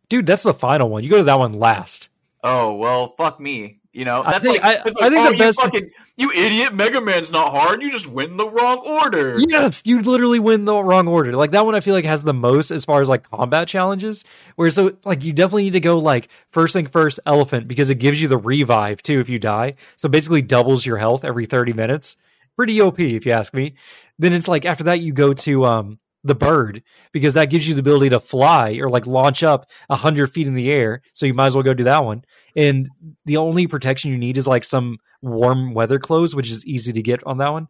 [0.09, 1.03] Dude, that's the final one.
[1.03, 2.09] You go to that one last.
[2.43, 3.79] Oh well, fuck me.
[3.93, 6.31] You know, I think- like, I- it's I think oh, the you best- fucking, you
[6.31, 6.73] idiot!
[6.73, 7.83] Mega Man's not hard.
[7.83, 9.37] You just win the wrong order.
[9.47, 11.33] Yes, you literally win the wrong order.
[11.33, 14.25] Like that one, I feel like has the most as far as like combat challenges.
[14.55, 17.95] Where so like you definitely need to go like first thing first, elephant because it
[17.95, 19.75] gives you the revive too if you die.
[19.97, 22.17] So basically doubles your health every thirty minutes.
[22.55, 23.75] Pretty OP if you ask me.
[24.17, 27.73] Then it's like after that you go to um the bird because that gives you
[27.73, 31.01] the ability to fly or like launch up a hundred feet in the air.
[31.13, 32.23] So you might as well go do that one.
[32.55, 32.89] And
[33.25, 37.01] the only protection you need is like some warm weather clothes, which is easy to
[37.01, 37.67] get on that one.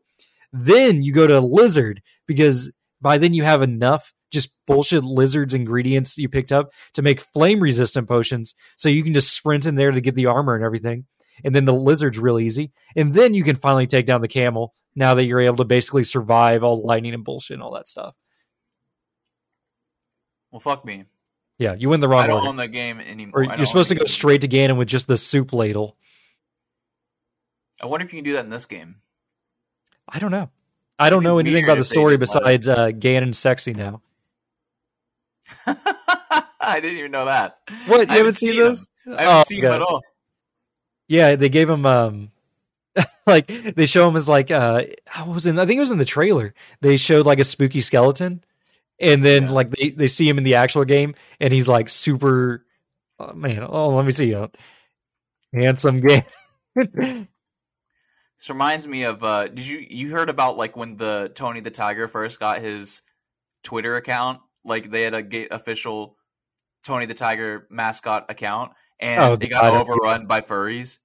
[0.51, 6.16] Then you go to lizard because by then you have enough just bullshit lizards ingredients
[6.16, 8.54] that you picked up to make flame resistant potions.
[8.78, 11.06] So you can just sprint in there to get the armor and everything.
[11.43, 12.72] And then the lizard's real easy.
[12.95, 16.04] And then you can finally take down the camel now that you're able to basically
[16.04, 18.16] survive all the lightning and bullshit and all that stuff.
[20.54, 21.06] Well, fuck me.
[21.58, 22.24] Yeah, you win the wrong.
[22.24, 22.47] I don't order.
[22.49, 23.41] own the game anymore.
[23.41, 25.97] Or you're supposed to go straight to Ganon with just the soup ladle.
[27.82, 28.97] I wonder if you can do that in this game.
[30.08, 30.49] I don't know.
[30.99, 34.04] I don't know anything about the story besides uh, Ganon's sexy now.
[35.66, 37.58] I didn't even know that.
[37.88, 38.10] What?
[38.10, 38.58] I You haven't seen him.
[38.60, 38.88] those?
[39.08, 40.01] I haven't Oh, seen him at all.
[41.08, 42.32] Yeah, they gave him um
[43.28, 44.84] like they show him as like uh
[45.18, 46.54] what was in I think it was in the trailer.
[46.82, 48.43] They showed like a spooky skeleton
[49.00, 49.52] and then Yeah.
[49.52, 52.66] like they they see him in the actual game and he's like super
[53.20, 54.48] oh, man, oh let me see uh,
[55.54, 56.24] handsome game.
[56.76, 61.72] This reminds me of uh did you you heard about like when the Tony the
[61.72, 63.02] Tiger first got his
[63.64, 64.41] Twitter account?
[64.66, 66.18] Like they had a ga- official
[66.84, 70.98] Tony the Tiger mascot account and Oh, it got God, overrun by furries.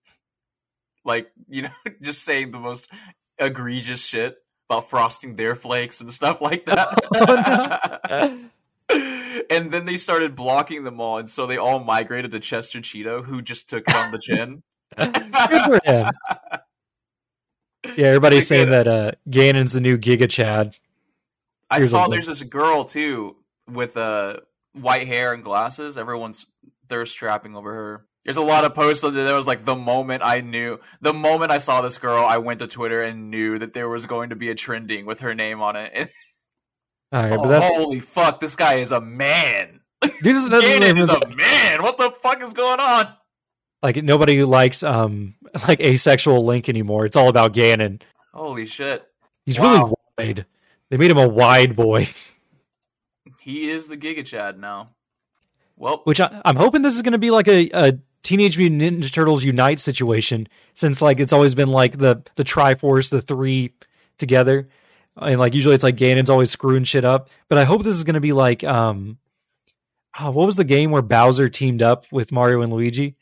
[1.05, 1.71] Like, you know,
[2.03, 2.91] just saying the most
[3.39, 4.37] egregious shit
[4.69, 6.99] about frosting their flakes and stuff like that.
[9.51, 13.25] and then they started blocking them all, and so they all migrated to Chester Cheeto,
[13.25, 14.63] who just took it on the chin.
[14.97, 16.11] Good for him.
[17.97, 20.75] Yeah, everybody's saying that uh Ganon's the new Giga Chad.
[21.71, 23.37] I saw there's this girl too
[23.69, 24.39] with uh,
[24.73, 25.99] white hair and glasses.
[25.99, 26.47] Everyone's
[26.89, 28.07] thirst trapping over her.
[28.29, 29.25] There's a lot of posts on there.
[29.25, 32.59] That was like the moment I knew, the moment I saw this girl, I went
[32.59, 35.63] to Twitter and knew that there was going to be a trending with her name
[35.63, 36.11] on it.
[37.11, 39.81] And, All right, oh, holy fuck, this guy is a man.
[40.03, 41.83] dude, is Ganon is a man.
[41.83, 43.15] What the fuck is going on?
[43.83, 45.35] like nobody likes um
[45.67, 47.07] like asexual Link anymore.
[47.07, 48.03] It's all about Ganon.
[48.35, 49.07] Holy shit,
[49.47, 49.95] He's Wow.
[50.19, 50.47] really wide.
[50.91, 52.11] They made him a wide boy,
[53.41, 54.89] he is the Giga Chad now.
[55.79, 57.99] Well, which I, I'm hoping this is going to be like a, a
[58.29, 63.09] Teenage Mutant Ninja Turtles Unite situation, since like it's always been like the the Triforce,
[63.09, 63.73] the three
[64.19, 64.69] together,
[65.17, 67.31] and like usually it's like Ganon's always screwing shit up.
[67.49, 69.17] But I hope this is going to be like um,
[70.21, 73.17] oh, what was the game where Bowser teamed up with Mario and Luigi?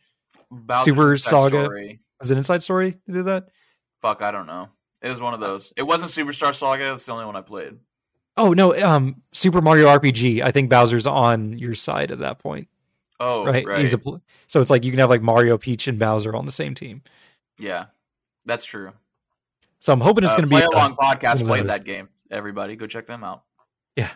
[0.50, 1.64] Bowser's Super Inside Saga.
[1.66, 2.00] Story.
[2.18, 3.50] Was it Inside Story to do that?
[4.02, 4.70] Fuck, I don't know.
[5.02, 5.72] It was one of those.
[5.76, 6.94] It wasn't Superstar Saga.
[6.94, 7.76] It's the only one I played.
[8.36, 10.42] Oh no, um, Super Mario RPG.
[10.42, 12.66] I think Bowser's on your side at that point,
[13.18, 13.66] Oh, right?
[13.66, 13.78] right.
[13.80, 16.44] He's a pl- so it's like you can have like Mario, Peach, and Bowser on
[16.46, 17.02] the same team.
[17.58, 17.86] yeah,
[18.44, 18.92] that's true.
[19.80, 22.08] So I'm hoping it's Uh, going to be Play uh, podcast played that game.
[22.30, 23.42] Everybody, go check them out.
[23.96, 24.10] Yeah.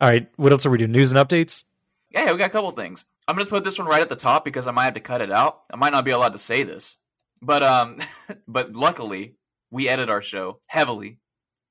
[0.00, 0.92] All right, what else are we doing?
[0.92, 1.64] News and updates.
[2.10, 3.04] Yeah, yeah, we got a couple things.
[3.26, 5.00] I'm gonna just put this one right at the top because I might have to
[5.00, 5.62] cut it out.
[5.72, 6.96] I might not be allowed to say this,
[7.42, 7.98] but um,
[8.48, 9.34] but luckily
[9.70, 11.18] we edit our show heavily,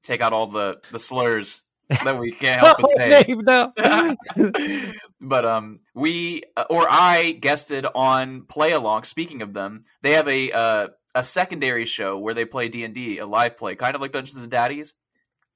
[0.04, 3.24] take out all the the slurs that we can't help but say.
[3.24, 3.74] Dave, no.
[5.22, 9.04] but um, we uh, or I guested on Play Along.
[9.04, 12.94] Speaking of them, they have a uh, a secondary show where they play D and
[12.94, 14.94] D, a live play, kind of like Dungeons and Daddies,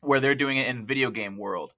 [0.01, 1.73] where they're doing it in video game world.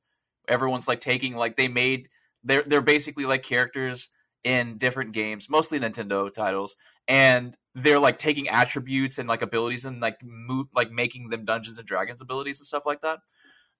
[0.47, 2.10] Everyone's like taking like they made
[2.43, 4.10] they're they're basically like characters
[4.43, 6.76] in different games, mostly Nintendo titles,
[7.08, 11.78] and they're like taking attributes and like abilities and like mo- like making them Dungeons
[11.78, 13.20] and Dragons abilities and stuff like that.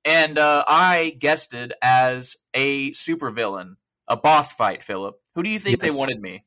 [0.06, 3.76] And uh, I guested as a supervillain,
[4.08, 4.84] a boss fight.
[4.84, 5.92] Philip, who do you think Yes.
[5.92, 6.46] they wanted me?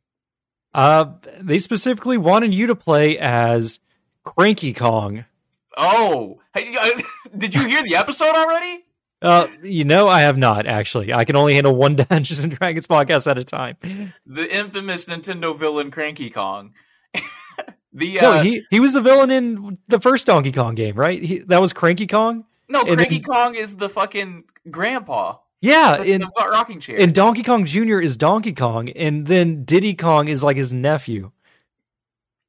[0.74, 1.04] uh,
[1.40, 3.78] they specifically wanted you to play as
[4.24, 5.24] Cranky Kong.
[5.76, 7.00] Oh, hey, uh,
[7.38, 8.84] did you hear the episode already?
[9.20, 11.12] Uh, you know, I have not actually.
[11.14, 13.76] I can only handle one Dungeons and Dragons podcast at a time.
[14.26, 16.72] The infamous Nintendo villain Cranky Kong.
[17.92, 21.22] the No, uh, he he was the villain in the first Donkey Kong game, right?
[21.22, 22.44] He, that was Cranky Kong.
[22.72, 25.36] No, and Cranky then- Kong is the fucking grandpa.
[25.60, 26.98] Yeah, That's in the rocking chair.
[26.98, 28.00] and Donkey Kong Jr.
[28.00, 31.30] is Donkey Kong, and then Diddy Kong is like his nephew.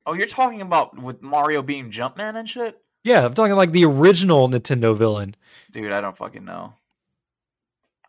[0.07, 2.82] oh, you're talking about with Mario being Jumpman and shit?
[3.03, 5.36] Yeah, I'm talking like the original Nintendo villain.
[5.71, 6.74] Dude, I don't fucking know.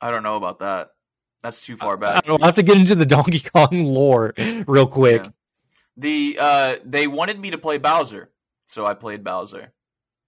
[0.00, 0.92] I don't know about that.
[1.42, 2.24] That's too far I back.
[2.24, 4.32] don't I'll have to get into the Donkey Kong lore
[4.66, 5.24] real quick.
[5.24, 5.30] Yeah.
[5.98, 8.30] The uh they wanted me to play Bowser,
[8.64, 9.73] so I played Bowser.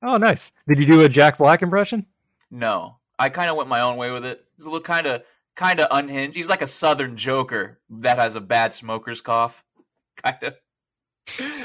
[0.07, 0.53] Oh, nice.
[0.69, 2.07] Did you do a Jack Black impression?
[2.51, 2.99] No.
[3.19, 4.45] I kind of went my own way with it.
[4.57, 5.23] He's a little kind of
[5.57, 6.37] kind of unhinged.
[6.37, 9.65] He's like a southern joker that has a bad smoker's cough.
[10.23, 10.55] Kind of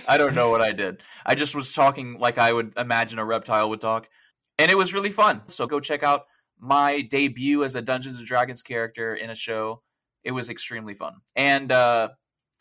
[0.07, 1.01] I don't know what I did.
[1.25, 4.09] I just was talking like I would imagine a reptile would talk.
[4.57, 5.43] And it was really fun.
[5.47, 6.25] So go check out
[6.59, 9.81] my debut as a Dungeons and Dragons character in a show.
[10.23, 11.15] It was extremely fun.
[11.35, 12.09] And uh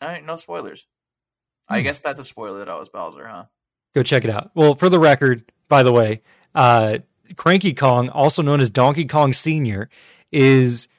[0.01, 0.85] all right, no spoilers.
[1.67, 1.83] I Hmm.
[1.85, 3.45] guess that's a spoiler that I was Bowser, huh?
[3.95, 4.51] Go check it out.
[4.55, 6.21] Well, for the record, by the way,
[6.53, 6.97] uh,
[7.37, 9.89] Cranky Kong, also known as Donkey Kong Senior,
[10.33, 10.89] is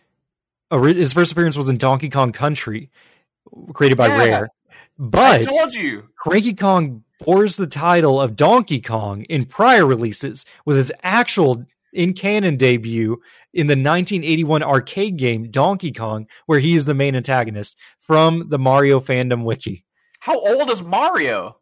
[0.72, 2.90] his first appearance was in Donkey Kong Country,
[3.74, 4.16] created by Yeah.
[4.16, 4.44] Rare.
[4.44, 4.48] I
[4.98, 6.08] But told you.
[6.16, 12.14] Cranky Kong bores the title of Donkey Kong in prior releases with his actual in
[12.14, 13.20] canon debut
[13.52, 18.58] in the 1981 arcade game Donkey Kong, where he is the main antagonist from the
[18.58, 19.84] Mario fandom wiki.
[20.20, 21.58] How old is Mario?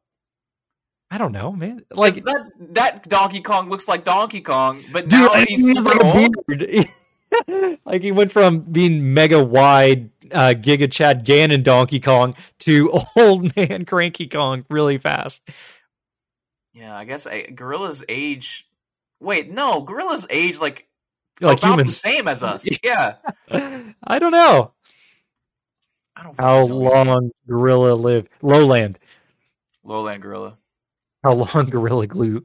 [1.11, 1.85] I don't know, man.
[1.91, 5.95] Like that that Donkey Kong looks like Donkey Kong, but dude, now he's he super
[5.95, 7.79] like old.
[7.85, 13.55] like he went from being mega wide, uh, Giga Chad Ganon Donkey Kong to old
[13.57, 15.43] man Cranky Kong really fast.
[16.73, 18.69] Yeah, I guess I, gorillas age.
[19.19, 20.87] Wait, no, gorillas age like
[21.41, 21.97] Like about the humans.
[21.97, 22.69] same as us.
[22.85, 23.17] Yeah,
[23.51, 24.73] I don't know.
[26.15, 26.39] I don't.
[26.41, 26.77] How know.
[26.77, 28.29] long gorilla live?
[28.43, 28.99] Lowland.
[29.83, 30.57] Lowland gorilla.
[31.23, 32.45] How long gorilla glue?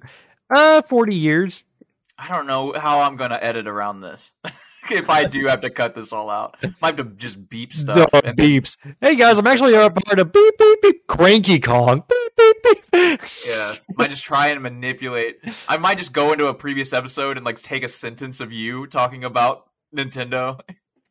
[0.53, 1.63] Uh, forty years.
[2.17, 4.33] I don't know how I'm gonna edit around this.
[4.91, 7.73] if I do have to cut this all out, I might have to just beep
[7.73, 8.11] stuff.
[8.11, 8.77] Duh, and- beeps.
[9.01, 11.07] Hey guys, I'm actually a part of beep beep beep.
[11.07, 12.03] Cranky Kong.
[12.07, 13.21] Beep beep beep.
[13.47, 15.37] Yeah, I might just try and manipulate.
[15.67, 18.87] I might just go into a previous episode and like take a sentence of you
[18.87, 20.59] talking about Nintendo,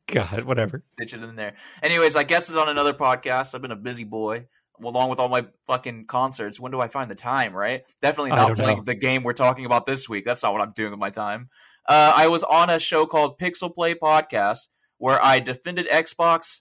[0.06, 0.78] God, whatever.
[0.78, 1.54] stitch it in there.
[1.82, 3.54] Anyways, I guess it's on another podcast.
[3.54, 4.46] I've been a busy boy,
[4.82, 6.58] along with all my fucking concerts.
[6.58, 7.54] When do I find the time?
[7.54, 7.82] Right?
[8.02, 8.84] Definitely not playing know.
[8.84, 10.24] the game we're talking about this week.
[10.24, 11.48] That's not what I'm doing with my time.
[11.86, 14.68] Uh, I was on a show called Pixel Play Podcast
[14.98, 16.60] where I defended Xbox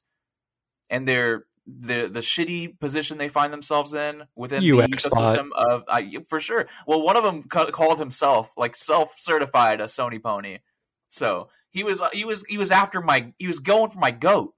[0.90, 5.12] and their the the shitty position they find themselves in within You the Xbot.
[5.12, 6.68] ecosystem of I for sure.
[6.86, 10.58] Well, one of them ca- called himself like self certified a Sony pony,
[11.08, 14.12] so he was uh, he was he was after my he was going for my
[14.12, 14.54] goat.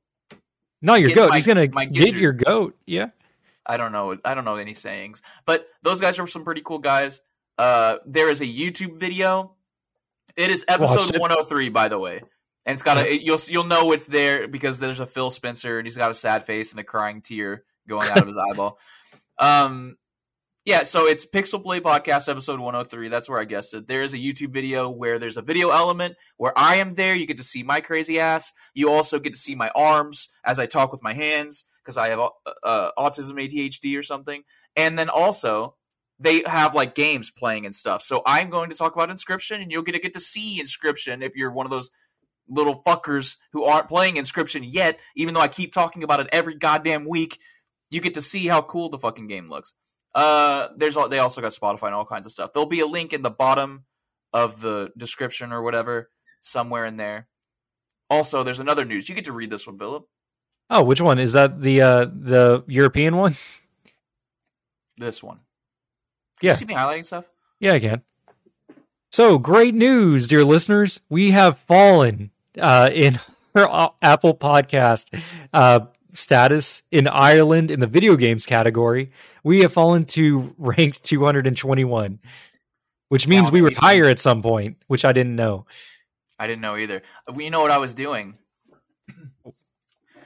[0.82, 1.30] Not your goat.
[1.30, 2.76] my- He's gonna my get your goat.
[2.88, 3.10] Yeah.
[3.66, 4.18] I don't know.
[4.24, 7.22] I don't know any sayings, but those guys are some pretty cool guys.
[7.57, 9.55] Uh, there is a YouTube video.
[10.36, 12.22] It is episode 103, by the way,
[12.66, 15.88] and it's got a you'll you'll know it's there because there's a Phil Spencer and
[15.88, 18.78] he's got a sad face and a crying tear going out of his eyeball.
[19.39, 19.97] Um,
[20.66, 23.07] yeah, so it's Pixel Play Podcast episode 103.
[23.07, 23.88] That's where I guessed it.
[23.88, 27.16] There is a YouTube video where there's a video element where I am there.
[27.16, 28.51] You get to see my crazy ass.
[28.74, 32.09] You also get to see my arms as I talk with my hands because I
[32.09, 32.29] have uh,
[32.63, 34.43] uh, autism, ADHD, or something.
[34.75, 35.75] And then also
[36.19, 38.01] they have like games playing and stuff.
[38.01, 41.21] So I'm going to talk about Inscryption, and you'll get to get to see Inscryption
[41.21, 41.91] if you're one of those
[42.47, 44.99] little fuckers who aren't playing Inscryption yet.
[45.15, 47.39] Even though I keep talking about it every goddamn week,
[47.89, 49.73] you get to see how cool the fucking game looks.
[50.13, 52.53] Uh, there's they also got Spotify and all kinds of stuff.
[52.53, 53.86] There'll be a link in the bottom
[54.31, 56.09] of the description or whatever
[56.41, 57.27] somewhere in there.
[58.09, 59.09] Also, there's another news.
[59.09, 60.05] You get to read this one, Philip.
[60.70, 61.61] Oh, which one is that?
[61.61, 63.36] The uh the European one?
[64.97, 65.38] This one.
[66.41, 66.51] Yeah.
[66.51, 67.30] You see me highlighting stuff?
[67.59, 68.01] Yeah, I can.
[69.11, 70.99] So great news, dear listeners.
[71.09, 73.20] We have fallen uh, in
[73.55, 75.22] our Apple Podcast
[75.53, 75.82] uh,
[76.13, 79.11] status in Ireland in the video games category.
[79.43, 82.20] We have fallen to rank 221,
[83.09, 85.66] which means we were higher at some point, which I didn't know.
[86.38, 87.01] I didn't know either.
[87.34, 88.38] You know what I was doing?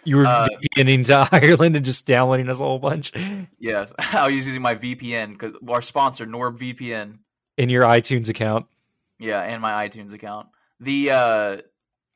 [0.03, 3.11] You were Uh, getting to Ireland and just downloading us a whole bunch
[3.59, 7.19] Yes, I was using my VPN because our sponsor NordVPN.
[7.57, 8.65] in your iTunes account.
[9.19, 10.47] Yeah, and my iTunes account.
[10.79, 11.57] The uh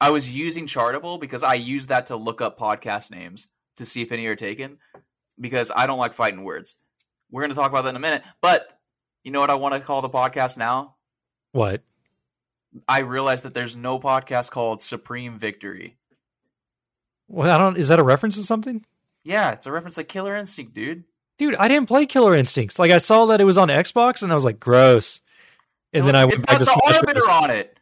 [0.02, 4.02] I was using Chartable because I use that to look up podcast names to see
[4.02, 4.78] if any are taken
[5.40, 6.76] because I don't like fighting words.
[7.32, 8.68] We're going to talk about that in a minute, but
[9.24, 10.96] you know what I want to call the podcast now?
[11.54, 11.82] What?
[12.88, 15.98] I realized that there's no podcast called Supreme Victory.
[17.28, 17.78] Well, I don't.
[17.78, 18.86] Is that a reference to something?
[19.24, 21.04] Yeah, it's a reference to Killer Instinct, dude.
[21.38, 22.78] Dude, I didn't play Killer Instincts.
[22.78, 25.22] Like I saw that it was on Xbox, and I was like, gross.
[25.94, 27.44] And then I went it's back got to the Smash Arbiter Bros.
[27.44, 27.80] on it.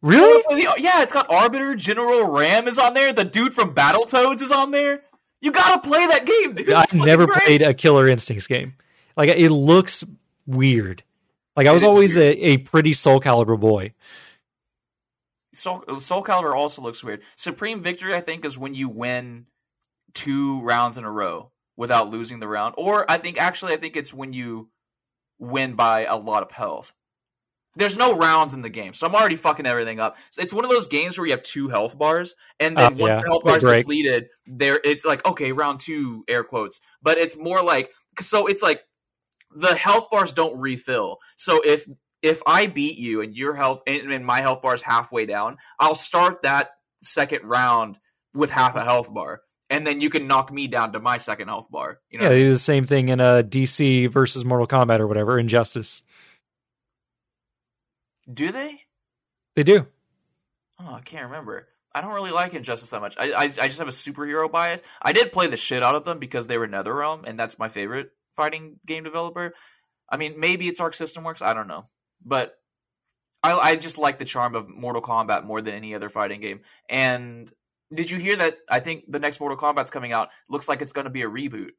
[0.00, 0.62] Really?
[0.78, 1.74] Yeah, it's got Arbiter.
[1.74, 3.12] General Ram is on there.
[3.12, 5.02] The dude from Battletoads is on there.
[5.40, 6.72] You gotta play that game, dude.
[6.72, 7.42] I've never great.
[7.42, 8.74] played a Killer Instincts game.
[9.16, 10.04] Like it looks
[10.46, 11.02] weird.
[11.56, 13.92] Like I was always a, a pretty Soul Calibur boy.
[15.54, 17.22] Soul, uh, Soul Calibur also looks weird.
[17.36, 19.46] Supreme Victory, I think, is when you win
[20.14, 22.74] two rounds in a row without losing the round.
[22.78, 24.70] Or I think actually, I think it's when you
[25.38, 26.92] win by a lot of health.
[27.74, 30.18] There's no rounds in the game, so I'm already fucking everything up.
[30.30, 32.96] So it's one of those games where you have two health bars, and then Oh,
[32.96, 33.20] once yeah.
[33.22, 33.84] the health bars break.
[33.84, 36.80] depleted, there it's like okay, round two, air quotes.
[37.00, 37.90] But it's more like
[38.20, 38.82] so it's like
[39.56, 41.16] the health bars don't refill.
[41.38, 41.86] So if
[42.22, 45.58] if I beat you and your health and, and my health bar is halfway down,
[45.78, 46.70] I'll start that
[47.02, 47.98] second round
[48.34, 51.48] with half a health bar, and then you can knock me down to my second
[51.48, 51.98] health bar.
[52.10, 55.06] You know, Yeah, do the same thing in uh, a DC versus Mortal Kombat or
[55.06, 56.02] whatever, Injustice.
[58.32, 58.80] do they?
[59.56, 59.86] They do.
[60.80, 61.68] Oh, I can't remember.
[61.94, 63.16] I don't really like Injustice that much.
[63.18, 64.80] I, I I just have a superhero bias.
[65.02, 67.68] I did play the shit out of them because they were NetherRealm, and that's my
[67.68, 69.52] favorite fighting game developer.
[70.08, 71.42] I mean, maybe it's Arc System Works.
[71.42, 71.88] I don't know,
[72.24, 72.54] but
[73.42, 76.60] I I just like the charm of Mortal Kombat more than any other fighting game.
[76.88, 77.50] And
[77.92, 78.58] did you hear that?
[78.70, 80.28] I think the next Mortal Kombat's coming out.
[80.48, 81.70] Looks like it's going to be a reboot.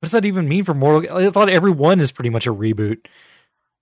[0.00, 1.16] What does that even mean for Mortal?
[1.16, 3.06] I thought every one is pretty much a reboot.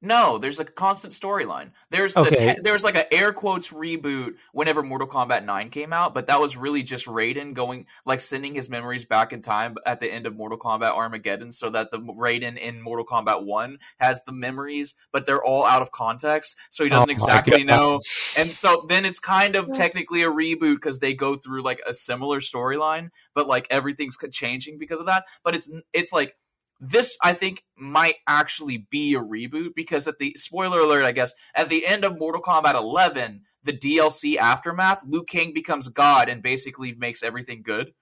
[0.06, 1.72] No, there's a constant storyline.
[1.90, 2.54] There's the Okay.
[2.54, 6.38] te- there's like a air quotes reboot whenever Mortal Kombat 9 came out, but that
[6.38, 10.26] was really just Raiden going like sending his memories back in time at the end
[10.26, 14.94] of Mortal Kombat Armageddon so that the Raiden in Mortal Kombat 1 has the memories,
[15.10, 18.00] but they're all out of context, so he doesn't Oh exactly know.
[18.36, 21.92] And so then it's kind of technically a reboot because they go through like a
[21.92, 25.24] similar storyline, but like everything's changing because of that.
[25.42, 26.36] But it's it's like
[26.80, 31.34] this I think might actually be a reboot because at the spoiler alert, I guess
[31.54, 36.42] at the end of Mortal Kombat 11, the DLC aftermath, Liu Kang becomes God and
[36.42, 37.92] basically makes everything good,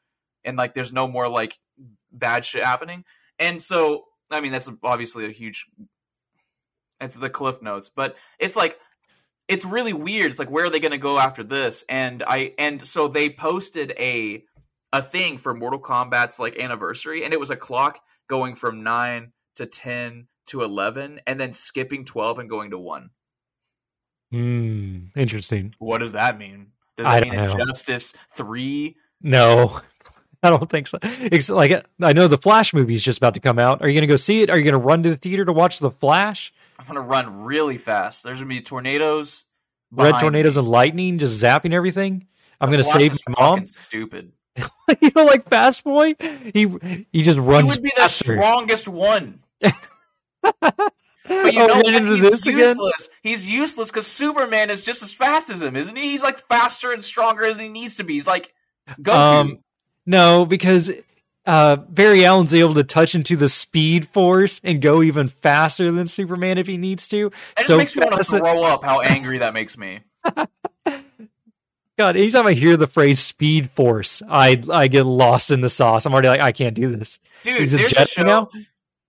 [0.45, 1.59] and like there's no more like
[2.13, 3.05] bad shit happening.
[3.39, 5.67] And so, I mean, that's obviously a huge.
[7.01, 8.79] It's the cliff notes, but it's like
[9.49, 10.31] it's really weird.
[10.31, 11.85] It's like where are they going to go after this?
[11.89, 14.45] And I and so they posted a
[14.93, 19.33] a thing for Mortal Kombat's like anniversary, and it was a clock going from nine
[19.57, 23.11] to ten to eleven, and then skipping twelve and going to one.
[24.33, 25.07] Hmm.
[25.17, 25.75] Interesting.
[25.79, 26.69] What does that mean?
[26.97, 27.61] Does I that mean don't.
[27.61, 28.97] Injustice three?
[29.23, 29.81] No,
[30.43, 30.99] I don't think so.
[31.03, 33.83] It's like I know the Flash movie is just about to come out.
[33.83, 34.51] Are you going to go see it?
[34.51, 36.53] Are you going to run to the theater to watch the Flash?
[36.79, 38.25] I'm gonna run really fast.
[38.25, 39.45] There's gonna be tornadoes,
[39.93, 40.61] Red tornadoes me.
[40.61, 42.27] and lightning just zapping everything.
[42.61, 43.65] I'm going to save my mom.
[43.65, 44.33] Stupid.
[45.01, 46.15] you know, like Fast Boy.
[46.53, 46.69] He
[47.13, 47.65] he just runs.
[47.75, 49.41] He would be the strongest one.
[51.27, 52.03] But you Oh, know what?
[52.03, 52.59] He's this again?
[52.77, 53.09] useless.
[53.23, 56.11] He's useless because Superman is just as fast as him, isn't he?
[56.11, 58.13] He's like faster and stronger as he needs to be.
[58.13, 58.53] He's like
[59.01, 59.15] Goku.
[59.15, 59.59] Um,
[60.05, 60.91] no, because
[61.47, 66.07] uh, Barry Allen's able to touch into the Speed Force and go even faster than
[66.07, 67.29] Superman if he needs to.
[67.29, 70.01] it just so makes me want to throw up how angry that makes me.
[71.97, 76.07] God, anytime I hear the phrase Speed Force, I I get lost in the sauce.
[76.07, 77.21] I'm already like, I can't do this.
[77.45, 78.23] Dude, He's a there's a jet show.
[78.25, 78.51] now?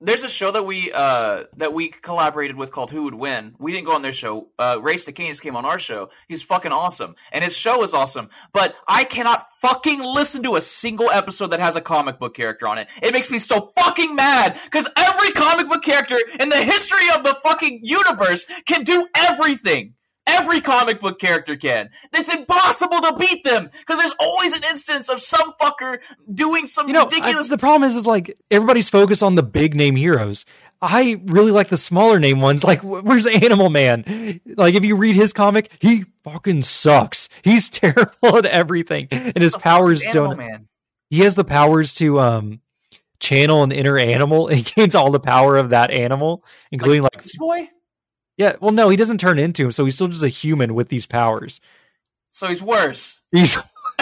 [0.02, 3.56] There's a show that we uh that we collaborated with called Who Would Win.
[3.58, 4.50] We didn't go on their show.
[4.60, 6.10] Uh Race to Canes came on our show.
[6.28, 7.16] He's fucking awesome.
[7.32, 8.30] And his show is awesome.
[8.54, 12.68] But I cannot fucking listen to a single episode that has a comic book character
[12.68, 12.88] on it.
[13.02, 17.24] It makes me so fucking mad because every comic book character in the history of
[17.24, 19.94] the fucking universe can do everything.
[20.28, 21.90] Every comic book character can.
[22.14, 26.00] It's impossible to beat them because there's always an instance of some fucker
[26.34, 29.44] doing some You know, I, ridiculous the problem is, is like everybody's focused on the
[29.44, 30.46] big name heroes.
[30.82, 32.64] I really like the smaller name ones.
[32.64, 34.42] Like, where's Animal Man?
[34.46, 37.30] Like, if you read his comic, he fucking sucks.
[37.44, 40.38] He's terrible at everything, and his powers don't.
[40.38, 40.68] Man.
[41.10, 42.62] He has the powers to um
[43.20, 44.48] channel an inner animal.
[44.56, 47.70] He gains all the power of that animal, including like, This boy?
[48.38, 48.56] Yeah.
[48.60, 51.06] Well, no, he doesn't turn into him, so he's still just a human with these
[51.06, 51.62] powers.
[52.32, 53.22] So he's worse.
[53.32, 53.58] He's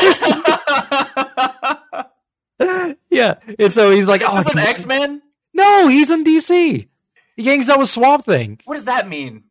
[3.09, 5.21] yeah, and so he's like, Is oh, this I an X Men?
[5.53, 6.87] No, he's in DC.
[7.35, 8.59] He hangs out with Swamp Thing.
[8.65, 9.43] What does that mean?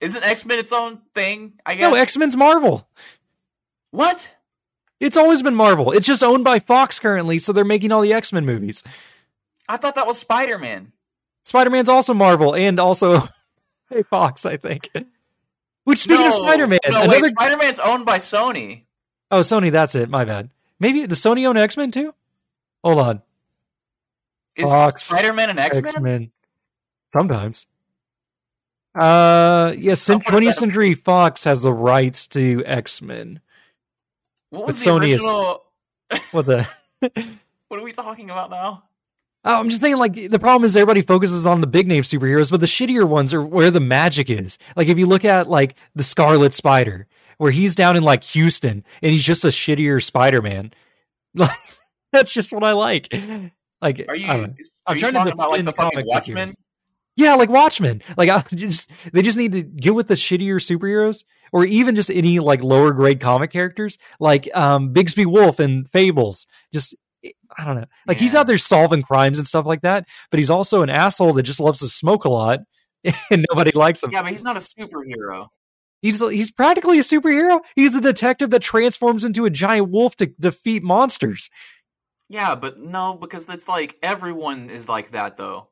[0.00, 1.54] Isn't X Men its own thing?
[1.64, 1.90] I guess.
[1.90, 2.88] No, X Men's Marvel.
[3.90, 4.34] What?
[5.00, 5.92] It's always been Marvel.
[5.92, 8.82] It's just owned by Fox currently, so they're making all the X Men movies.
[9.68, 10.92] I thought that was Spider Man.
[11.44, 13.28] Spider Man's also Marvel and also
[14.02, 14.90] Fox, I think.
[15.84, 18.84] Which speaking of Spider Man, no, another Spider Man's owned by Sony.
[19.30, 20.08] oh Sony, that's it.
[20.08, 20.50] My bad.
[20.80, 22.14] Maybe does Sony own X Men too?
[22.82, 23.22] Hold on,
[24.56, 24.68] Is
[25.02, 26.30] Spider Man an X Men?
[27.12, 27.66] Sometimes.
[28.94, 33.40] Uh, yes, Someone 20th said- Century Fox has the rights to X Men.
[34.50, 35.64] What But was the Sony is- original?
[36.32, 36.68] What's that?
[37.68, 38.84] What are we talking about now?
[39.46, 42.50] Oh, I'm just thinking like the problem is everybody focuses on the big name superheroes,
[42.50, 44.58] but the shittier ones are where the magic is.
[44.74, 47.06] Like if you look at like the Scarlet Spider,
[47.38, 50.72] where he's down in like Houston and he's just a shittier Spider Man.
[52.12, 53.12] That's just what I like.
[53.82, 54.26] Like Are you?
[54.28, 54.54] I don't know.
[54.86, 56.36] Are I'm you trying to talking about like the fucking Watchmen?
[56.36, 56.56] heroes.
[57.16, 58.02] Yeah, like Watchmen.
[58.16, 62.10] Like I just they just need to get with the shittier superheroes, or even just
[62.10, 66.46] any like lower grade comic characters, like um Bigby Wolf and Fables.
[66.72, 66.94] Just
[67.56, 67.86] I don't know.
[68.06, 71.32] Like he's out there solving crimes and stuff like that, but he's also an asshole
[71.34, 72.60] that just loves to smoke a lot,
[73.30, 74.10] and nobody likes him.
[74.10, 75.48] Yeah, but he's not a superhero.
[76.02, 77.60] He's he's practically a superhero.
[77.76, 81.48] He's a detective that transforms into a giant wolf to defeat monsters.
[82.28, 85.68] Yeah, but no, because it's like everyone is like that though.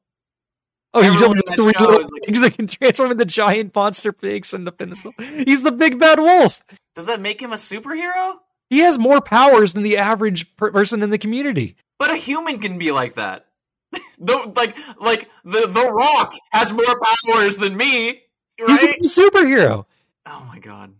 [0.95, 4.53] Oh, you me the three little is like- that can transform into giant monster pigs
[4.53, 5.17] and defend themselves.
[5.47, 6.63] He's the big bad wolf.
[6.95, 8.35] Does that make him a superhero?
[8.73, 11.77] He has more powers than the average per- person in the community.
[11.99, 13.45] But a human can be like that.
[14.19, 18.23] the, like, like the the Rock has more powers than me,
[18.59, 18.97] right?
[18.97, 19.85] a superhero.
[20.25, 20.95] oh my god!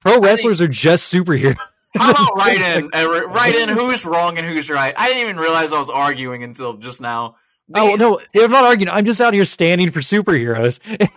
[0.00, 1.58] Pro wrestlers are just superheroes.
[1.94, 4.94] How about write in, write in who's wrong and who's right?
[4.96, 7.36] I didn't even realize I was arguing until just now.
[7.74, 8.88] Oh, the- Oh no, I'm not arguing.
[8.88, 10.80] I'm just out here standing for superheroes.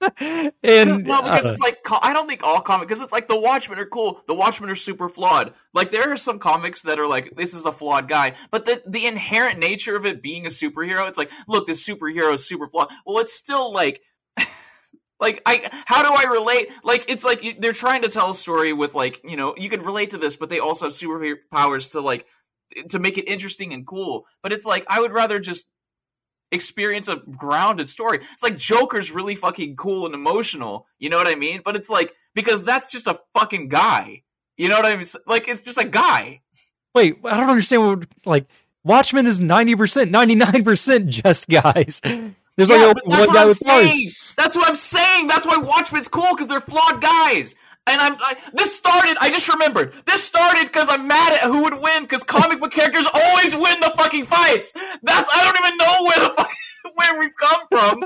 [0.20, 3.38] and no, because uh, it's like I don't think all comics because it's like the
[3.38, 4.20] Watchmen are cool.
[4.28, 5.54] The Watchmen are super flawed.
[5.74, 8.80] Like there are some comics that are like this is a flawed guy, but the
[8.86, 12.68] the inherent nature of it being a superhero, it's like look, this superhero is super
[12.68, 12.90] flawed.
[13.06, 14.02] Well, it's still like.
[15.20, 16.70] Like I, how do I relate?
[16.84, 19.68] Like it's like you, they're trying to tell a story with like you know you
[19.68, 22.24] can relate to this, but they also have superpowers to like
[22.90, 24.26] to make it interesting and cool.
[24.44, 25.66] But it's like I would rather just
[26.52, 28.20] experience a grounded story.
[28.32, 30.86] It's like Joker's really fucking cool and emotional.
[30.98, 31.62] You know what I mean?
[31.64, 34.22] But it's like because that's just a fucking guy.
[34.56, 35.04] You know what I mean?
[35.26, 36.40] Like it's just a guy.
[36.94, 38.46] wait, I don't understand what like
[38.84, 42.00] Watchmen is ninety percent, ninety nine percent just guys.
[42.58, 44.10] There's Yeah, like a, one guy I'm with saying.
[44.36, 45.28] That's what I'm saying.
[45.28, 47.54] That's why Watchmen's cool because they're flawed guys.
[47.88, 49.16] And I'm I, this started.
[49.20, 52.72] I just remembered this started because I'm mad at who would win because comic book
[52.72, 54.72] characters always win the fucking fights.
[55.02, 56.50] That's I don't even know where the fuck
[56.94, 58.04] where we've come from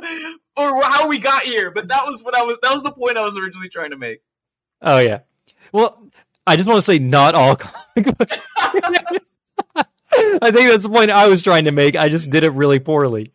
[0.57, 1.71] or how we got here.
[1.71, 2.59] But that was what I was.
[2.63, 4.23] That was the point I was originally trying to make.
[4.81, 5.21] Oh yeah.
[5.73, 6.11] Well,
[6.47, 8.31] I just want to say not all comic book.
[10.15, 11.97] I think that's the point I was trying to make.
[11.97, 13.33] I just did it really poorly.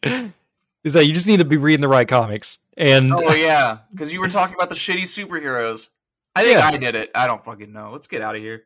[0.83, 2.59] Is that you just need to be reading the right comics.
[2.77, 5.89] And Oh yeah, because you were talking about the shitty superheroes.
[6.37, 6.67] I think Yeah.
[6.67, 7.11] I did it.
[7.15, 7.91] I don't fucking know.
[7.91, 8.65] Let's get out of here.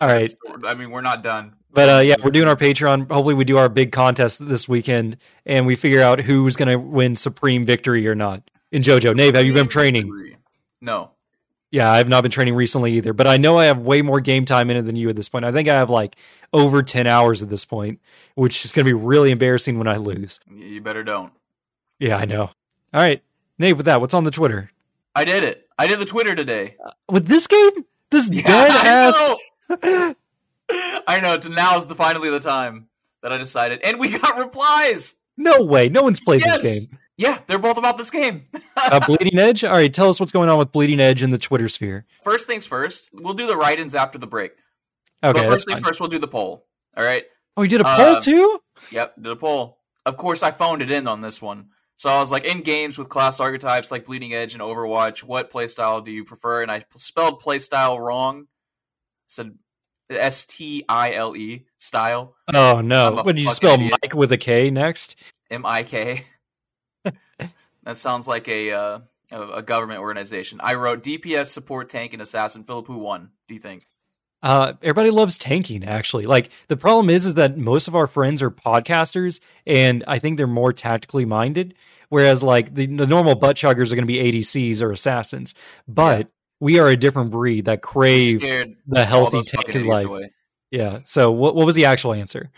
[0.00, 0.32] all right.
[0.64, 1.54] I mean, we're not done.
[1.70, 3.10] But uh, yeah, we're doing our Patreon.
[3.10, 6.76] Hopefully, we do our big contest this weekend, and we figure out who's going to
[6.78, 8.42] win supreme victory or not.
[8.72, 10.36] In JoJo, Nave, have you been training?
[10.80, 11.10] No.
[11.70, 14.46] Yeah, I've not been training recently either, but I know I have way more game
[14.46, 15.44] time in it than you at this point.
[15.44, 16.16] I think I have like
[16.54, 18.00] over ten hours at this point,
[18.36, 20.40] which is going to be really embarrassing when I lose.
[20.50, 21.32] You better don't.
[21.98, 22.44] Yeah, I know.
[22.94, 23.22] All right,
[23.58, 24.70] Nave, with that, what's on the Twitter
[25.18, 25.68] I did it.
[25.78, 26.76] I did the Twitter today.
[27.10, 27.84] with this game?
[28.10, 29.36] This Yeah, dead I ass.
[29.82, 30.14] know.
[31.06, 31.36] I know.
[31.48, 32.88] Now is the finally the time
[33.22, 35.14] that I decided, and we got replies.
[35.36, 36.62] No way, no one's played Yes.
[36.62, 36.98] this game.
[37.16, 38.46] Yeah, they're both about this game.
[38.76, 39.64] Uh, Bleeding Edge.
[39.64, 42.06] All right, tell us what's going on with Bleeding Edge in the Twitter sphere.
[42.22, 43.08] first things first.
[43.12, 44.52] We'll do the write-ins after the break.
[45.24, 45.88] Okay, but first things fine.
[45.88, 46.66] first, we'll do the poll.
[46.96, 47.24] All right.
[47.56, 48.60] Oh, you did a poll Uh, too?
[48.92, 49.78] Yep, did a poll.
[50.06, 51.70] Of course, I phoned it in on this one.
[51.98, 55.50] So I was like, in games with class archetypes like Bleeding Edge and Overwatch, what
[55.50, 56.62] playstyle do you prefer?
[56.62, 58.46] And I spelled playstyle wrong.
[59.26, 59.58] said
[60.08, 62.36] S T I L E style.
[62.54, 63.22] Oh no!
[63.24, 63.98] Did you spell idiot.
[64.00, 65.16] Mike with a K next?
[65.50, 66.24] M I K.
[67.84, 68.98] That sounds like a uh,
[69.32, 70.60] a a government organization.
[70.62, 72.64] I wrote DPS support tank and assassin.
[72.64, 73.30] Philip, who won?
[73.48, 73.86] Do you think?
[74.42, 75.84] Uh, everybody loves tanking.
[75.84, 80.18] Actually, like the problem is, is that most of our friends are podcasters, and I
[80.18, 81.74] think they're more tactically minded.
[82.08, 85.54] Whereas, like the, the normal butt chuggers are going to be ADCs or assassins,
[85.86, 86.24] but Yeah.
[86.60, 90.04] we are a different breed that crave the healthy those fucking tanky idiots life.
[90.04, 90.30] away.
[90.70, 91.00] Yeah.
[91.04, 92.50] So, what what was the actual answer?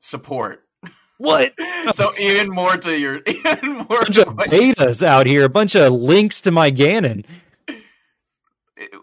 [0.00, 0.64] Support.
[1.18, 1.52] What?
[1.92, 5.92] so even more to your even more bunch of betas out here, a bunch of
[5.92, 7.26] links to my Ganon.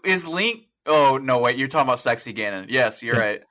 [0.04, 0.64] Is Link?
[0.88, 1.56] Oh no, wait.
[1.56, 2.66] You're talking about sexy Ganon.
[2.68, 3.42] Yes, you're right.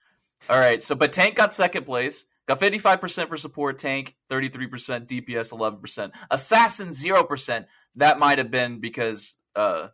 [0.49, 0.81] All right.
[0.81, 2.25] So, but Tank got second place.
[2.47, 3.77] Got 55% for support.
[3.77, 5.05] Tank 33%.
[5.05, 6.11] DPS 11%.
[6.31, 7.65] Assassin 0%.
[7.95, 9.89] That might have been because uh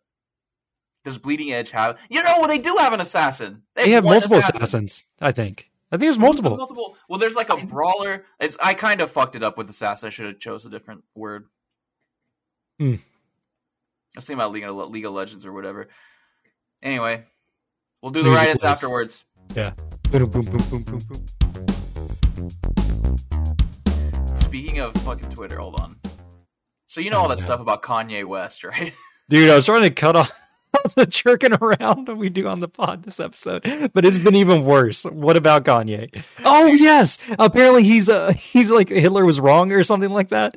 [1.04, 2.00] Does Bleeding Edge have?
[2.10, 3.64] You know, they do have an assassin.
[3.76, 4.62] They have one multiple assassin.
[4.62, 5.04] assassins.
[5.20, 5.70] I think.
[5.92, 6.58] I think there's multiple.
[6.58, 6.96] multiple.
[7.08, 8.26] Well, there's like a brawler.
[8.40, 10.08] It's I kind of fucked it up with assassin.
[10.08, 11.46] I should have chose a different word.
[12.80, 12.96] Hmm.
[12.96, 15.88] I was thinking about League of, League of Legends or whatever.
[16.84, 17.26] Anyway,
[18.04, 18.72] we'll do the Music write-ins quiz.
[18.72, 19.26] afterwards.
[19.56, 19.72] Yeah.
[20.12, 21.26] Boom, boom, boom, boom, boom, boom.
[24.36, 25.96] Speaking of fucking Twitter, hold on.
[26.88, 27.46] So you know all that no.
[27.46, 28.94] stuff about Kanye West, right?
[29.30, 30.32] Dude, I was trying to cut off
[30.96, 34.66] the jerking around that we do on the pod this episode, but it's been even
[34.66, 35.06] worse.
[35.06, 36.24] What about Kanye?
[36.44, 40.56] Oh yes, apparently he's uh he's like Hitler was wrong or something like that.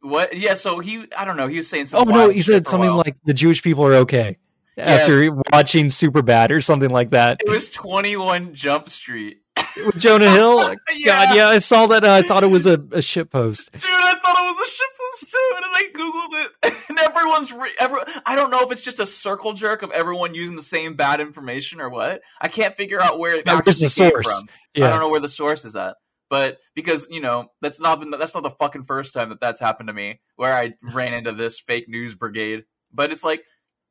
[0.00, 0.36] what?
[0.36, 0.54] Yeah.
[0.54, 1.46] So he, I don't know.
[1.46, 2.14] He was saying something.
[2.14, 4.38] Oh no, he said something like the Jewish people are okay
[4.76, 9.38] after watching Superbad or something like that it was Twenty One Jump Street.
[9.76, 10.74] with Jonah Hill.
[10.98, 11.26] Yeah.
[11.26, 12.04] God, yeah, I saw that.
[12.04, 13.70] Uh, I thought it was a, a shit post.
[13.72, 17.52] Dude, I thought it was a shit post too, and I googled it, and everyone's
[17.52, 18.00] re- every.
[18.24, 21.20] I don't know if it's just a circle jerk of everyone using the same bad
[21.20, 22.22] information or what.
[22.40, 24.38] I can't figure out where it Yeah, actually the came source?
[24.40, 24.48] from.
[24.82, 25.96] I don't know where the source is at,
[26.30, 29.60] but because you know that's not been, that's not the fucking first time that that's
[29.60, 32.64] happened to me where I ran into this fake news brigade.
[32.92, 33.42] But it's like,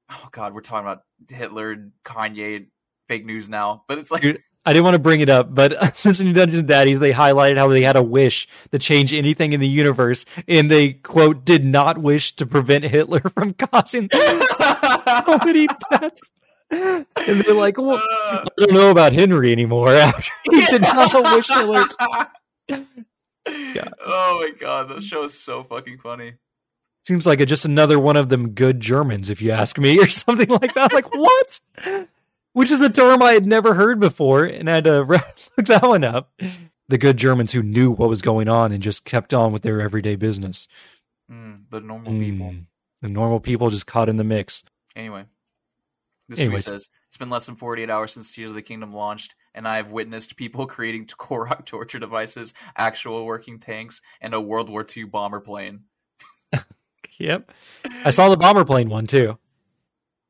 [0.10, 2.68] oh god, we're talking about Hitler, Kanye,
[3.08, 3.84] fake news now.
[3.88, 5.74] But it's like, Dude, I didn't want to bring it up, but
[6.06, 9.54] listening to Dungeons and Daddies, they highlighted how they had a wish to change anything
[9.54, 15.40] in the universe, and they quote did not wish to prevent Hitler from causing so
[15.46, 16.32] many deaths.
[16.72, 19.90] And they're like, well, uh, I don't know about Henry anymore.
[19.90, 21.88] After he did not wish to.
[22.68, 22.88] Hitler.
[24.04, 26.34] Oh my god, that show is so fucking funny.
[27.06, 30.10] Seems like a, just another one of them good Germans, if you ask me, or
[30.10, 30.94] something like that.
[30.94, 31.60] Like what?
[32.54, 35.04] Which is a term I had never heard before, and I had to
[35.58, 36.32] look that one up.
[36.88, 39.82] The good Germans who knew what was going on and just kept on with their
[39.82, 40.68] everyday business.
[41.32, 42.52] Mm, the normal people.
[42.52, 42.66] Mm.
[43.02, 44.64] The normal people just caught in the mix.
[44.96, 45.26] Anyway,
[46.30, 46.66] this Anyways.
[46.66, 49.68] tweet says it's been less than 48 hours since Tears of the Kingdom launched, and
[49.68, 54.86] I have witnessed people creating Korok torture devices, actual working tanks, and a World War
[54.96, 55.82] II bomber plane.
[57.20, 57.52] Yep.
[58.04, 59.38] I saw the bomber plane one too.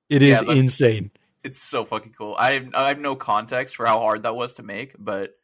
[0.10, 1.12] It is Yeah, insane.
[1.44, 2.36] It's so fucking cool.
[2.38, 5.36] I have, I have no context for how hard that was to make, but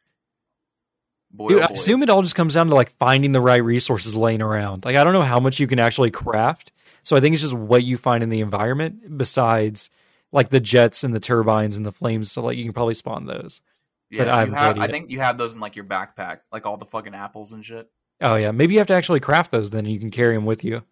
[1.30, 3.62] boy, Dude, oh I assume it all just comes down to like finding the right
[3.62, 4.84] resources laying around.
[4.84, 6.72] Like I don't know how much you can actually craft.
[7.04, 9.90] So I think it's just what you find in the environment besides
[10.30, 12.30] like the jets and the turbines and the flames.
[12.30, 13.60] So like you can probably spawn those.
[14.10, 16.76] yeah, but I have, I think you have those in like your backpack, like all
[16.76, 17.88] the fucking apples and shit.
[18.20, 20.46] Oh yeah, maybe you have to actually craft those then and you can carry them
[20.46, 20.82] with you.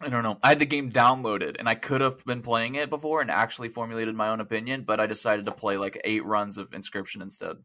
[0.00, 0.38] I don't know.
[0.42, 3.68] I had the game downloaded, and I could have been playing it before and actually
[3.68, 7.58] formulated my own opinion, but I decided to play like eight runs of Inscryption instead.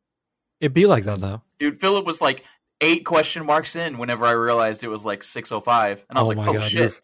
[0.59, 1.41] It'd be like that though.
[1.59, 2.43] Dude, Philip was like
[2.81, 6.21] eight question marks in whenever I realized it was like six oh five, and I
[6.21, 7.01] was Oh like, "Oh God, shit!"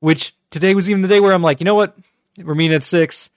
[0.00, 1.96] Which today was even the day where I'm like, you know what?
[2.36, 3.30] We're meeting at six.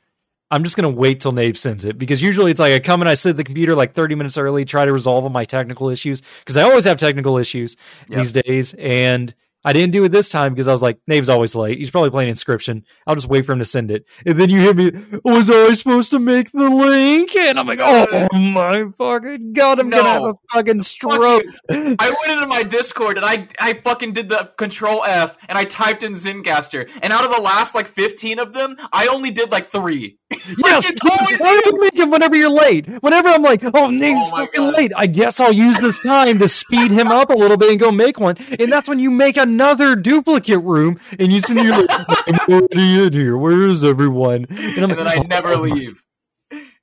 [0.50, 3.10] I'm just gonna wait till Nave sends it because usually it's like I come and
[3.10, 5.90] I sit at the computer like 30 minutes early, try to resolve all my technical
[5.90, 7.76] issues because I always have technical issues
[8.10, 8.18] Yep.
[8.18, 9.34] these days, and
[9.68, 11.78] I didn't do it this time because I was like, Nave's always late.
[11.78, 12.84] He's probably playing Inscryption.
[13.06, 14.92] I'll just wait for him to send it, and then you hit me.
[15.26, 17.36] Was I supposed to make the link?
[17.36, 21.44] And I'm like, oh my fucking god, I'm gonna have a fucking stroke.
[21.70, 25.66] I went into my Discord and I I fucking did the Control F and I
[25.66, 29.52] typed in Zencastr, and out of the last like fifteen of them, I only did
[29.52, 30.18] like three.
[30.66, 32.88] Yes, always why do you make him whenever you're late?
[33.02, 34.76] Whenever I'm like, oh, Nate's Oh fucking God.
[34.78, 34.92] late.
[34.96, 37.92] I guess I'll use this time to speed him up a little bit and go
[37.92, 38.36] make one.
[38.60, 43.04] And that's when you make another duplicate room and you send you're like, I'm already
[43.06, 43.36] in here.
[43.36, 44.46] Where is everyone?
[44.52, 46.04] And and like, then I "Oh, never oh my leave.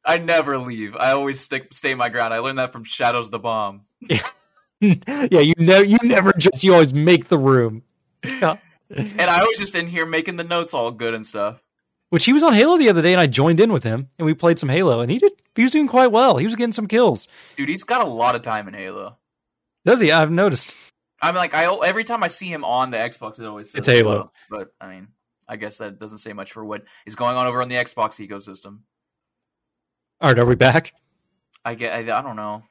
[0.05, 0.97] I never leave.
[0.97, 2.35] I always stick stay my ground.
[2.35, 3.83] I learned that from Shadows the Bomb.
[4.09, 4.19] yeah,
[4.81, 7.83] you know, you never just you always make the room.
[8.25, 8.57] Yeah.
[8.91, 11.61] And I was just in here making the notes all good and stuff.
[12.11, 14.27] Which he was on Halo the other day, and I joined in with him, and
[14.27, 15.33] we played some Halo, and he did.
[15.57, 16.37] He was doing quite well.
[16.37, 17.27] He was getting some kills.
[17.57, 19.17] Dude, he's got a lot of time in Halo.
[19.85, 20.13] Does he?
[20.13, 20.77] I've noticed.
[21.25, 23.89] I'm like, I every time I see him on the Xbox, it always says It's
[23.89, 24.11] Halo.
[24.11, 24.33] Halo.
[24.51, 25.09] But I mean,
[25.49, 28.25] I guess that doesn't say much for what is going on over on the Xbox
[28.27, 28.81] ecosystem.
[30.21, 30.93] All right, are we back?
[31.65, 32.63] I get, I, I don't know.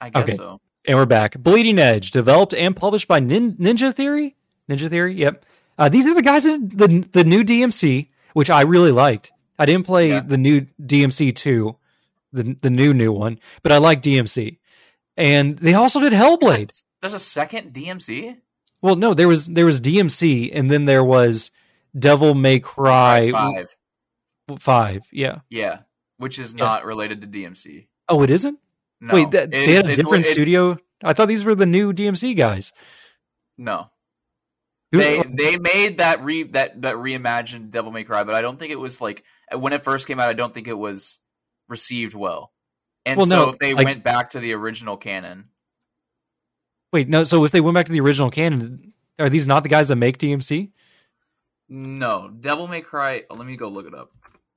[0.00, 0.34] I guess Okay.
[0.36, 0.60] so.
[0.86, 1.38] And we're back.
[1.38, 4.36] Bleeding Edge, developed and published by Nin- Ninja Theory.
[4.70, 5.44] Ninja Theory, yep.
[5.76, 9.32] Uh, these are the guys that the the new DMC, which I really liked.
[9.58, 10.20] I didn't play Yeah.
[10.20, 11.76] the new DMC two,
[12.32, 14.58] the the new new one, but I like DMC.
[15.16, 16.82] And they also did Hellblade.
[17.00, 18.38] There's a second DMC.
[18.82, 21.50] Well, no, there was there was DMC, and then there was
[21.98, 23.76] Devil May Cry Five.
[24.58, 25.02] five.
[25.12, 25.40] Yeah.
[25.50, 25.80] Yeah,
[26.18, 26.64] which is Yeah.
[26.64, 27.88] not related to DMC.
[28.08, 28.58] Oh, it isn't.
[29.00, 30.78] No, Wait, that, they had a different it's- studio.
[31.04, 32.72] I thought these were the new DMC guys.
[33.56, 33.90] No,
[34.90, 38.72] They they made that re that that reimagined Devil May Cry, but I don't think
[38.72, 39.22] it was like
[39.52, 40.28] when it first came out.
[40.28, 41.20] I don't think it was
[41.68, 42.52] received well,
[43.04, 45.50] and Well, so no, they like- went back to the original canon.
[46.92, 47.24] Wait, no.
[47.24, 49.96] So if they went back to the original canon, are these not the guys that
[49.96, 50.70] make DMC?
[51.68, 53.24] No, Devil May Cry.
[53.28, 54.10] oh, let me go look it up.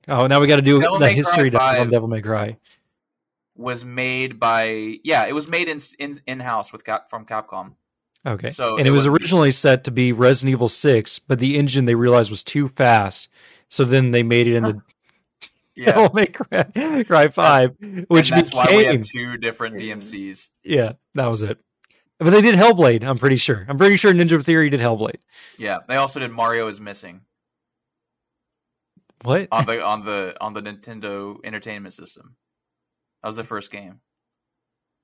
[0.08, 2.56] Oh, now we got to do Devil the May history of Devil May Cry.
[3.54, 7.74] Was made by yeah, it was made in in in house with Cap, from Capcom.
[8.26, 8.48] Okay.
[8.50, 11.58] So and it it was was- originally set to be Resident Evil 6, but the
[11.58, 13.28] engine they realized was too fast.
[13.68, 14.82] So then they made it into
[15.74, 17.76] Yeah, Devil May Cry, Cry 5,
[18.08, 20.48] which and that's became why we have two different DMCs.
[20.64, 21.58] Yeah, that was it.
[22.22, 23.64] But they did Hellblade, I'm pretty sure.
[23.68, 25.16] I'm pretty sure Ninja Theory did Hellblade.
[25.58, 27.22] Yeah, they also did Mario is missing
[29.22, 29.48] What?
[29.52, 32.36] on the on the on the Nintendo Entertainment System.
[33.22, 34.00] That was the first game.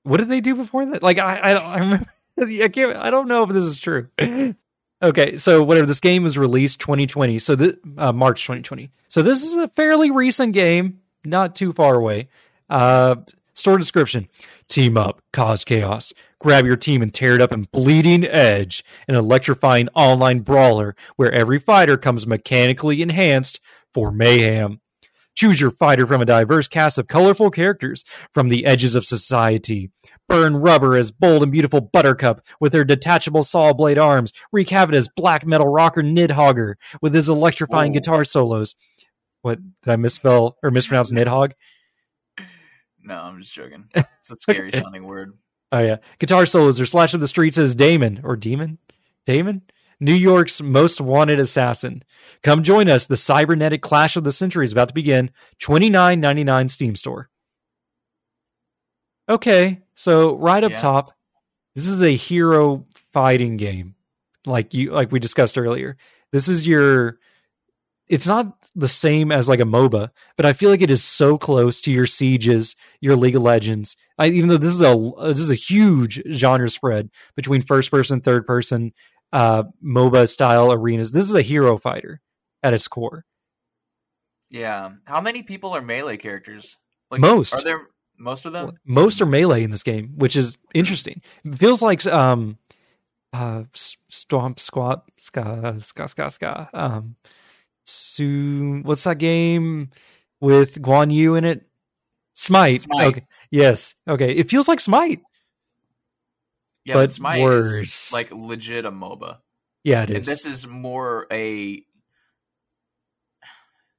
[0.03, 1.03] What did they do before that?
[1.03, 2.05] Like I, I, don't- I remember.
[2.63, 2.95] I can't.
[2.95, 4.07] I don't know if this is true.
[5.03, 5.85] okay, so whatever.
[5.85, 8.91] This game was released 2020, so the uh, March 2020.
[9.09, 12.29] So this is a fairly recent game, not too far away.
[12.69, 13.17] Uh,
[13.55, 14.29] store description:
[14.69, 16.13] Team up, cause chaos.
[16.39, 21.31] Grab your team and tear it up in Bleeding Edge, an electrifying online brawler where
[21.31, 23.59] every fighter comes mechanically enhanced
[23.93, 24.79] for mayhem.
[25.35, 28.03] Choose your fighter from a diverse cast of colorful characters
[28.33, 29.91] from the edges of society.
[30.27, 34.31] Burn rubber as bold and beautiful Buttercup with her detachable saw blade arms.
[34.51, 37.99] Wreak havoc as black metal rocker Nidhoggr with his electrifying Whoa.
[37.99, 38.75] guitar solos.
[39.41, 41.53] What did I misspell or mispronounce Nidhogg?
[43.01, 43.85] No, I'm just joking.
[43.95, 45.33] It's a scary sounding word.
[45.71, 48.79] Oh yeah, guitar solos are slashed up the streets as Damon or Demon,
[49.25, 49.61] Damon,
[49.99, 52.03] New York's most wanted assassin.
[52.41, 53.05] Come join us.
[53.05, 55.29] The cybernetic clash of the century is about to begin.
[55.59, 57.29] Twenty nine ninety nine Steam store.
[59.27, 60.77] Okay, so right up Yeah.
[60.77, 61.13] top,
[61.75, 63.95] this is a hero fighting game,
[64.45, 65.97] like you like we discussed earlier.
[66.31, 67.19] This is your.
[68.09, 71.37] It's not the same as like a MOBA, but I feel like it is so
[71.37, 73.95] close to your sieges, your League of Legends.
[74.17, 78.19] I, even though this is a this is a huge genre spread between first person,
[78.19, 78.93] third person,
[79.31, 81.11] uh, MOBA style arenas.
[81.11, 82.21] This is a hero fighter
[82.63, 83.25] at its core.
[84.49, 84.91] Yeah.
[85.05, 86.77] How many people are melee characters?
[87.11, 87.53] Like Most.
[87.53, 87.87] Are there
[88.17, 88.77] most of them?
[88.85, 91.21] Most are melee in this game, which is interesting.
[91.43, 92.57] It feels like um,
[93.33, 96.69] uh, stomp, squat, ska, ska, ska, ska.
[96.73, 97.15] Um,
[97.89, 99.89] soon, what's that game
[100.39, 101.65] with Guan Yu in it?
[102.33, 102.81] Smite.
[102.81, 103.07] Smite.
[103.07, 103.25] Okay.
[103.51, 103.95] Yes.
[104.07, 104.31] Okay.
[104.33, 105.21] It feels like Smite.
[106.85, 108.07] Yeah, But but Smite worse.
[108.07, 109.37] is like legit a MOBA.
[109.83, 111.83] Yeah, it And this is more a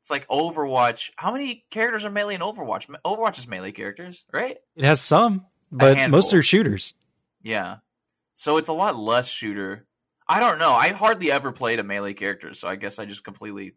[0.01, 1.11] it's like Overwatch.
[1.17, 2.87] How many characters are melee in Overwatch?
[3.05, 4.57] Overwatch is melee characters, right?
[4.77, 6.95] It has some, but most are shooters.
[7.43, 7.77] Yeah.
[8.35, 9.87] So it's a lot less shooter.
[10.27, 10.73] I don't know.
[10.73, 13.75] I hardly ever played a melee character, so I guess I just completely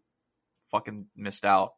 [0.74, 1.76] fucking missed out.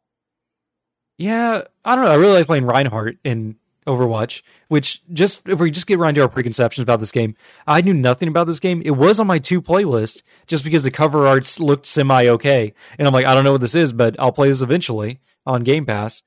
[1.18, 2.10] Yeah, I don't know.
[2.10, 3.56] I really like playing Reinhardt in
[3.86, 7.36] Overwatch, which just if we just get right into our preconceptions about this game,
[7.66, 8.82] I knew nothing about this game.
[8.84, 13.06] It was on my two playlist just because the cover arts looked semi okay, and
[13.06, 15.86] I'm like, I don't know what this is, but I'll play this eventually on Game
[15.86, 16.22] Pass.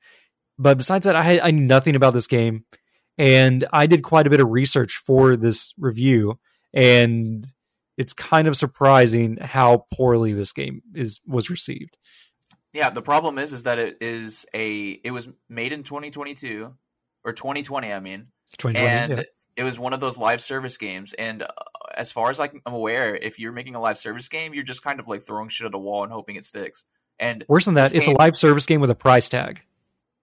[0.58, 2.64] But besides that, I had, I knew nothing about this game,
[3.18, 6.38] and I did quite a bit of research for this review,
[6.72, 7.46] and
[7.98, 11.98] it's kind of surprising how poorly this game is was received.
[12.72, 16.74] Yeah, the problem is is that it is a it was made in 2022
[17.24, 18.28] or 2020, I mean.
[18.58, 19.22] 2020, and yeah.
[19.56, 21.48] it was one of those live service games and uh,
[21.94, 25.00] as far as I'm aware, if you're making a live service game, you're just kind
[25.00, 26.84] of like throwing shit at a wall and hoping it sticks.
[27.18, 29.62] And Worse than that, it's a live service game with a price tag.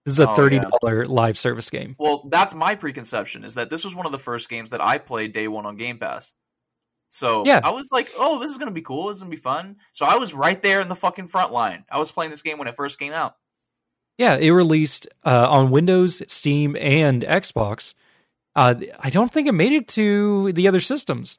[0.04, 0.70] This is a Oh, thirty yeah.
[0.82, 1.94] live service game.
[1.98, 4.98] Well, that's my preconception is that this was one of the first games that I
[4.98, 6.32] played day one on Game Pass.
[7.10, 7.60] So Yeah.
[7.64, 9.08] I was like, oh, this is going to be cool.
[9.08, 9.76] This is going to be fun.
[9.92, 11.84] So I was right there in the fucking front line.
[11.90, 13.36] I was playing this game when it first came out.
[14.18, 17.94] Yeah, it released uh, on Windows, Steam, and Xbox.
[18.56, 21.38] Uh, I don't think it made it to the other systems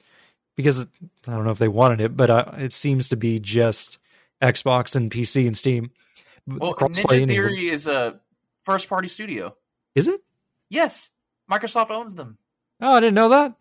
[0.56, 0.86] because
[1.28, 4.00] I don't know if they wanted it, but uh, it seems to be just
[4.42, 5.92] Xbox and PC and Steam.
[6.48, 7.28] Well, Ninja.
[7.28, 8.20] Theory is a
[8.64, 9.56] first party studio.
[9.96, 10.22] is it?
[10.70, 11.10] Yes,
[11.52, 12.38] Microsoft owns them.
[12.82, 13.54] Oh, I didn't know that.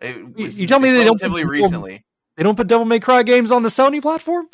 [0.00, 2.04] It You- was, you tell me they don't put- recently.
[2.36, 4.48] They don't put Devil May Cry games on the Sony platform.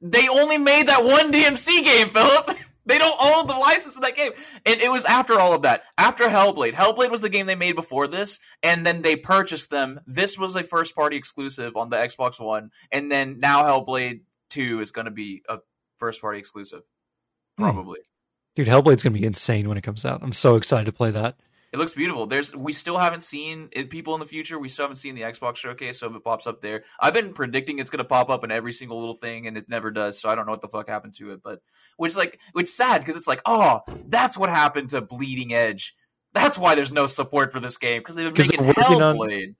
[0.00, 2.50] They only made that one DMC game, Philip.
[2.86, 4.32] They don't own the license to that game.
[4.64, 5.82] And it was after all of that.
[5.98, 6.72] After Hellblade.
[6.72, 10.00] Hellblade was the game they made before this, and then they purchased them.
[10.06, 14.80] This was a first party exclusive on the Xbox One, and then now Hellblade 2
[14.80, 15.58] is going to be a
[15.98, 16.80] first party exclusive.
[17.58, 17.64] Hmm.
[17.64, 17.98] Probably.
[18.56, 20.20] Dude, Hellblade's gonna be insane when it comes out.
[20.22, 21.36] I'm so excited to play that.
[21.70, 22.26] It looks beautiful.
[22.26, 24.58] There's we still haven't seen it, people in the future.
[24.58, 27.34] We still haven't seen the Xbox showcase, so if it pops up there, I've been
[27.34, 30.18] predicting it's going to pop up in every single little thing, and it never does.
[30.18, 31.60] So I don't know what the fuck happened to it, but
[31.98, 35.94] which like which sad because it's like, oh, that's what happened to Bleeding Edge.
[36.32, 39.54] That's why there's no support for this game because they've been making working on- Hellblade.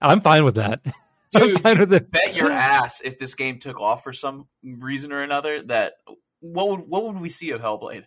[0.00, 0.80] I'm fine with that.
[1.30, 2.10] Dude, fine with it.
[2.10, 5.94] bet your ass if this game took off for some reason or another that
[6.40, 8.04] what would what would we see of Hellblade?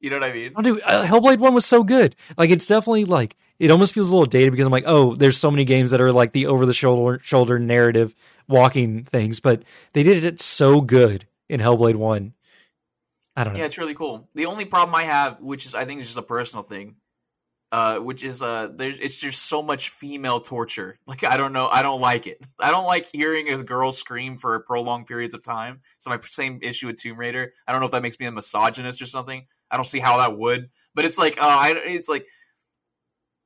[0.00, 0.52] You know what I mean?
[0.56, 2.16] Oh, dude, uh, Hellblade one was so good.
[2.38, 5.36] Like it's definitely like it almost feels a little dated because I'm like, oh, there's
[5.36, 8.14] so many games that are like the over the shoulder shoulder narrative
[8.48, 9.62] walking things, but
[9.92, 12.32] they did it so good in Hellblade one.
[13.36, 13.60] I don't know.
[13.60, 14.28] Yeah, it's really cool.
[14.34, 16.96] The only problem I have, which is I think is just a personal thing,
[17.70, 20.98] uh, which is uh, there's it's just so much female torture.
[21.06, 22.40] Like I don't know, I don't like it.
[22.58, 25.80] I don't like hearing a girl scream for prolonged periods of time.
[25.96, 27.52] It's my same issue with Tomb Raider.
[27.66, 29.46] I don't know if that makes me a misogynist or something.
[29.70, 32.26] I don't see how that would, but it's like, uh, I, it's like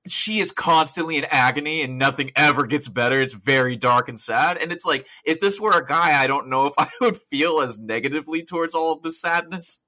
[0.07, 3.21] she is constantly in agony and nothing ever gets better.
[3.21, 4.59] It's very dark and sad.
[4.59, 7.61] And it's like, if this were a guy, I don't know if I would feel
[7.61, 9.79] as negatively towards all of this sadness.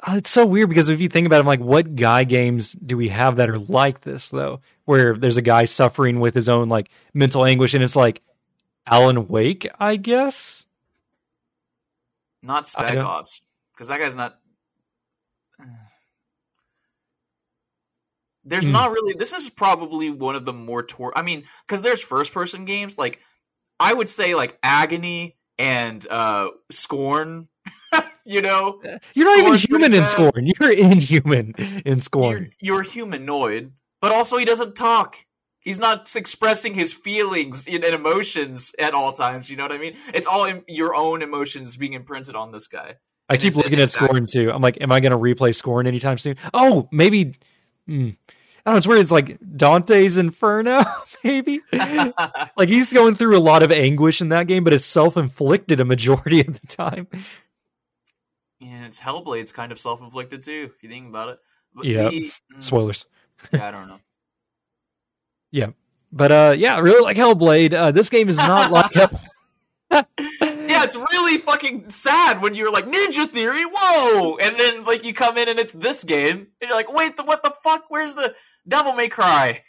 [0.00, 2.72] Uh, It's so weird because if you think about it, I'm like, what guy games
[2.72, 4.60] do we have that are like this though?
[4.84, 8.22] Where there's a guy suffering with his own like mental anguish, and it's like
[8.86, 10.66] Alan Wake, I guess.
[12.42, 13.40] Not Spec Ops,
[13.72, 14.38] because that guy's not.
[18.48, 18.72] There's Hmm.
[18.72, 19.14] not really.
[19.14, 21.12] This is probably one of the more tor.
[21.16, 23.20] I mean, because there's first person games like
[23.80, 27.48] I would say like Agony and uh Scorn.
[28.24, 28.80] you know,
[29.14, 30.06] You're not even human in.
[30.06, 30.46] Scorn.
[30.60, 31.54] You're inhuman
[31.84, 32.52] in Scorn.
[32.60, 35.16] You're, you're humanoid, but also he doesn't talk.
[35.60, 39.50] He's not expressing his feelings and and emotions at all times.
[39.50, 39.96] You know what I mean?
[40.14, 42.96] It's all in your own emotions being imprinted on this guy.
[43.28, 44.50] I keep looking at it's Scorn too.
[44.50, 46.36] I'm like, am I going to replay Scorn anytime soon?
[46.54, 47.36] Oh, maybe.
[47.86, 48.10] Hmm.
[48.68, 48.78] I don't know.
[48.78, 49.00] It's weird.
[49.00, 50.82] It's like Dante's Inferno,
[51.24, 51.60] maybe.
[51.72, 55.80] like he's going through a lot of anguish in that game, but it's self inflicted
[55.80, 57.06] a majority of the time.
[58.60, 61.38] Yeah, it's Hellblade's kind of self inflicted too, if you think about it.
[61.74, 62.10] But Yeah.
[62.10, 63.06] the- mm, Spoilers.
[63.52, 64.00] yeah, I don't know.
[65.50, 65.68] Yeah.
[66.12, 67.72] But uh, yeah, I really like Hellblade.
[67.72, 68.92] Uh, this game is not like
[69.90, 75.14] Yeah, it's really fucking sad when you're like Ninja Theory, whoa, and then like you
[75.14, 77.84] come in and it's this game, and you're like, wait, the, what the fuck?
[77.88, 78.34] Where's the
[78.68, 79.62] Devil May Cry?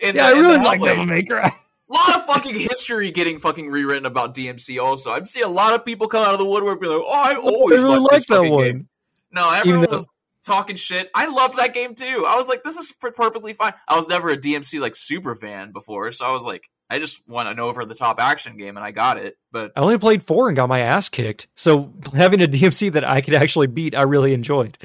[0.00, 0.84] And Yeah, I the- and really like Hellblade.
[0.86, 1.48] Devil May Cry.
[1.48, 4.82] A lot of fucking history getting fucking rewritten about DMC.
[4.82, 7.12] Also, I'm seeing a lot of people come out of the woodwork being like, "Oh,
[7.12, 8.64] I I always really liked that one.
[8.64, 8.88] game."
[9.30, 10.08] No, everyone though- was
[10.44, 11.08] talking shit.
[11.14, 12.26] I loved that game too.
[12.28, 13.74] I was like, this is perfectly fine.
[13.86, 17.20] I was never a DMC like super fan before, so I was like, I just
[17.28, 19.36] want an over the top action game, and I got it.
[19.52, 21.46] But I only played four and got my ass kicked.
[21.54, 24.78] So having a DMC that I could actually beat, I really enjoyed.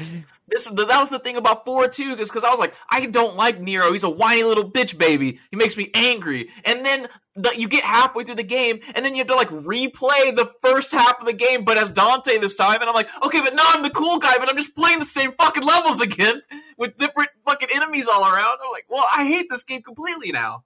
[0.47, 3.59] This that was the thing about four too, because I was like, I don't like
[3.59, 3.91] Nero.
[3.91, 5.39] He's a whiny little bitch baby.
[5.51, 6.49] He makes me angry.
[6.63, 9.49] And then the, you get halfway through the game, and then you have to like
[9.49, 12.79] replay the first half of the game, but as Dante this time.
[12.81, 15.05] And I'm like, okay, but now I'm the cool guy, but I'm just playing the
[15.05, 16.41] same fucking levels again
[16.77, 18.57] with different fucking enemies all around.
[18.63, 20.63] I'm like, well, I hate this game completely now.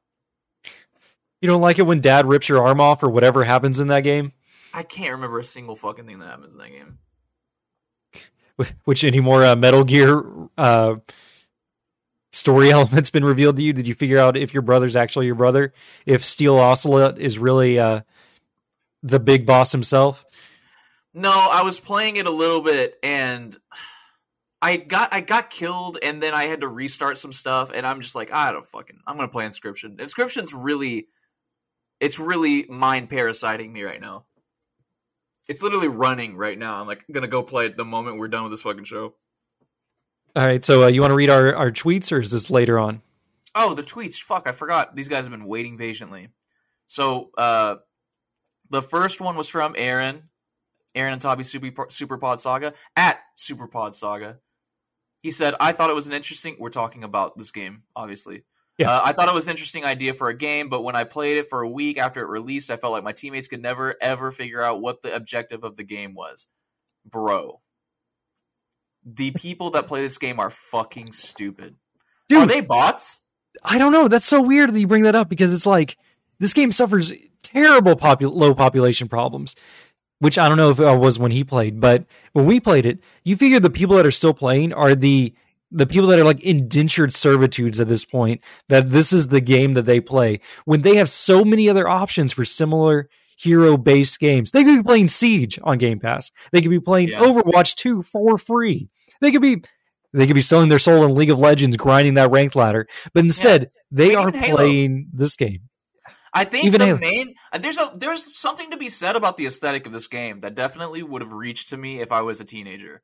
[1.42, 4.02] You don't like it when Dad rips your arm off or whatever happens in that
[4.02, 4.34] game?
[4.76, 7.00] I can't remember a single fucking thing that happens in that game.
[8.86, 10.24] Which any more uh, Metal Gear
[10.58, 10.96] uh,
[12.32, 13.74] story elements been revealed to you?
[13.74, 15.74] Did you figure out if your brother's actually your brother?
[16.06, 18.02] If Steel Ocelot is really uh,
[19.04, 20.26] the big boss himself?
[21.14, 23.56] No, I was playing it a little bit and
[24.64, 28.00] I got I got killed and then I had to restart some stuff and I'm
[28.00, 29.98] just like I don't fucking I'm gonna play Inscryption.
[29.98, 31.08] Inscryption's really
[32.00, 34.26] it's really mind parasiting me right now.
[35.52, 36.80] It's literally running right now.
[36.80, 39.16] I'm like gonna go play it the moment we're done with this fucking show.
[40.34, 42.80] All right, so uh, you want to read our, our tweets or is this later
[42.80, 43.02] on?
[43.54, 44.22] Oh, the tweets.
[44.22, 44.96] Fuck, I forgot.
[44.96, 46.30] These guys have been waiting patiently.
[46.88, 47.76] So, uh,
[48.70, 50.30] the first one was from Aaron,
[50.96, 54.40] Aaron and Toby Super Superpod Saga at Superpod Saga.
[55.22, 56.56] He said, "I thought it was an interesting.
[56.60, 58.44] We're talking about this game, obviously.
[58.82, 58.92] Yeah.
[58.92, 61.38] Uh, I thought it was an interesting idea for a game, but when I played
[61.38, 64.32] it for a week after it released, I felt like my teammates could never ever
[64.32, 66.48] figure out what the objective of the game was,
[67.06, 67.62] bro."
[69.04, 71.76] The people that play this game are fucking stupid.
[72.30, 73.20] Dude, Are they bots?
[73.64, 74.08] I don't know.
[74.08, 75.98] That's so weird that you bring that up because it's like
[76.40, 77.12] this game suffers
[77.44, 79.56] terrible popu- low population problems,
[80.20, 83.00] which I don't know if it was when he played, but when we played it,
[83.24, 85.34] you figure the people that are still playing are the
[85.72, 89.74] the people that are like indentured servitudes at this point that this is the game
[89.74, 94.52] that they play when they have so many other options for similar hero based games.
[94.52, 96.32] They could be playing Siege on Game Pass.
[96.52, 97.22] They could be playing Yeah.
[97.22, 98.90] Overwatch 2 for free.
[99.22, 99.64] They could be
[100.14, 102.86] They could be selling their soul in League of Legends, grinding that ranked ladder.
[103.14, 104.58] But instead, they Even are Halo.
[104.58, 105.70] playing this game.
[106.34, 106.98] I think Even the Halo.
[107.00, 110.56] main there's a there's something to be said about the aesthetic of this game that
[110.56, 113.02] definitely would have reached to me if I was a teenager.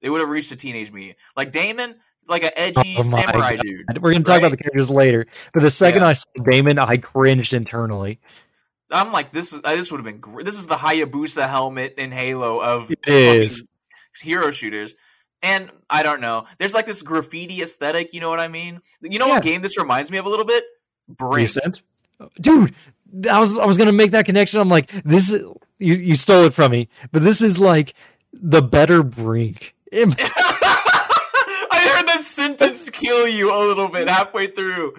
[0.00, 1.16] It would have reached a teenage me.
[1.36, 1.96] Like Damon,
[2.28, 3.62] like an edgy Oh samurai God.
[3.64, 4.02] dude.
[4.02, 5.26] We're going to talk about the characters later.
[5.52, 6.08] But the second Yeah.
[6.08, 8.20] I saw Damon, I cringed internally.
[8.90, 10.46] I'm like, this is uh, this would have been great.
[10.46, 14.94] This is the Hayabusa helmet in Halo of hero shooters.
[15.42, 16.46] And I don't know.
[16.58, 18.12] There's like this graffiti aesthetic.
[18.12, 18.80] You know what I mean?
[19.02, 20.64] You know what game this reminds me of a little bit?
[21.08, 21.34] Brink.
[21.36, 21.82] Recent.
[22.40, 22.74] Dude,
[23.30, 24.58] I was I was gonna make that connection.
[24.60, 25.42] I'm like, this is
[25.78, 27.94] you, you stole it from me, but this is like
[28.32, 29.74] the better brink.
[29.92, 30.14] It-
[31.70, 32.24] I heard that
[32.56, 34.94] sentence kill you a little bit halfway through.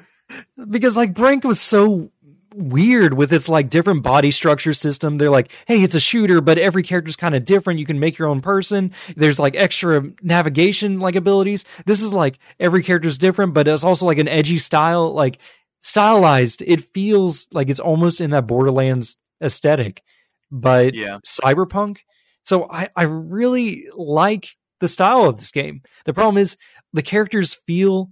[0.70, 2.12] because like Brink was so
[2.56, 5.18] weird with its like different body structure system.
[5.18, 7.80] They're like, hey, it's a shooter, but every character's kind of different.
[7.80, 8.92] You can make your own person.
[9.16, 11.64] There's like extra navigation like abilities.
[11.86, 15.38] This is like every character's different, but it's also like an edgy style, like
[15.82, 16.62] stylized.
[16.66, 20.04] It feels like it's almost in that Borderlands aesthetic,
[20.52, 21.20] but Yeah.
[21.26, 21.98] cyberpunk.
[22.44, 25.82] So I, I really like the style of this game.
[26.06, 26.58] The problem is
[26.94, 28.12] the characters feel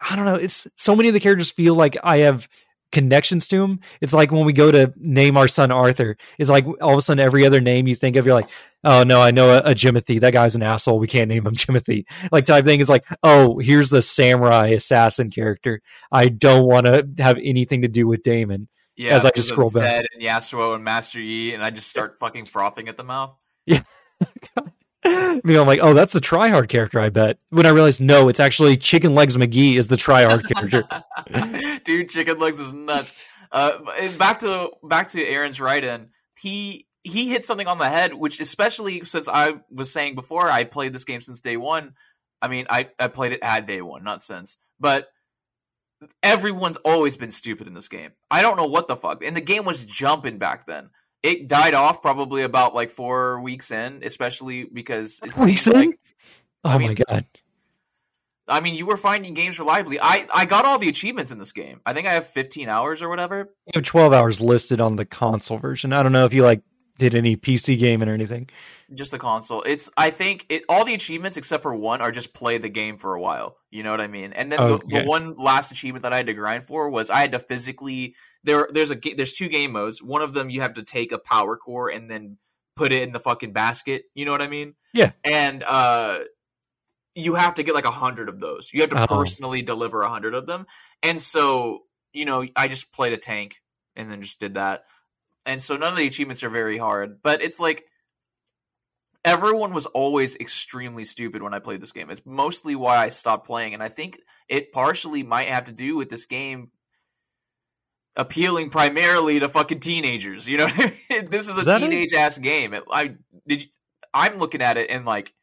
[0.00, 2.48] I don't know, it's so many of the characters feel like I have
[2.92, 3.80] connections to them.
[4.00, 7.00] It's like when we go to name our son Arthur, it's like all of a
[7.00, 8.50] sudden every other name you think of, you're like,
[8.84, 10.20] oh no, I know a, a Jimothy.
[10.20, 10.98] That guy's an asshole.
[10.98, 12.04] We can't name him Jimothy.
[12.30, 15.80] Like type thing is like, oh, here's the samurai assassin character.
[16.12, 18.68] I don't want to have anything to do with Damon.
[18.96, 19.90] Yeah, As I just scroll back.
[19.90, 23.34] Zed and Yasuo and Master Yi, and I just start fucking frothing at the mouth.
[25.06, 27.38] I mean, I'm like, oh, that's the tryhard character, I bet.
[27.50, 30.84] When I realized, no, it's actually Chicken Legs McGee is the tryhard character.
[31.84, 33.16] Dude, chicken legs is nuts.
[33.52, 33.78] Uh,
[34.16, 36.08] back to back to Aaron's write-in.
[36.40, 40.64] He he hit something on the head, which especially since I was saying before, I
[40.64, 41.92] played this game since day one.
[42.40, 44.56] I mean, I I played it at day one, not since.
[44.80, 45.08] But
[46.22, 48.12] everyone's always been stupid in this game.
[48.30, 49.22] I don't know what the fuck.
[49.22, 50.90] And the game was jumping back then.
[51.24, 55.72] It died off probably about like four weeks in, especially because it Weeks in?
[55.72, 55.98] like
[56.64, 57.24] Oh I my god.
[58.46, 59.98] I mean, you were finding games reliably.
[59.98, 61.80] I I got all the achievements in this game.
[61.86, 63.50] I think I have 15 hours or whatever.
[63.66, 65.94] You have 12 hours listed on the console version.
[65.94, 66.60] I don't know if you like
[66.98, 68.48] did any PC gaming or anything.
[68.92, 69.62] Just the console.
[69.62, 72.98] It's I think it all the achievements except for one are just play the game
[72.98, 73.56] for a while.
[73.70, 74.32] You know what I mean?
[74.32, 75.02] And then the, Okay.
[75.02, 78.14] the one last achievement that I had to grind for was I had to physically
[78.44, 78.68] there.
[78.70, 80.02] There's a there's two game modes.
[80.02, 82.38] One of them you have to take a power core and then
[82.76, 84.04] put it in the fucking basket.
[84.14, 84.74] You know what I mean?
[84.92, 85.12] Yeah.
[85.24, 86.20] And uh,
[87.14, 88.70] you have to get like a hundred of those.
[88.72, 89.06] You have to Oh.
[89.06, 90.66] personally deliver a hundred of them.
[91.02, 91.80] And so
[92.12, 93.56] you know, I just played a tank
[93.96, 94.84] and then just did that.
[95.46, 97.84] And so none of the achievements are very hard, but it's like
[99.24, 102.10] everyone was always extremely stupid when I played this game.
[102.10, 104.18] It's mostly why I stopped playing, and I think
[104.48, 106.70] it partially might have to do with this game
[108.16, 110.46] appealing primarily to fucking teenagers.
[110.48, 111.24] You know, I mean?
[111.30, 111.88] this is a Is that it?
[111.90, 112.72] teenage ass game.
[112.74, 113.16] It- I
[113.46, 113.62] did.
[113.62, 113.68] You,
[114.12, 115.34] I'm looking at it and like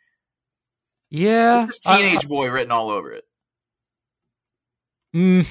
[1.09, 1.67] Yeah.
[1.85, 3.25] I- teenage boy written all over it.
[5.15, 5.45] Mm,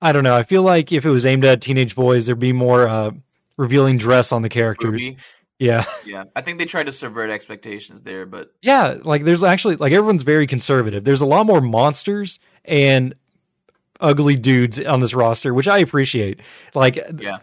[0.00, 0.36] I don't know.
[0.36, 3.10] I feel like if it was aimed at teenage boys, there'd be more uh,
[3.56, 5.04] revealing dress on the characters.
[5.08, 5.16] Ruby.
[5.58, 5.84] Yeah.
[6.06, 9.92] Yeah, I think they tried to subvert expectations there, but Yeah, like there's actually like
[9.92, 11.04] everyone's very conservative.
[11.04, 13.14] There's a lot more monsters and
[14.00, 16.40] ugly dudes on this roster, which I appreciate.
[16.74, 17.38] Like Yeah.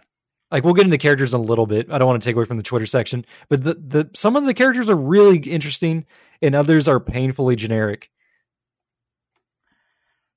[0.50, 1.92] Like we'll get into characters in a little bit.
[1.92, 4.46] I don't want to take away from the Twitter section, but the, the some of
[4.46, 6.06] the characters are really interesting
[6.42, 8.10] and others are painfully generic.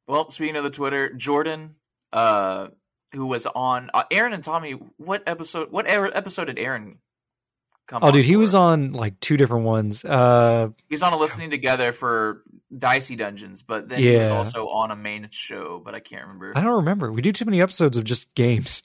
[0.06, 1.76] Well, speaking of the Twitter, Jordan,
[2.12, 2.68] uh,
[3.12, 5.70] who was on uh, Aaron and Tommy, what episode?
[5.70, 6.98] What er- episode did Aaron
[7.86, 8.02] come?
[8.05, 8.39] Oh dude, he for?
[8.40, 10.05] was on like two different ones.
[10.05, 12.43] Uh He's on a listening together for
[12.76, 16.52] Dicey Dungeons, but then he was also on a main show, but I can't remember.
[16.56, 17.10] I don't remember.
[17.12, 18.82] We do too many episodes of just games.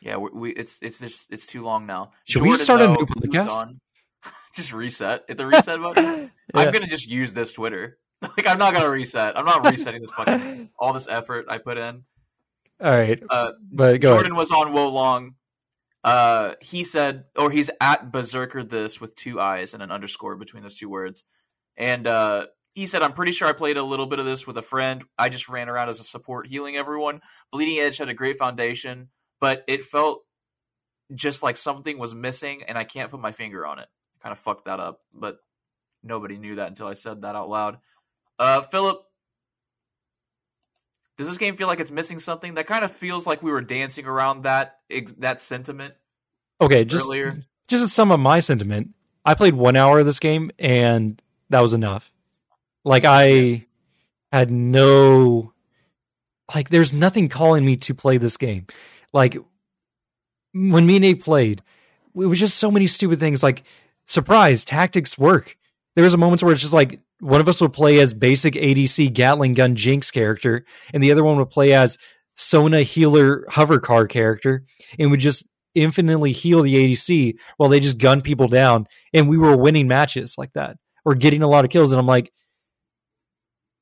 [0.00, 2.12] yeah, we, we it's it's just it's too long now.
[2.24, 3.50] Should we start a new podcast?
[3.50, 3.80] on-
[4.54, 5.24] just reset.
[5.28, 6.30] Hit the reset button.
[6.54, 6.60] Yeah.
[6.60, 7.98] I'm gonna just use this Twitter.
[8.22, 9.36] like I'm not gonna reset.
[9.36, 12.04] I'm not resetting this fucking all this effort I put in.
[12.84, 13.20] All right.
[13.28, 15.36] Uh, But go Jordan was on Wo Long.
[16.04, 20.62] Uh, he said, or he's at Berserker this with two eyes and an underscore between
[20.62, 21.24] those two words.
[21.78, 24.58] And uh, he said, I'm pretty sure I played a little bit of this with
[24.58, 25.02] a friend.
[25.18, 27.22] I just ran around as a support, healing everyone.
[27.50, 29.08] Bleeding Edge had a great foundation,
[29.40, 30.20] but it felt
[31.14, 33.88] just like something was missing, and I can't put my finger on it.
[34.22, 35.38] Kind of fucked that up, but
[36.02, 37.78] nobody knew that until I said that out loud.
[38.38, 39.00] Uh, Philip,
[41.16, 42.54] does this game feel like it's missing something?
[42.54, 44.78] That kind of feels like we were dancing around that
[45.18, 45.94] that sentiment
[46.60, 47.42] Okay, just earlier.
[47.68, 48.90] just sum up my sentiment,
[49.24, 51.20] I played one hour of this game and
[51.50, 52.10] that was enough.
[52.84, 53.66] Like I
[54.32, 55.52] had no
[56.54, 58.66] like there's nothing calling me to play this game.
[59.12, 59.36] Like
[60.52, 61.62] when me and Nate played,
[62.14, 63.64] it was just so many stupid things like
[64.06, 65.56] surprise tactics work.
[65.94, 68.54] There was a moments where it's just like one of us would play as basic
[68.54, 71.96] ADC Gatling gun Jinx character, and the other one would play as
[72.36, 74.64] Sona healer hover car character,
[74.98, 79.38] and would just infinitely heal the ADC while they just gun people down, and we
[79.38, 81.92] were winning matches like that or getting a lot of kills.
[81.92, 82.30] And I'm like,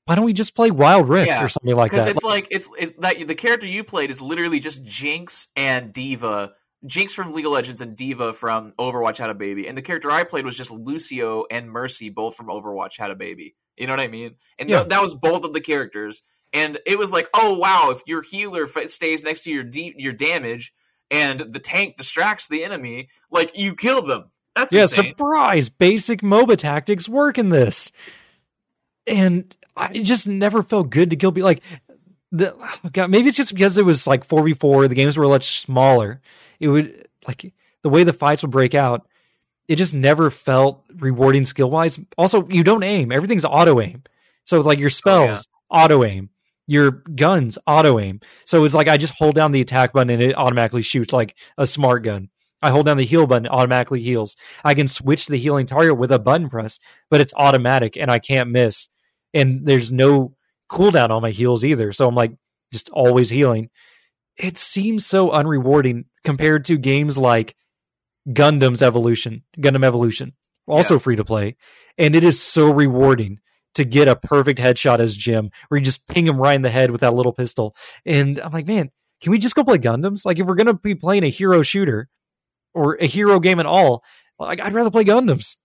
[0.04, 2.16] why don't we just play Wild Rift Yeah, or something like Because that?
[2.16, 6.52] it's like it's it's that the character you played is literally just Jinx and D.Va.
[6.86, 10.10] Jinx from League of Legends and D.Va from Overwatch had a baby, and the character
[10.10, 13.54] I played was just Lucio and Mercy, both from Overwatch had a baby.
[13.76, 14.34] You know what I mean?
[14.58, 14.78] And Yeah.
[14.78, 16.22] th- that was both of the characters,
[16.52, 19.94] and it was like, oh wow, if your healer f- stays next to your de-
[19.96, 20.74] your damage,
[21.10, 24.30] and the tank distracts the enemy, like you kill them.
[24.56, 25.10] That's yeah, insane.
[25.10, 25.68] surprise!
[25.68, 27.92] Basic MOBA tactics work in this,
[29.06, 31.46] and I just never felt good to kill people.
[31.46, 31.62] Like,
[32.30, 34.88] the oh, God, maybe it's just because it was like four v four.
[34.88, 36.20] The games were much smaller.
[36.62, 37.52] It would like
[37.82, 39.06] the way the fights would break out.
[39.66, 41.98] It just never felt rewarding skill wise.
[42.16, 44.04] Also, you don't aim; everything's auto aim.
[44.44, 46.30] So like your oh, spells, auto aim.
[46.68, 48.20] Your guns, auto aim.
[48.46, 51.36] So it's like I just hold down the attack button and it automatically shoots like
[51.58, 52.28] a smart gun.
[52.62, 54.36] I hold down the heal button, it automatically heals.
[54.64, 56.78] I can switch the healing target with a button press,
[57.10, 58.88] but it's automatic and I can't miss.
[59.34, 60.36] And there's no
[60.70, 61.92] cooldown on my heals either.
[61.92, 62.32] So I'm like
[62.72, 63.68] just always healing.
[64.36, 67.54] It seems so unrewarding compared to games like
[68.28, 70.32] Gundam's Evolution, Gundam Evolution,
[70.66, 71.56] also free to play.
[71.98, 73.40] And it is so rewarding
[73.74, 76.70] to get a perfect headshot as Jim, where you just ping him right in the
[76.70, 77.74] head with that little pistol.
[78.04, 78.90] And I'm like, man,
[79.20, 80.24] can we just go play Gundams?
[80.24, 82.08] Like, if we're gonna be playing a hero shooter
[82.74, 84.02] or a hero game at all,
[84.38, 85.56] like I'd rather play Gundams.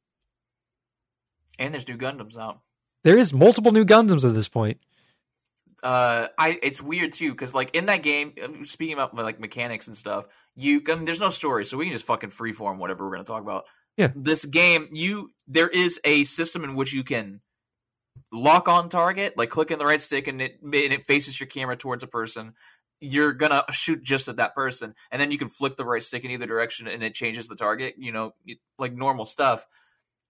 [1.60, 2.60] and there's new Gundams out.
[3.03, 4.80] There is multiple new Gundams at this point.
[5.88, 8.34] Uh i it's weird too because like in that game
[8.65, 11.93] speaking about like mechanics and stuff you I mean, there's no story so we can
[11.93, 13.65] just fucking freeform whatever we're going to talk about.
[13.95, 14.11] Yeah.
[14.15, 17.39] this game you there is a system in which you can
[18.34, 21.47] lock on target like click in the right stick and it and it faces your
[21.47, 22.53] camera towards a person.
[22.99, 26.26] You're gonna shoot just at that person and then you can flick the right stick
[26.26, 28.34] in either direction and it changes the target you know
[28.77, 29.65] like normal stuff.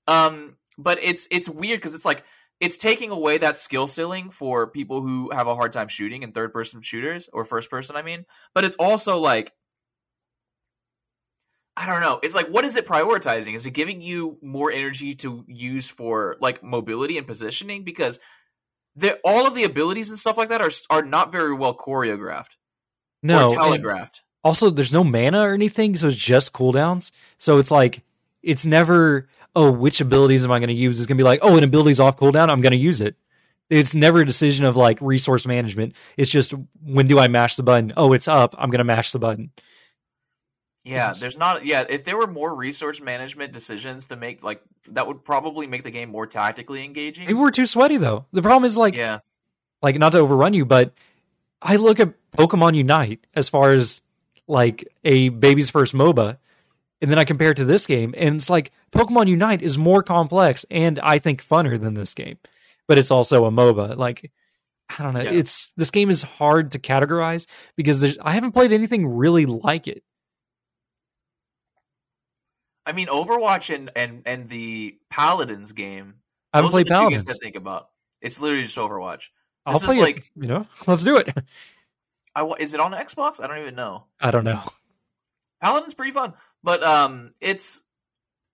[0.07, 2.23] Um but it's it's weird because it's like
[2.59, 6.31] it's taking away that skill ceiling for people who have a hard time shooting in
[6.31, 8.25] third person shooters or first person i mean.
[8.53, 9.51] But it's also like
[11.75, 12.19] i don't know.
[12.23, 13.53] It's like what is it prioritizing?
[13.55, 17.84] Is it giving you more energy to use for like mobility and positioning?
[17.84, 18.19] Because
[18.95, 22.55] the, all of the abilities and stuff like that are are not very well choreographed
[23.21, 24.21] No, or and telegraphed.
[24.43, 27.11] also there's no mana or anything, so it's just cooldowns.
[27.38, 28.01] So it's like
[28.41, 29.27] it's never
[29.57, 30.99] oh which abilities am I going to use?
[30.99, 33.15] It's going to be like oh an ability's off cooldown, I'm going to use it.
[33.69, 35.93] It's never a decision of like resource management.
[36.15, 37.91] It's just when do I mash the button?
[37.97, 38.55] Oh, it's up.
[38.57, 39.51] I'm going to mash the button.
[40.85, 41.65] Yeah, there's not.
[41.65, 45.84] Yeah, if there were more resource management decisions to make, like that would probably make
[45.84, 47.25] the game more tactically engaging.
[47.25, 48.25] Maybe we're too sweaty though.
[48.31, 49.19] The problem is like yeah,
[49.81, 50.93] like not to overrun you, but
[51.61, 54.01] I look at Pokemon Unite as far as
[54.47, 56.38] like a baby's first MOBA,
[57.02, 60.02] and then I compare it to this game, and it's like Pokemon Unite is more
[60.03, 62.38] complex and I think funner than this game,
[62.88, 63.95] but it's also a MOBA.
[63.98, 64.32] Like
[64.98, 65.32] I don't know, Yeah.
[65.32, 67.45] it's this game is hard to categorize
[67.76, 70.03] because there's I haven't played anything really like it.
[72.86, 76.15] I mean Overwatch and and and the Paladins game.
[76.53, 77.38] I haven't played the two games Paladins.
[77.38, 77.90] to think about.
[78.22, 79.26] It's literally just Overwatch.
[79.65, 80.24] I'll this is play like- it.
[80.38, 81.30] You know, let's do it.
[82.36, 83.44] I is it on Xbox?
[83.44, 84.06] I don't even know.
[84.22, 84.61] I don't know.
[85.61, 86.34] Paladin's pretty fun,
[86.68, 87.80] but um, it's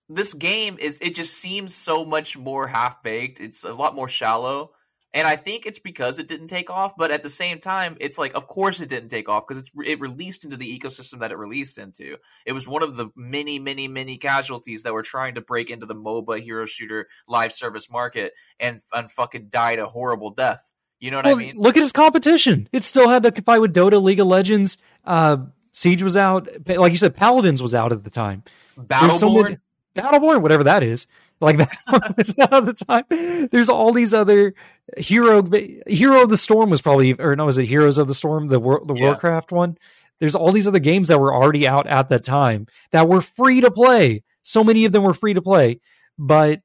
[0.08, 3.42] this game is it just seems so much more half baked.
[3.42, 4.70] It's a lot more shallow,
[5.16, 6.94] and I think it's because it didn't take off.
[6.96, 9.72] But at the same time, it's like, of course, it didn't take off because it's
[9.84, 12.18] it released into the ecosystem that it released into.
[12.46, 15.88] It was one of the many, many, many casualties that were trying to break into
[15.88, 20.72] the MOBA hero shooter live service market and and fucking died a horrible death.
[21.00, 21.56] You know what Well, I mean?
[21.58, 22.70] look at his competition.
[22.72, 24.78] It still had to fight with Dota, League of Legends.
[25.04, 25.38] Uh,
[25.74, 26.48] Siege was out.
[26.68, 28.44] Like you said, Paladins was out at the time.
[28.78, 29.44] There's so Battleborn.
[29.44, 29.58] many-
[29.96, 31.08] Battleborn, whatever that is.
[31.42, 33.48] Like that was out at the time.
[33.52, 34.54] There's all these other
[34.98, 35.44] hero.
[35.88, 38.60] Hero of the Storm was probably, or no, was it Heroes of the Storm, the
[38.60, 39.04] War, the Yeah.
[39.06, 39.78] Warcraft one?
[40.20, 43.60] There's all these other games that were already out at that time that were free
[43.62, 44.24] to play.
[44.44, 45.80] So many of them were free to play,
[46.18, 46.62] but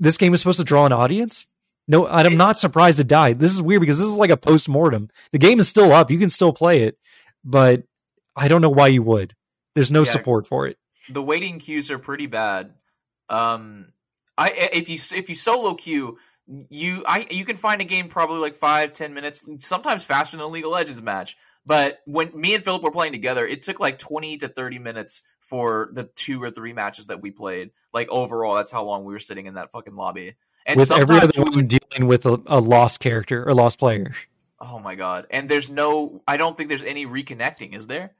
[0.00, 1.46] this game is supposed to draw an audience.
[1.88, 3.38] No, I'm not surprised it died.
[3.40, 5.10] This is weird because this is like a post mortem.
[5.32, 6.10] The game is still up.
[6.10, 6.96] You can still play it,
[7.44, 7.82] but
[8.36, 9.34] I don't know why you would.
[9.74, 10.10] There's no Yeah.
[10.12, 10.78] support for it.
[11.10, 12.74] the waiting queues are pretty bad.
[13.28, 13.92] Um,
[14.38, 18.38] I if you if you solo queue, you I you can find a game probably
[18.38, 21.36] like five ten minutes, sometimes faster than a League of Legends match.
[21.64, 25.22] But when me and Philip were playing together, it took like twenty to thirty minutes
[25.40, 27.70] for the two or three matches that we played.
[27.92, 30.34] Like overall, that's how long we were sitting in that fucking lobby.
[30.66, 34.14] And with every other one dealing with a, a lost character or lost player.
[34.62, 35.26] Oh my god!
[35.30, 38.12] And there's no, I don't think there's any reconnecting, is there?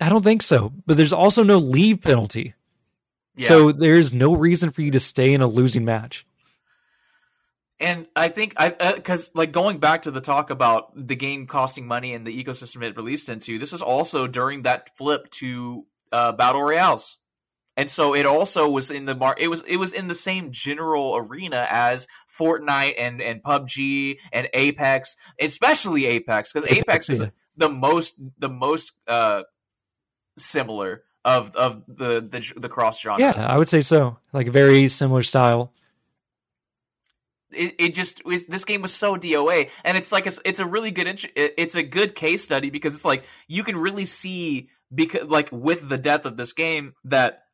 [0.00, 0.72] I don't think so.
[0.86, 2.54] But there's also no leave penalty.
[3.34, 3.48] Yeah.
[3.48, 6.24] So there's no reason for you to stay in a losing match.
[7.80, 11.48] And I think I because uh, like going back to the talk about the game
[11.48, 15.84] costing money and the ecosystem it released into, this is also during that flip to
[16.12, 17.16] uh, battle royales,
[17.76, 20.50] and so it also was in the mar- it was it was in the same
[20.50, 22.06] general arena as
[22.38, 27.24] Fortnite and and PUBG and Apex, especially Apex because Apex is
[27.56, 29.42] the most the most uh
[30.36, 33.20] similar of of the the, the cross genre.
[33.20, 34.18] Yeah, I would say so.
[34.32, 35.72] Like very similar style.
[37.50, 40.66] It, it just it, this game was so DOA, and it's like a, it's a
[40.66, 45.28] really good it's a good case study because it's like you can really see because
[45.28, 47.44] like with the death of this game that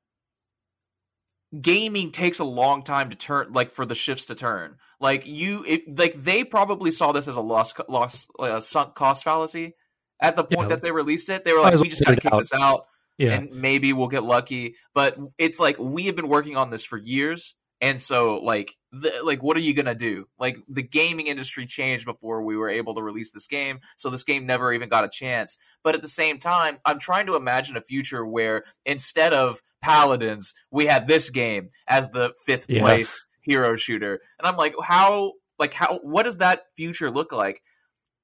[1.63, 5.65] gaming takes a long time to turn like for the shifts to turn like you
[5.67, 9.75] if like they probably saw this as a lost lost uh, sunk cost fallacy
[10.21, 10.77] at the point yeah.
[10.77, 12.39] that they released it they were like we just gotta kick out.
[12.39, 12.85] this out
[13.17, 13.31] yeah.
[13.31, 16.99] and maybe we'll get lucky but it's like we have been working on this for
[16.99, 20.27] years and so, like, the, like, what are you gonna do?
[20.39, 24.23] Like, the gaming industry changed before we were able to release this game, so this
[24.23, 25.59] game never even got a chance.
[25.83, 30.55] But at the same time, I'm trying to imagine a future where instead of Paladins,
[30.71, 32.81] we had this game as the fifth yeah.
[32.81, 37.63] place hero shooter, and I'm like, how, like, how, what does that future look like?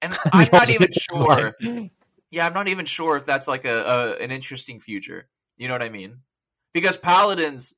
[0.01, 1.55] And I'm not even sure.
[2.31, 5.29] Yeah, I'm not even sure if that's like a, a an interesting future.
[5.57, 6.19] You know what I mean?
[6.73, 7.75] Because Paladins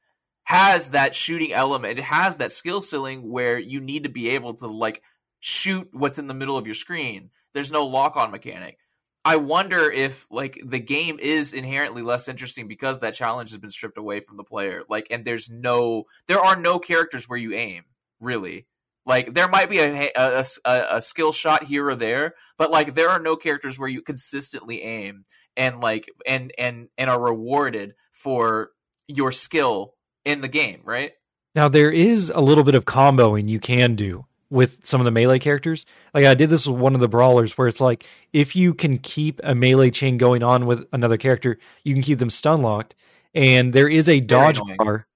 [0.47, 1.98] has that shooting element.
[1.98, 5.02] It has that skill ceiling where you need to be able to like
[5.40, 7.31] shoot what's in the middle of your screen.
[7.52, 8.78] There's no lock on mechanic.
[9.24, 13.70] I wonder if like the game is inherently less interesting because that challenge has been
[13.70, 14.85] stripped away from the player.
[14.89, 17.82] Like, and there's no, there are no characters where you aim
[18.20, 18.66] really.
[19.05, 22.94] Like, there might be a a, a, a skill shot here or there, but like
[22.94, 25.24] there are no characters where you consistently aim
[25.56, 28.70] and like and and and are rewarded for
[29.09, 29.95] your skill
[30.27, 31.12] in the game, right?
[31.55, 35.11] Now there is a little bit of comboing you can do with some of the
[35.11, 35.86] melee characters.
[36.12, 38.98] Like I did this with one of the brawlers where it's like if you can
[38.98, 42.94] keep a melee chain going on with another character, you can keep them stun locked.
[43.35, 45.07] And there is a dodge bar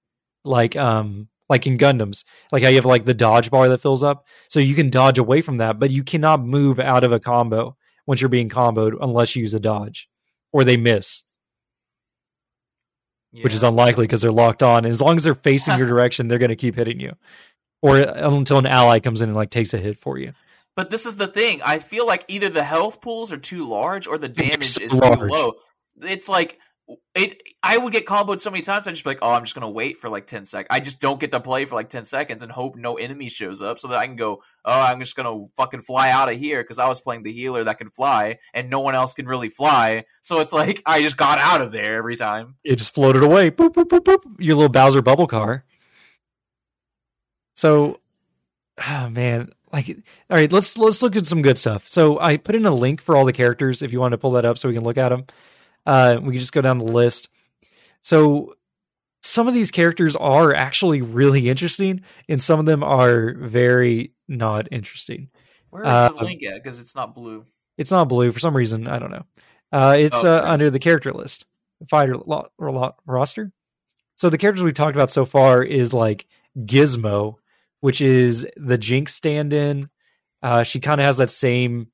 [0.43, 2.23] like um like in Gundams.
[2.51, 4.25] Like how you have like the dodge bar that fills up.
[4.47, 7.75] So you can dodge away from that, but you cannot move out of a combo
[8.07, 10.09] once you're being comboed unless you use a dodge.
[10.51, 11.23] Or they miss
[13.31, 13.43] yeah.
[13.43, 14.85] which is unlikely because they're locked on.
[14.85, 17.15] And as long as they're facing your direction, they're going to keep hitting you,
[17.81, 20.33] or uh, until an ally comes in and like takes a hit for you.
[20.75, 21.61] But this is the thing.
[21.63, 24.93] I feel like either the health pools are too large or the damage so is
[24.93, 25.19] large.
[25.19, 25.53] too low.
[26.01, 26.59] It's like
[27.13, 29.53] it I would get comboed so many times I'd just be like, oh, I'm just
[29.53, 30.67] gonna wait for like ten seconds.
[30.69, 33.61] I just don't get to play for like ten seconds and hope no enemy shows
[33.61, 36.63] up so that I can go, oh, I'm just gonna fucking fly out of here
[36.63, 39.49] because I was playing the healer that can fly and no one else can really
[39.49, 40.05] fly.
[40.21, 42.55] So it's like I just got out of there every time.
[42.63, 43.51] It just floated away.
[43.51, 44.23] Boop boop boop boop.
[44.39, 45.65] Your little Bowser bubble car.
[47.55, 47.99] So,
[48.89, 51.87] oh man, like all right, let's let's look at some good stuff.
[51.87, 54.31] So I put in a link for all the characters if you want to pull
[54.31, 55.25] that up so we can look at them.
[55.85, 57.29] Uh, we can just go down the list.
[58.01, 58.55] So
[59.21, 64.67] some of these characters are actually really interesting, and some of them are very not
[64.71, 65.29] interesting.
[65.69, 66.61] Where is uh, the link at?
[66.61, 67.45] Because it's not blue.
[67.77, 68.87] It's not blue for some reason.
[68.87, 69.25] I don't know.
[69.71, 71.45] Uh, it's oh, uh, under the character list,
[71.79, 73.51] The fighter lo- lo- roster.
[74.15, 76.27] So the characters we've talked about so far is like
[76.57, 77.35] Gizmo,
[77.79, 79.89] which is the Jinx stand-in.
[80.43, 81.87] Uh, she kind of has that same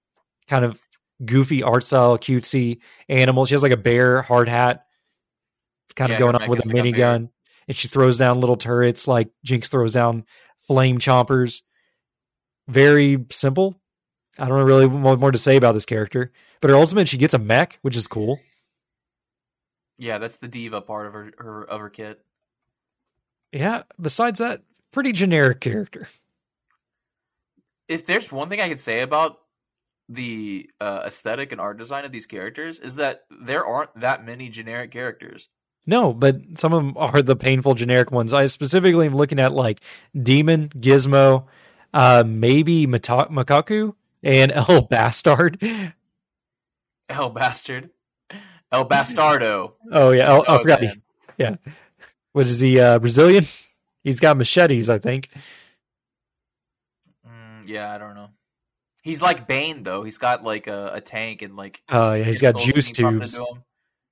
[0.48, 0.80] kind of
[1.24, 2.80] goofy art style, cutesy
[3.10, 3.46] animal.
[3.46, 4.86] She has like a bear hard hat,
[5.96, 7.30] kind of going on with a minigun,
[7.68, 10.26] and she throws down little turrets like Jinx throws down
[10.58, 11.62] flame chompers.
[12.68, 13.80] Very simple.
[14.40, 16.32] I don't really want more to say about this character,
[16.62, 18.40] but her ultimate she gets a mech, which is cool.
[19.98, 22.24] Yeah, that's the diva part of her, her of her kit.
[23.52, 23.84] Yeah.
[24.00, 24.62] Besides that,
[24.92, 26.08] pretty generic character.
[27.88, 29.40] If there's one thing I could say about
[30.10, 34.50] the uh, aesthetic and art design of these characters is that there aren't that many
[34.50, 35.50] generic characters.
[35.86, 38.34] No, but some of them are the painful generic ones.
[38.34, 39.80] I specifically am looking at like
[40.22, 41.46] Demon, Gizmo,
[41.94, 45.58] uh, maybe Mata- Makaku, and El Bastard.
[47.10, 47.90] El Bastard.
[48.72, 49.74] El Bastardo.
[49.92, 50.82] oh yeah, El, oh, I forgot.
[51.38, 51.56] Yeah,
[52.34, 52.80] what is he?
[52.80, 53.46] Uh, Brazilian?
[54.04, 55.30] He's got machetes, I think.
[57.26, 58.30] Mm, yeah, I don't know.
[59.08, 60.04] He's like Bane though.
[60.04, 63.40] He's got like a, a tank and like Uh, yeah, he's got juice tubes.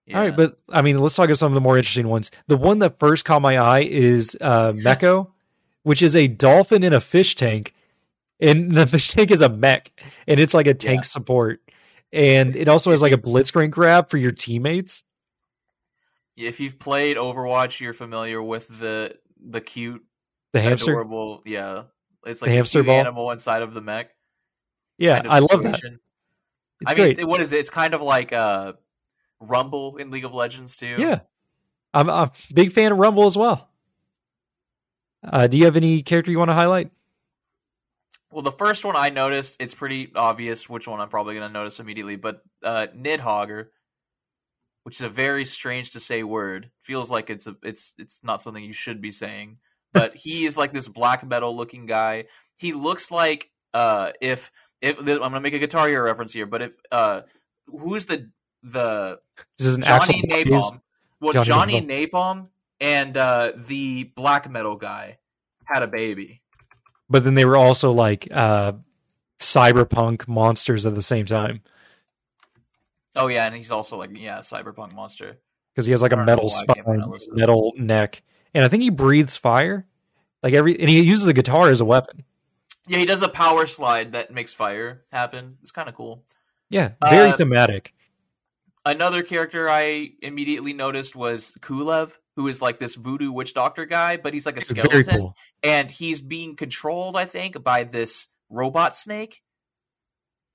[0.06, 0.20] Yeah.
[0.20, 2.32] right, but I mean, let's talk about some of the more interesting ones.
[2.48, 5.32] The one that first caught my eye is uh, Mekko,
[5.84, 7.74] which is a dolphin in a fish tank,
[8.40, 9.92] and the fish tank is a mech,
[10.28, 11.08] and it's like a tank Yeah.
[11.08, 11.60] support,
[12.14, 15.04] and it also has like a blitzcrank grab for your teammates.
[16.38, 20.06] if you've played Overwatch, you're familiar with the the cute,
[20.54, 21.42] The hamster, adorable.
[21.46, 21.84] Yeah,
[22.26, 23.00] it's like The a hamster cute ball?
[23.02, 24.12] animal inside of the mech.
[24.98, 25.82] Yeah, kind of I love that.
[26.82, 27.18] It's I great.
[27.18, 27.60] mean, what is it?
[27.60, 28.74] It's kind of like uh,
[29.40, 30.96] Rumble in League of Legends too.
[31.00, 31.20] yeah,
[31.94, 33.70] I'm, I'm a big fan of Rumble as well.
[35.24, 36.92] Uh, do you have any character you want to highlight?
[38.32, 41.54] Well, the first one I noticed, it's pretty obvious which one I'm probably going to
[41.54, 43.68] notice immediately, but uh, Nidhoggr,
[44.84, 48.44] which is a very strange to say word, feels like it's a, it's it's not
[48.44, 49.58] something you should be saying.
[49.94, 52.26] But he is like this black metal looking guy.
[52.58, 54.52] He looks like uh, if
[54.86, 57.22] if I'm going to make a Guitar Hero reference here, but if uh,
[57.68, 58.30] who's the
[58.64, 59.20] the
[59.58, 60.82] This is an Johnny Napalm?
[61.20, 62.48] Well, Johnny Johnny, Napalm
[62.80, 65.18] and uh, the black metal guy
[65.64, 66.42] had a baby.
[67.10, 68.74] but then they were also like uh,
[69.40, 71.62] cyberpunk monsters at the same time
[73.16, 75.38] Oh yeah, and he's also like yeah, cyberpunk monster.
[75.74, 78.22] because he has like a metal why I can't spine, metal neck,
[78.54, 79.86] and I think he breathes fire.
[80.44, 82.24] Like every, and he uses a guitar as a weapon.
[82.88, 85.58] Yeah, he does a power slide that makes fire happen.
[85.62, 86.24] It's kind of cool.
[86.70, 87.94] Yeah, very Uh, thematic.
[88.86, 94.18] Another character I immediately noticed was Kulev, who is like this voodoo witch doctor guy,
[94.18, 95.36] but he's like a skeleton, cool.
[95.64, 99.42] and he's being controlled, I think, by this robot snake.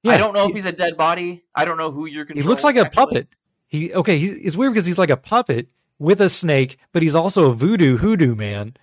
[0.04, 1.42] Yeah, I don't know he, if he's a dead body.
[1.54, 2.94] I don't know who you're he looks like a actually.
[2.94, 3.28] puppet.
[3.66, 4.18] He okay.
[4.18, 7.54] He's it's weird because he's like a puppet with a snake, but he's also a
[7.54, 8.76] voodoo hoodoo man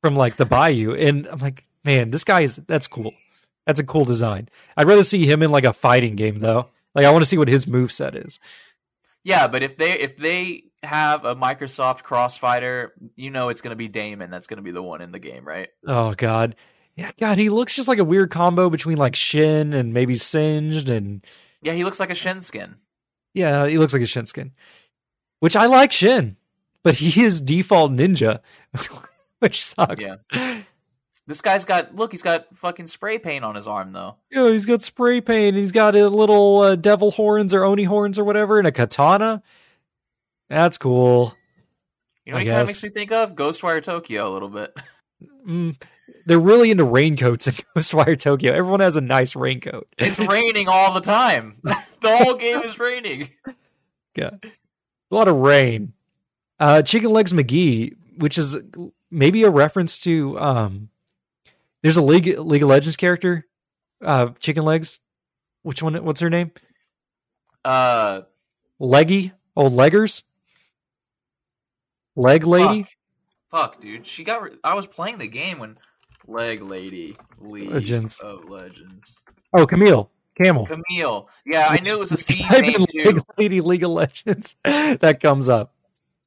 [0.00, 3.12] from like the Bayou, and I'm like, man, this guy is that's cool.
[3.66, 4.48] That's a cool design.
[4.76, 6.68] I'd rather see him in like a fighting game though.
[6.94, 8.38] Like I want to see what his move set is.
[9.24, 13.76] Yeah, but if they if they have a Microsoft Crossfighter, you know it's going to
[13.76, 14.30] be Daemon.
[14.30, 15.68] That's going to be the one in the game, right?
[15.86, 16.56] Oh god.
[16.96, 20.90] Yeah, God, he looks just like a weird combo between like Shen and maybe Singed
[20.90, 21.24] and
[21.62, 22.76] Yeah, he looks like a Shen skin.
[23.34, 24.52] yeah, he looks like a Shen skin.
[25.40, 26.36] Which I like Shen,
[26.82, 28.40] but he is default ninja,
[29.38, 30.04] which sucks.
[30.32, 30.62] Yeah.
[31.28, 32.10] This guy's got look.
[32.10, 34.16] He's got fucking spray paint on his arm though.
[34.30, 35.56] Yeah, he's got spray paint.
[35.56, 39.42] He's got a little uh, devil horns or oni horns or whatever, and a katana.
[40.48, 41.36] That's cool.
[42.24, 44.48] You know I what he kind of makes me think of Ghostwire Tokyo a little
[44.48, 44.74] bit.
[45.46, 45.80] Mm,
[46.26, 48.52] they're really into raincoats in Ghostwire Tokyo.
[48.52, 49.88] Everyone has a nice raincoat.
[49.98, 51.58] It's raining all the time.
[51.64, 53.30] the whole game is raining.
[54.14, 54.30] Yeah.
[55.10, 55.94] A lot of rain.
[56.60, 58.58] Uh, Chicken Legs McGee, which is
[59.10, 60.88] maybe a reference to um,
[61.82, 63.46] there's a League League of Legends character,
[64.04, 65.00] uh, Chicken Legs.
[65.62, 65.94] Which one?
[66.04, 66.52] What's her name?
[67.64, 68.22] Uh,
[68.78, 70.22] Leggy, old leggers,
[72.16, 72.84] leg lady.
[72.84, 72.92] fuck.
[73.50, 74.06] Fuck, dude.
[74.06, 74.42] She got.
[74.42, 75.78] Re- I was playing the game when
[76.26, 78.20] Leg Lady League Legends.
[78.20, 79.18] of Legends.
[79.56, 80.66] Oh, Camille, Camel.
[80.66, 81.28] Camille.
[81.46, 83.04] Yeah, I knew it was a C name too.
[83.04, 84.54] Leg lady League of Legends.
[84.64, 85.74] that comes up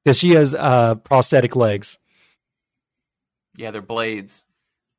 [0.04, 2.00] because she has uh prosthetic legs.
[3.56, 4.44] Yeah, they're blades.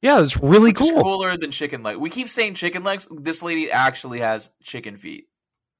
[0.02, 1.02] Yeah, it's really Which cool.
[1.02, 1.96] cooler than chicken leg.
[1.96, 3.06] We keep saying chicken legs.
[3.10, 5.28] This lady actually has chicken feet,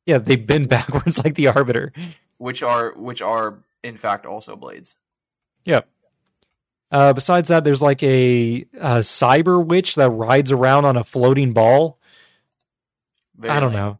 [0.06, 1.92] Yeah, they bend backwards like the Arbiter.
[2.38, 4.94] which are which are in fact also blades.
[5.64, 5.88] Yep.
[6.92, 11.52] Uh, besides that, there's like a, a cyber witch that rides around on a floating
[11.52, 11.98] ball.
[13.36, 13.80] Very I don't lame.
[13.80, 13.98] know.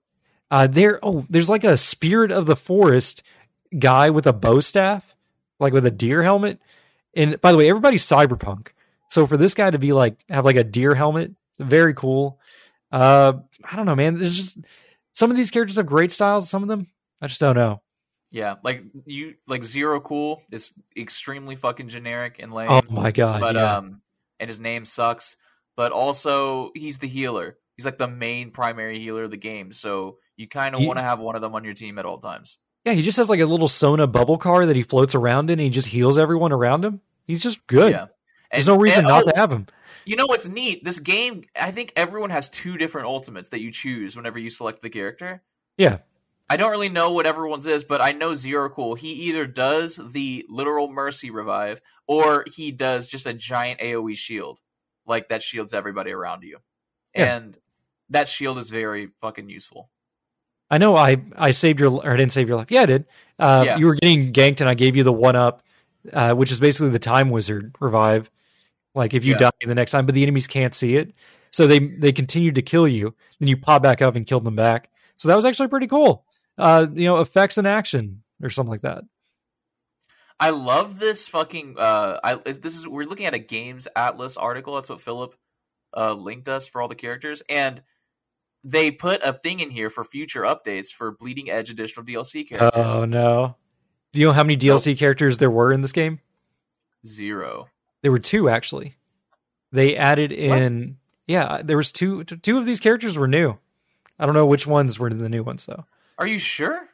[0.51, 1.01] Uh, there.
[1.03, 3.23] Oh, there's like a spirit of the forest
[3.79, 5.15] guy with a bow staff,
[5.59, 6.61] like with a deer helmet.
[7.15, 8.69] And by the way, everybody's cyberpunk.
[9.13, 12.41] So for this guy to be like have like a deer helmet, very cool.
[12.91, 14.19] Uh, I don't know, man.
[14.19, 14.59] There's just
[15.13, 16.49] some of these characters have great styles.
[16.49, 16.87] Some of them,
[17.21, 17.83] I just don't know.
[18.31, 22.71] Yeah, like you like Zero Cool is extremely fucking generic and lame.
[22.71, 23.43] Oh my god!
[23.43, 23.77] but yeah.
[23.77, 24.01] um
[24.41, 25.37] and his name sucks.
[25.77, 27.59] But also he's the healer.
[27.77, 29.75] He's like the main primary healer of the game.
[29.75, 32.17] So you kind of want to have one of them on your team at all
[32.17, 32.57] times.
[32.87, 35.59] Yeah, he just has like a little Sona bubble car that he floats around in
[35.59, 37.03] and he just heals everyone around him.
[37.27, 37.93] He's just good.
[37.93, 38.07] Yeah.
[38.53, 39.67] There's no reason and- not oh, to have him.
[40.05, 40.85] You know what's neat?
[40.85, 44.83] This game, I think everyone has two different ultimates that you choose whenever you select
[44.83, 45.43] the character.
[45.79, 45.99] Yeah.
[46.51, 48.97] I don't really know what everyone's is, but I know Zero Cool.
[48.97, 54.59] He either does the literal mercy revive or he does just a giant AoE shield,
[55.07, 56.59] like that shields everybody around you.
[57.15, 57.37] Yeah.
[57.37, 57.57] And
[58.11, 59.89] that shield is very fucking useful.
[60.69, 62.73] I know I I saved your or I didn't save your life.
[62.73, 63.07] Yeah, I did.
[63.39, 63.77] Uh, Yeah.
[63.77, 65.63] You were getting ganked and I gave you the one up,
[66.13, 68.32] uh, which is basically the time wizard revive.
[68.95, 69.51] Like if you Yeah.
[69.51, 71.17] die the next time, but the enemies can't see it,
[71.51, 73.15] so they they continue to kill you.
[73.39, 74.91] Then you pop back up and kill them back.
[75.17, 76.25] So that was actually pretty cool.
[76.59, 79.05] Uh, you know, effects in action or something like that.
[80.41, 81.77] I love this fucking.
[81.79, 84.75] Uh, I this is we're looking at a Games Atlas article.
[84.75, 85.35] That's what Philip
[85.97, 87.83] uh linked us for all the characters, and
[88.65, 92.71] they put a thing in here for future updates for Bleeding Edge additional DLC characters.
[92.95, 93.57] Oh no!
[94.13, 96.19] Do you know how many DLC characters there were in this game?
[97.07, 97.69] Zero.
[98.03, 98.97] There were two actually.
[99.71, 100.99] They added in.
[101.27, 102.25] Yeah, there was two.
[102.25, 103.57] Two of these characters were new.
[104.19, 105.85] I don't know which ones were the new ones though.
[106.19, 106.89] Are you sure?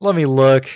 [0.00, 0.68] Let me look.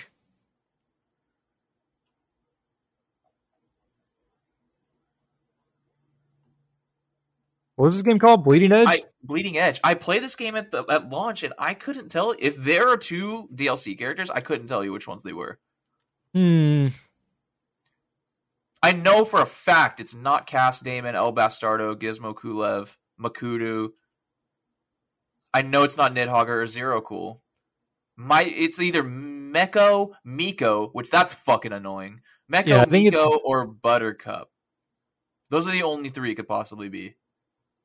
[7.77, 8.45] What was this game called?
[8.45, 8.89] Bleeding Edge?
[8.89, 9.81] I Bleeding Edge.
[9.83, 12.99] I played this game at the at launch, and I couldn't tell if there are
[12.99, 14.29] two DLC characters.
[14.29, 15.59] I couldn't tell you which ones they were.
[16.35, 16.89] Hmm.
[18.83, 23.91] I know for a fact it's not Cass Daemon, El Bastardo, Gizmo Kulev, Makutu.
[25.53, 27.43] I know it's not Nidhoggr or Zero Cool.
[28.17, 32.21] My it's either Mekko, Miko, which that's fucking annoying.
[32.53, 34.51] Mekko, Yeah, it's- Miko, or Buttercup.
[35.51, 37.17] Those are the only three it could possibly be.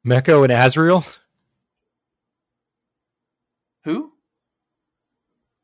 [0.06, 1.04] Mekko and Azrael?
[3.86, 4.14] Who?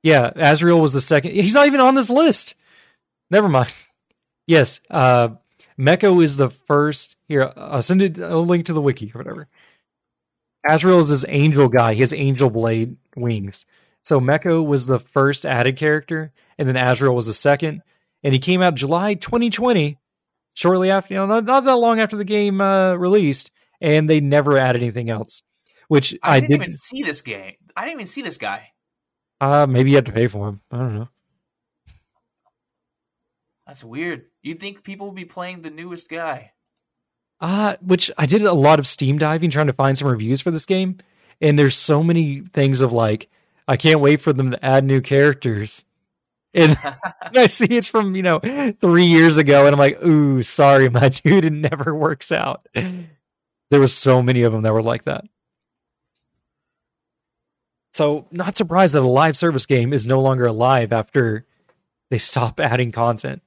[0.04, 1.32] Yeah, Azrael was the second.
[1.32, 2.56] He's not even on this list.
[3.30, 3.74] Never mind.
[4.48, 5.30] Yes, uh,
[5.80, 7.16] Mekko is the first.
[7.28, 9.48] Here, I'll send it a link to the wiki or whatever.
[10.68, 11.94] Azrael is his angel guy.
[11.94, 13.66] He has angel blade wings.
[14.04, 17.82] So Mekko was the first added character, and then Azrael was the second.
[18.24, 19.98] And he came out July 2020,
[20.54, 24.20] shortly after, you know, not, not that long after the game uh, released, and they
[24.20, 25.42] never added anything else.
[25.88, 26.56] Which I, I, didn't did.
[26.62, 27.56] even see this game.
[27.76, 28.70] I didn't even see this guy.
[29.40, 30.62] Uh, maybe you had to pay for him.
[30.72, 31.10] I don't know.
[33.66, 34.26] That's weird.
[34.42, 36.54] You'd think people would be playing the newest guy.
[37.40, 40.52] Uh, which I did a lot of Steam diving trying to find some reviews for
[40.52, 40.98] this game,
[41.40, 43.30] and there's so many things of like,
[43.68, 45.84] I can't wait for them to add new characters.
[46.54, 46.78] And
[47.36, 48.40] I see it's from, you know,
[48.80, 52.68] three years ago, and I'm like, ooh, sorry, my dude, it never works out.
[52.74, 55.24] There was so many of them that were like that.
[57.94, 61.46] So, not surprised that a live service game is no longer alive after
[62.10, 63.42] they stop adding content.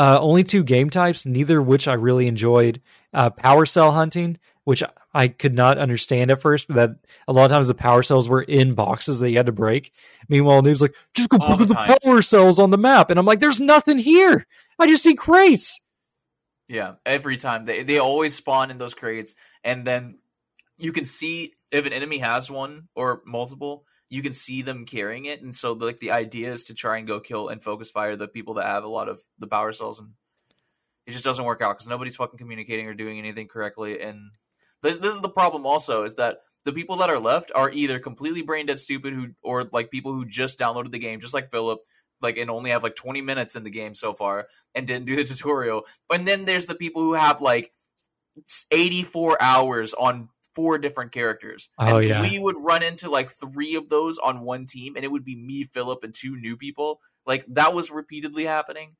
[0.00, 2.80] Uh, only two game types, neither of which I really enjoyed.
[3.12, 4.82] Uh, power cell hunting, which
[5.12, 6.90] I could not understand at first, but that
[7.28, 9.92] a lot of times the power cells were in boxes that you had to break.
[10.26, 11.98] Meanwhile, Noob's like, just go All put the the times.
[12.02, 13.10] power cells on the map.
[13.10, 14.46] And I'm like, there's nothing here.
[14.78, 15.80] I just see crates.
[16.66, 20.18] Yeah, every time they they always spawn in those crates, and then
[20.78, 25.24] you can see if an enemy has one or multiple, you can see them carrying
[25.24, 28.16] it, and so like the idea is to try and go kill and focus fire
[28.16, 30.10] the people that have a lot of the power cells, and
[31.06, 34.32] it just doesn't work out because nobody's fucking communicating or doing anything correctly, and
[34.82, 37.98] this this is the problem also is that the people that are left are either
[37.98, 41.50] completely brain dead stupid who or like people who just downloaded the game just like
[41.50, 41.80] Philip
[42.22, 45.16] like and only have like 20 minutes in the game so far and didn't do
[45.16, 45.84] the tutorial.
[46.12, 47.72] And then there's the people who have like
[48.70, 52.22] 84 hours on four different characters Oh, and yeah.
[52.22, 55.36] we would run into like three of those on one team and it would be
[55.36, 58.96] me Philip and two new people like that was repeatedly happening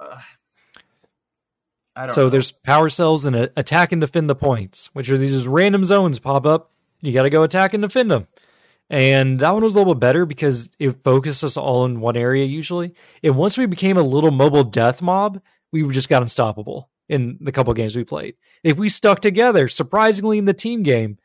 [0.00, 0.20] Ugh.
[1.96, 2.28] I don't So know.
[2.30, 6.44] there's power cells and attack and defend the points, which are these random zones pop
[6.44, 6.72] up.
[7.00, 8.26] You got to go attack and defend them.
[8.90, 12.16] And that one was a little bit better because it focused us all in one
[12.16, 12.94] area usually.
[13.22, 15.40] And once we became a little mobile death mob,
[15.72, 18.36] we just got unstoppable in the couple games we played.
[18.62, 21.18] If we stuck together, surprisingly in the team game,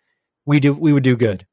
[0.45, 1.45] we do we would do good.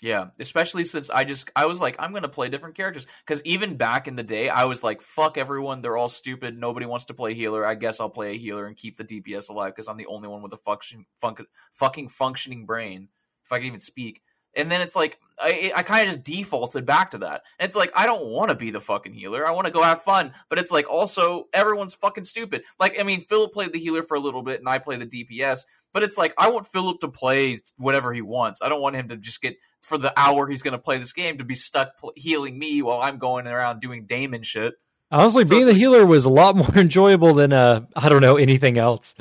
[0.00, 3.76] Yeah, especially since I just I was like I'm gonna play different characters because even
[3.76, 7.14] back in the day I was like fuck everyone they're all stupid nobody wants to
[7.14, 9.96] play healer I guess I'll play a healer and keep the DPS alive because I'm
[9.96, 11.34] the only one with a function fun,
[11.74, 13.08] fucking functioning brain
[13.44, 14.22] if I can even speak
[14.56, 17.42] and then it's like I I kind of just defaulted back to that.
[17.58, 19.46] And it's like I don't want to be the fucking healer.
[19.46, 20.32] I want to go have fun.
[20.48, 22.64] But it's like also everyone's fucking stupid.
[22.80, 25.06] Like I mean Philip played the healer for a little bit and I play the
[25.06, 25.60] DPS
[25.94, 28.60] but it's like I want Philip to play whatever he wants.
[28.62, 31.12] I don't want him to just get for the hour he's going to play this
[31.14, 34.74] game to be stuck pl- healing me while I'm going around doing Daemon shit.
[35.10, 38.20] Honestly, So being the like- healer was a lot more enjoyable than uh I don't
[38.22, 39.14] know anything else.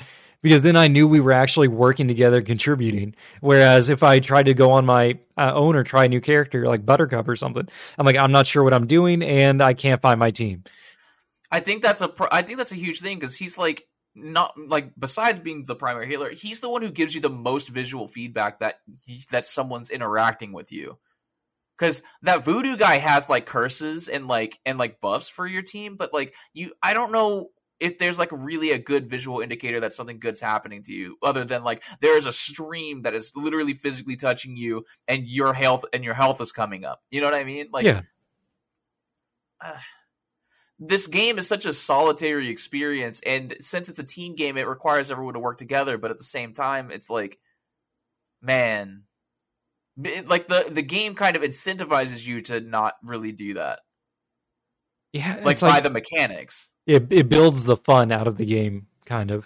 [0.44, 3.16] Because then I knew we were actually working together, contributing.
[3.42, 6.68] Whereas if I tried to go on my uh, own or try a new character
[6.68, 10.02] like Buttercup or something, I'm like, I'm not sure what I'm doing, and I can't
[10.02, 10.64] find my team.
[11.52, 14.58] I think that's a pr- I think that's a huge thing because he's like not
[14.58, 18.08] like besides being the primary healer, he's the one who gives you the most visual
[18.08, 18.80] feedback that
[19.32, 20.98] that someone's interacting with you.
[21.78, 25.96] Because that voodoo guy has like curses and like and like buffs for your team,
[25.96, 29.94] but like you, I don't know if there's like really a good visual indicator that
[29.94, 33.74] something good's happening to you, other than like there is a stream that is literally
[33.76, 37.02] physically touching you and your health and your health is coming up.
[37.12, 37.68] You know what I mean?
[37.72, 38.02] Like, yeah.
[39.64, 39.78] uh,
[40.80, 45.10] this game is such a solitary experience, and since it's a team game, it requires
[45.12, 45.98] everyone to work together.
[45.98, 47.40] But at the same time, it's like,
[48.42, 49.04] man,
[50.04, 53.80] it- like the the game kind of incentivizes you to not really do that,
[55.14, 55.42] Yeah.
[55.44, 56.70] like by like the mechanics.
[56.88, 59.46] It, it builds the fun out of the game, kind of.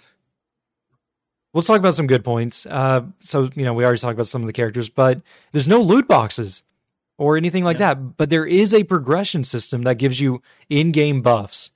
[1.54, 2.64] Let's talk about some good points.
[2.64, 5.20] Uh, so you know we already talked about some of the characters, but
[5.52, 6.62] there's no loot boxes
[7.18, 7.94] or anything like Yeah.
[7.94, 8.16] that.
[8.16, 10.40] But there is a progression system that gives you
[10.70, 11.70] in-game buffs.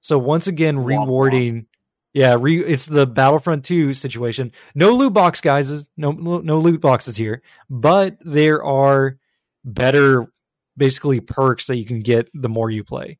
[0.00, 1.66] So once again, rewarding.
[2.12, 4.50] Yeah, re, it's the Battlefront 2 situation.
[4.74, 5.86] No loot box, guys.
[5.96, 9.16] No, no loot boxes here, but there are
[9.64, 10.32] better,
[10.76, 13.18] basically perks that you can get the more you play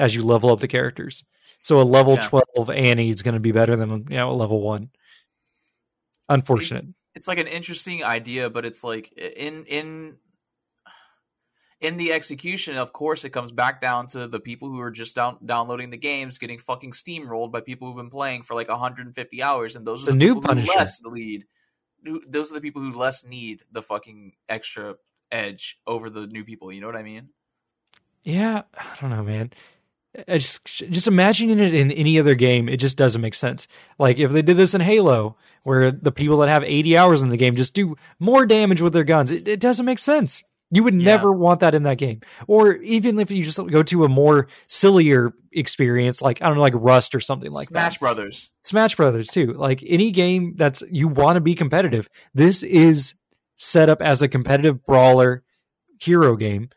[0.00, 1.22] as you level up the characters.
[1.62, 2.22] So a level Yeah.
[2.56, 4.90] 12 Annie is going to be better than you know a level 1.
[6.28, 6.86] Unfortunate.
[7.14, 10.16] it's like an interesting idea, but it's like in in
[11.80, 15.14] in the execution, of course, it comes back down to the people who are just
[15.14, 19.42] down, downloading the games, getting fucking steamrolled by people who've been playing for like 150
[19.42, 20.72] hours, and those It's are the new people Punisher.
[20.72, 21.46] who less lead.
[22.28, 24.96] Those are the people who less need the fucking extra
[25.32, 26.72] edge over the new people.
[26.72, 27.30] You know what I mean?
[28.24, 29.50] Yeah, I don't know, man.
[30.28, 33.68] I just just imagining it in any other game, it just doesn't make sense.
[33.98, 37.28] Like if they did this in Halo, where the people that have 80 hours in
[37.28, 40.42] the game just do more damage with their guns, it, it doesn't make sense.
[40.72, 41.04] You would Yeah.
[41.04, 42.20] never want that in that game.
[42.48, 46.60] Or even if you just go to a more sillier experience, like I don't know,
[46.62, 47.88] like Rust or something like Smash that.
[47.92, 48.50] Smash Brothers.
[48.64, 49.52] Smash Brothers too.
[49.52, 52.08] Like any game that's you want to be competitive.
[52.34, 53.14] This is
[53.56, 55.44] set up as a competitive brawler
[56.00, 56.70] hero game,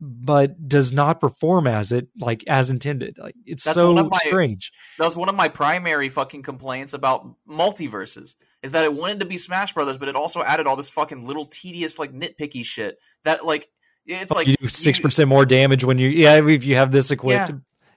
[0.00, 3.16] but does not perform as it like as intended.
[3.18, 4.72] Like it's That's so my- strange.
[4.98, 8.34] That was one of my primary fucking complaints about MultiVersus.
[8.62, 11.26] Is that it wanted to be Smash Brothers, but it also added all this fucking
[11.26, 13.68] little tedious like nitpicky shit that like
[14.06, 16.90] it's like Oh, you do six percent more damage when you yeah if you have
[16.92, 17.52] this equipped.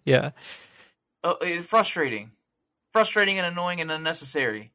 [0.06, 0.32] Yeah.
[1.24, 2.32] uh, it's frustrating,
[2.94, 4.72] frustrating and annoying and unnecessary.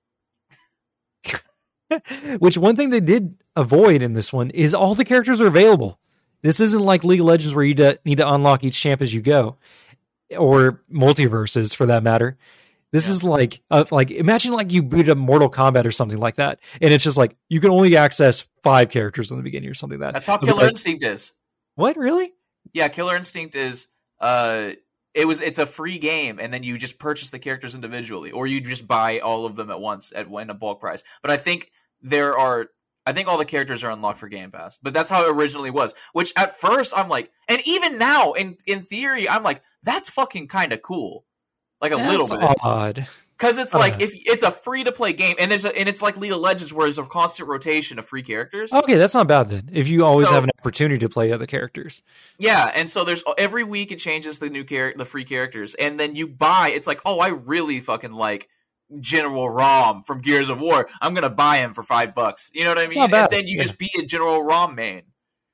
[2.39, 5.99] Which one thing they did avoid in this one is all the characters are available.
[6.43, 9.14] This isn't like League of Legends where you de- need to unlock each champ as
[9.14, 9.56] you go,
[10.36, 12.36] or MultiVersus for that matter.
[12.90, 13.12] This Yeah.
[13.14, 16.60] is like uh, like imagine like you boot up Mortal Kombat or something like that,
[16.81, 19.98] and it's just like you can only access five characters in the beginning or something
[19.98, 20.14] like that.
[20.14, 21.32] That's how Killer like, Instinct is.
[21.74, 22.32] what really?
[22.74, 23.89] Yeah, Killer Instinct is
[24.20, 24.70] uh
[25.14, 28.47] it was it's a free game and then you just purchase the characters individually or
[28.47, 31.02] you just buy all of them at once at in a bulk price.
[31.23, 31.70] But I think
[32.02, 32.69] there are
[33.06, 34.78] I think all the characters are unlocked for Game Pass.
[34.82, 35.94] But that's how it originally was.
[36.12, 40.48] Which at first I'm like and even now in in theory I'm like that's fucking
[40.48, 41.24] kind of cool.
[41.80, 42.56] Like a little bit.
[42.62, 43.08] odd.
[43.38, 43.78] Cuz it's Uh.
[43.80, 46.30] like if it's a free to play game and there's a, and it's like League
[46.30, 48.72] of Legends where there's a constant rotation of free characters.
[48.72, 49.68] Okay, that's not bad then.
[49.72, 52.02] If you always So- have an opportunity to play other characters.
[52.38, 55.98] Yeah, and so there's every week it changes the new character, the free characters, and
[55.98, 56.68] then you buy.
[56.72, 58.48] It's like, oh, I really fucking like
[59.00, 60.88] General RAAM from Gears of War.
[61.00, 62.50] I'm gonna buy him for five bucks.
[62.54, 62.98] You know what I mean?
[62.98, 63.62] And then you yeah.
[63.62, 65.02] just be a General RAAM main,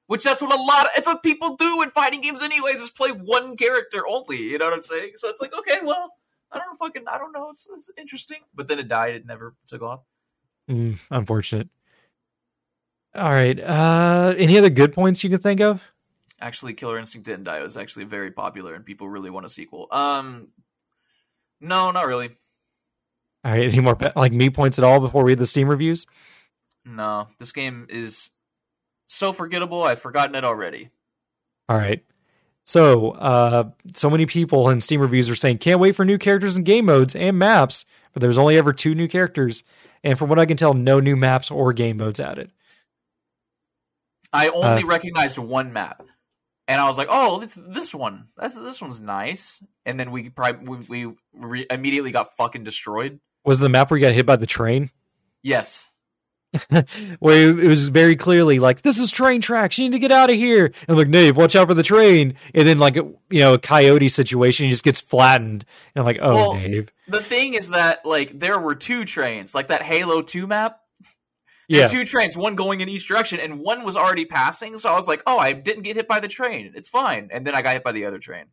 [0.06, 0.86] which that's what a lot.
[0.86, 2.80] Of, it's what people do in fighting games, anyways.
[2.80, 4.38] Is play one character only.
[4.38, 5.12] You know what I'm saying?
[5.16, 6.12] So it's like, okay, well,
[6.50, 7.50] I don't fucking, I don't know.
[7.50, 9.14] It's, it's interesting, but then it died.
[9.14, 10.00] It never took off.
[10.68, 11.68] Mm, unfortunate.
[13.14, 13.58] All right.
[13.58, 15.82] Uh, any other good points you can think of?
[16.40, 17.58] Actually, Killer Instinct didn't die.
[17.58, 19.88] It was actually very popular, and people really want a sequel.
[19.90, 20.48] Um,
[21.60, 22.30] no, not really.
[23.48, 23.64] All right.
[23.72, 26.06] Any more like me points at all before we read the Steam reviews?
[26.84, 28.30] No, this game is
[29.06, 29.82] so forgettable.
[29.84, 30.90] I've forgotten it already.
[31.68, 32.04] All right.
[32.64, 36.56] So, uh, so many people in Steam reviews are saying can't wait for new characters
[36.56, 39.64] and game modes and maps, but there's only ever two new characters,
[40.04, 42.52] and from what I can tell, no new maps or game modes added.
[44.34, 44.86] I only Uh.
[44.86, 46.02] recognized one map,
[46.66, 48.28] and I was like, "Oh, this this one.
[48.36, 53.18] That's this one's nice." And then we probably we, we re- immediately got fucking destroyed.
[53.44, 54.90] Was the map where you got hit by the train?
[55.40, 55.88] Yes,
[57.20, 59.78] where it was very clearly like, "This is train tracks.
[59.78, 61.82] You need to get out of here." And I'm like, "Nave, watch out for the
[61.84, 65.64] train." And then like you know a coyote situation, he just gets flattened.
[65.94, 69.54] And I'm like, "Oh, Well, Dave, the thing is that like there were two trains,
[69.54, 70.80] like that Halo Two map.
[71.68, 74.78] There yeah, two trains, one going in each direction, and one was already passing.
[74.78, 76.72] So I was like, "Oh, I didn't get hit by the train.
[76.74, 78.46] It's fine." And then I got hit by the other train.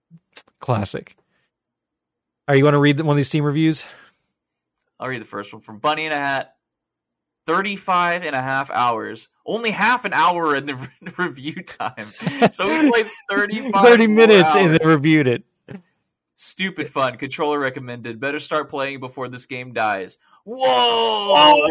[0.59, 1.15] classic."
[2.47, 3.85] All right, you want to read one of these Steam reviews?
[4.99, 6.51] I'll read the first one from Bunny in a Hat.
[7.47, 9.29] 35 and a half hours.
[9.45, 12.11] Only half an hour in the re- review time.
[12.51, 14.55] So we played 35 30 minutes hours.
[14.65, 15.43] and then reviewed it.
[16.37, 17.17] Stupid fun.
[17.17, 18.19] Controller recommended.
[18.19, 20.17] Better start playing before this game dies.
[20.47, 20.51] Oh,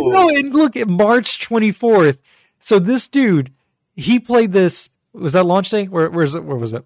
[0.00, 0.06] Whoa!
[0.06, 0.28] Oh no!
[0.30, 2.18] And look at March twenty fourth.
[2.60, 3.52] So this dude,
[3.94, 4.88] he played this.
[5.12, 5.84] Was that launch day?
[5.84, 6.44] Where where's it?
[6.44, 6.84] Where was it?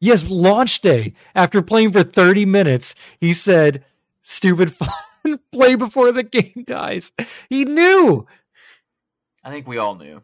[0.00, 1.14] Yes, launch day.
[1.34, 3.84] After playing for thirty minutes, he said,
[4.22, 4.88] "Stupid fun.
[5.52, 7.12] Play before the game dies."
[7.50, 8.26] He knew.
[9.44, 10.22] I think we all knew.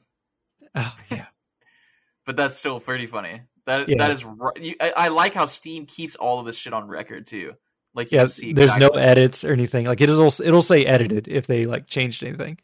[0.75, 1.27] Oh yeah.
[2.27, 3.43] but that's still pretty funny.
[3.67, 3.99] That Yeah.
[3.99, 4.25] that is.
[4.81, 7.55] I, I like how Steam keeps all of this shit on record too.
[7.95, 8.53] Like you Yeah, see.
[8.53, 9.87] there's no edits or anything.
[9.87, 12.59] Like it'll it'll say edited if they like changed anything.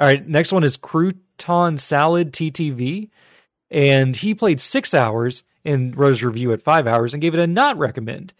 [0.00, 3.10] All right, next one is Crouton Salad TTV,
[3.70, 7.40] and he played six hours and wrote his review at five hours and gave it
[7.40, 8.34] a not recommend.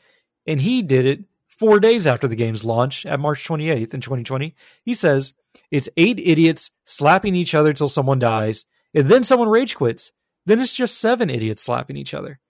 [0.46, 1.24] And he did it
[1.62, 4.52] four days after the game's launch at March 28th in 2020.
[4.84, 5.34] He says
[5.70, 10.10] it's eight idiots slapping each other till someone dies, and then someone rage quits.
[10.44, 12.40] Then it's just seven idiots slapping each other.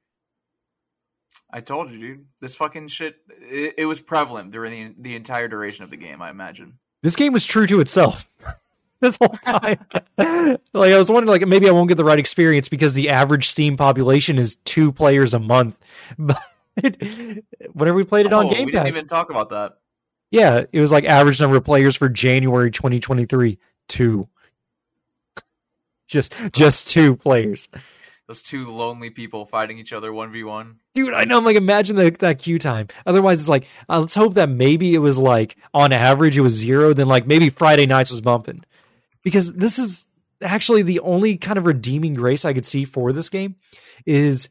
[1.51, 2.25] I told you, dude.
[2.41, 3.17] This fucking shit.
[3.29, 6.23] It, it was prevalent during the the entire duration of the game.
[6.23, 6.79] I imagine.
[7.03, 8.27] this game was true to itself
[9.01, 9.85] this whole time.
[10.73, 13.49] like I was wondering, like maybe I won't get the right experience because the average
[13.49, 15.77] Steam population is two players a month.
[16.19, 16.43] But
[17.73, 19.79] whenever we played it on oh, Game we didn't even talk about that.
[20.31, 23.59] yeah, it was like average number of players for January 2023,
[23.89, 24.29] two.
[26.09, 27.69] Just just two players.
[28.29, 30.77] Those two lonely people fighting each other one v one.
[30.95, 31.39] Dude, I know.
[31.39, 32.89] I'm like, imagine the, that queue time.
[33.05, 36.55] Otherwise, it's like, uh, let's hope that maybe it was like on average it was
[36.55, 36.95] zero.
[36.95, 38.65] Then like maybe Friday nights was bumping,
[39.23, 40.07] because this is
[40.41, 43.57] actually the only kind of redeeming grace I could see for this game
[44.07, 44.49] is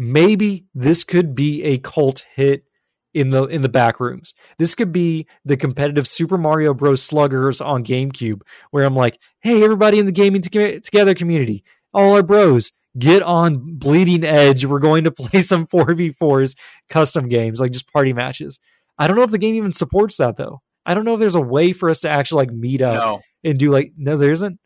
[0.00, 2.64] maybe this could be a cult hit
[3.12, 4.32] in the in the back rooms.
[4.58, 7.02] This could be the competitive Super Mario Bros.
[7.02, 8.40] Sluggers on GameCube,
[8.70, 13.22] where I'm like, hey, everybody in the gaming to- together community, all our bros, get
[13.22, 14.64] on Bleeding Edge.
[14.64, 16.56] We're going to play some 4v4s
[16.88, 18.58] custom games, like just party matches.
[18.98, 20.62] I don't know if the game even supports that though.
[20.86, 23.20] I don't know if there's a way for us to actually like meet up No,
[23.44, 24.58] and do like no, there isn't.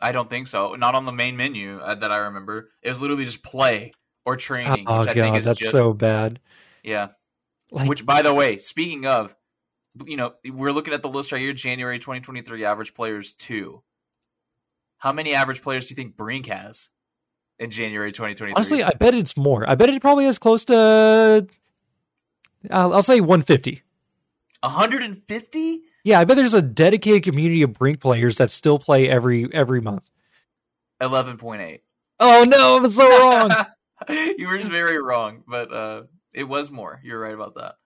[0.00, 0.74] I don't think so.
[0.74, 2.68] Not on the main menu uh, that I remember.
[2.82, 3.92] It was literally just play
[4.24, 4.86] or training.
[4.88, 6.40] Oh which I think god, is that's just, so bad.
[6.82, 7.08] yeah.
[7.70, 9.34] Like, Which, by the way, speaking of,
[10.06, 11.52] you know, we're looking at the list right here.
[11.52, 13.82] January 2023 average players two.
[14.98, 16.88] How many average players do you think Brink has
[17.58, 18.54] in January 2023?
[18.54, 19.68] honestly, I bet it's more.
[19.68, 21.46] I bet it probably is close to.
[22.70, 23.82] I'll, I'll say 150.
[24.60, 25.80] 150.
[26.04, 29.80] Yeah, I bet there's a dedicated community of Brink players that still play every every
[29.80, 30.08] month.
[31.02, 31.80] 11.8.
[32.20, 33.50] Oh no, I'm so wrong.
[34.38, 36.02] you were just very wrong, but uh,
[36.32, 37.00] it was more.
[37.02, 37.76] You're right about that.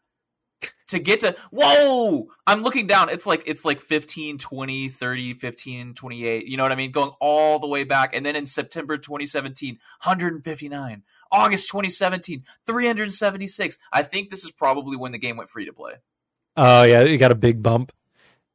[0.88, 3.10] To get to whoa, I'm looking down.
[3.10, 6.46] It's like it's like 15, 20, 30, 15, 28.
[6.46, 6.90] You know what I mean?
[6.90, 11.02] Going all the way back, and then in September 2017, 159.
[11.30, 13.78] August 2017, 376.
[13.92, 15.94] I think this is probably when the game went free to play.
[16.56, 17.92] oh yeah, you got a big bump.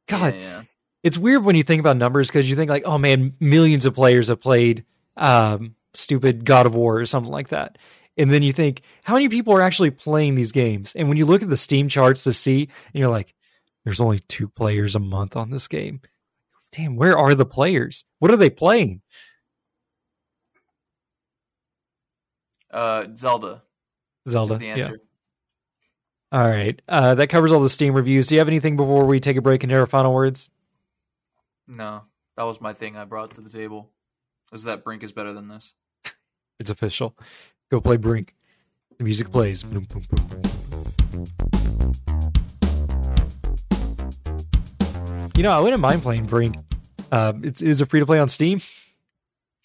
[0.06, 0.62] God, Yeah, yeah.
[1.02, 3.94] it's weird when you think about numbers because you think like, oh man, millions of
[3.94, 4.84] players have played
[5.16, 7.78] um, stupid God of War or something like that,
[8.16, 10.94] and then you think how many people are actually playing these games?
[10.94, 12.62] And when you look at the Steam charts to see,
[12.92, 13.34] and you're like,
[13.84, 16.00] there's only two players a month on this game.
[16.72, 18.04] Damn, where are the players?
[18.18, 19.02] What are they playing?
[22.70, 23.62] Uh, Zelda
[24.28, 24.58] Zelda.
[24.58, 24.72] the Yeah.
[24.74, 25.00] answer.
[26.32, 26.80] All right.
[26.88, 28.26] Uh, that covers all the Steam reviews.
[28.26, 30.50] Do you have anything before we take a break and hear our final words?
[31.68, 32.02] No,
[32.36, 33.92] that was my thing I brought to the table.
[34.52, 35.74] Is that Brink is better than this?
[36.60, 37.16] It's official.
[37.70, 38.34] Go play Brink.
[38.98, 39.62] The music plays.
[39.62, 40.42] Boom, boom, boom.
[45.36, 46.56] You know, I wouldn't mind playing Brink.
[47.10, 48.60] Um, it's is it free to play on Steam?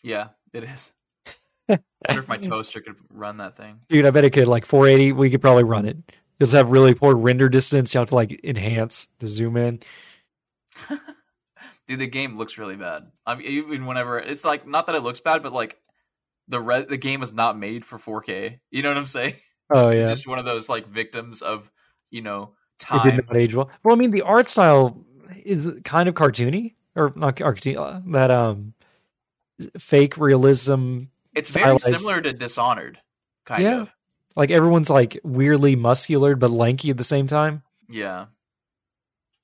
[0.01, 0.93] Yeah, it is.
[1.69, 3.79] I wonder if my toaster could run that thing.
[3.87, 4.47] Dude, I bet it could.
[4.47, 5.97] Like 480, we could probably run it.
[6.39, 7.93] You'll just have really poor render distance.
[7.93, 9.81] You have to like enhance to zoom in.
[11.87, 13.07] Dude, the game looks really bad.
[13.25, 15.77] I mean, even whenever it's like not that it looks bad, but like
[16.49, 18.59] the re- the game is not made for 4K.
[18.71, 19.35] You know what I'm saying?
[19.69, 21.71] Oh yeah, Just one of those like victims of
[22.09, 23.21] you know it did time.
[23.27, 23.69] not age well.
[23.83, 25.05] Well, I mean, the art style
[25.45, 27.77] is kind of cartoony, or not cartoony.
[27.77, 28.73] uh, That um,
[29.77, 31.03] fake realism.
[31.35, 32.99] It's very stylized- similar to Dishonored,
[33.45, 33.81] kind Yeah.
[33.81, 33.93] of.
[34.35, 37.63] Like everyone's like weirdly muscular but lanky at the same time.
[37.89, 38.27] Yeah.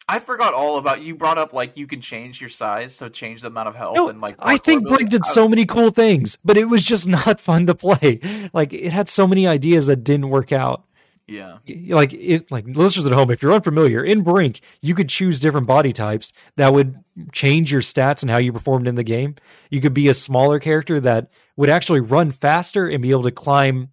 [0.07, 3.41] I forgot all about you brought up like you can change your size, so change
[3.41, 4.87] the amount of health No, and like I think.
[4.87, 8.19] Brink did uh, so many cool things, but it was just not fun to play.
[8.53, 10.83] Like it had so many ideas that didn't work out.
[11.27, 11.57] Yeah.
[11.89, 15.65] Like it, like listeners at home, if you're unfamiliar, in Brink, you could choose different
[15.65, 19.35] body types that would change your stats and how you performed in the game.
[19.71, 23.31] You could be a smaller character that would actually run faster and be able to
[23.31, 23.89] climb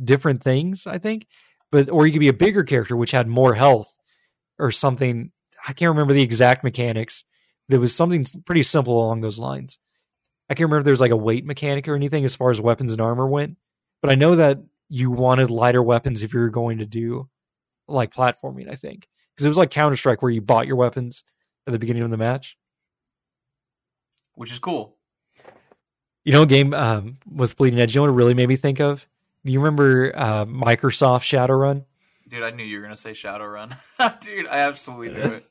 [0.00, 0.86] different things.
[0.86, 1.26] I think
[1.70, 3.98] but or you could be a bigger character which had more health
[4.58, 5.32] or something.
[5.66, 7.24] I can't remember the exact mechanics.
[7.68, 9.78] There was something pretty simple along those lines.
[10.48, 12.60] I can't remember if there was like a weight mechanic or anything as far as
[12.60, 13.56] weapons and armor went,
[14.00, 17.28] but I know that you wanted lighter weapons if you were going to do
[17.88, 18.70] like platforming.
[18.70, 21.24] I think because it was like Counter Strike where you bought your weapons
[21.66, 22.56] at the beginning of the match,
[24.34, 24.94] which is cool.
[26.24, 27.94] You know, a game um, with Bleeding Edge.
[27.94, 29.04] You know what it really made me think of?
[29.42, 31.84] You remember uh, Microsoft Shadowrun?
[32.28, 33.76] Dude, I knew you were gonna say Shadowrun.
[34.20, 35.50] Dude, I absolutely knew it.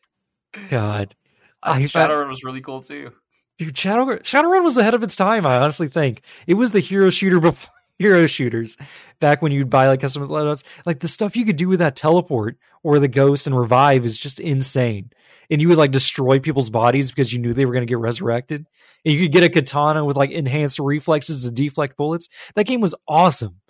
[0.70, 1.16] God,
[1.62, 3.12] I, Shadowrun was really cool too.
[3.58, 5.46] Dude, Shadow Shadowrun was ahead of its time.
[5.46, 8.78] I honestly think it was the hero shooter before hero shooters
[9.20, 10.64] back when you'd buy like custom loadouts.
[10.86, 14.18] Like the stuff you could do with that teleport or the ghost and revive is
[14.18, 15.12] just insane.
[15.50, 18.00] And you would like destroy people's bodies because you knew they were going to get
[18.00, 18.66] resurrected.
[19.06, 22.30] And you could get a katana with like enhanced reflexes to deflect bullets.
[22.56, 23.62] That game was awesome.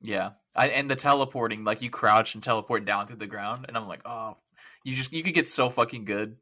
[0.00, 0.30] Yeah.
[0.56, 3.88] I, and the teleporting, like you crouch and teleport down through the ground, and I'm
[3.88, 4.36] like, oh,
[4.84, 6.36] you just you could get so fucking good.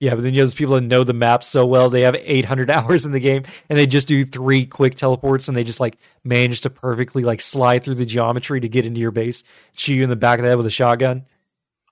[0.00, 1.90] Yeah, but then you have those people that know the map so well.
[1.90, 5.56] They have 800 hours in the game, and they just do three quick teleports, and
[5.56, 9.10] they just like manage to perfectly like slide through the geometry to get into your
[9.10, 9.42] base,
[9.72, 11.26] shoot you in the back of the head with a shotgun.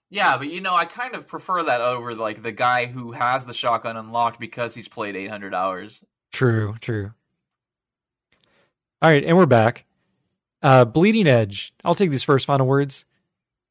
[0.09, 3.45] Yeah, but you know, I kind of prefer that over like the guy who has
[3.45, 6.05] the shotgun unlocked because he's played 800 hours.
[6.33, 7.12] True, true.
[9.03, 9.85] All right, and we're back.
[10.62, 11.74] Uh, Bleeding Edge.
[11.85, 13.05] I'll take these first final words.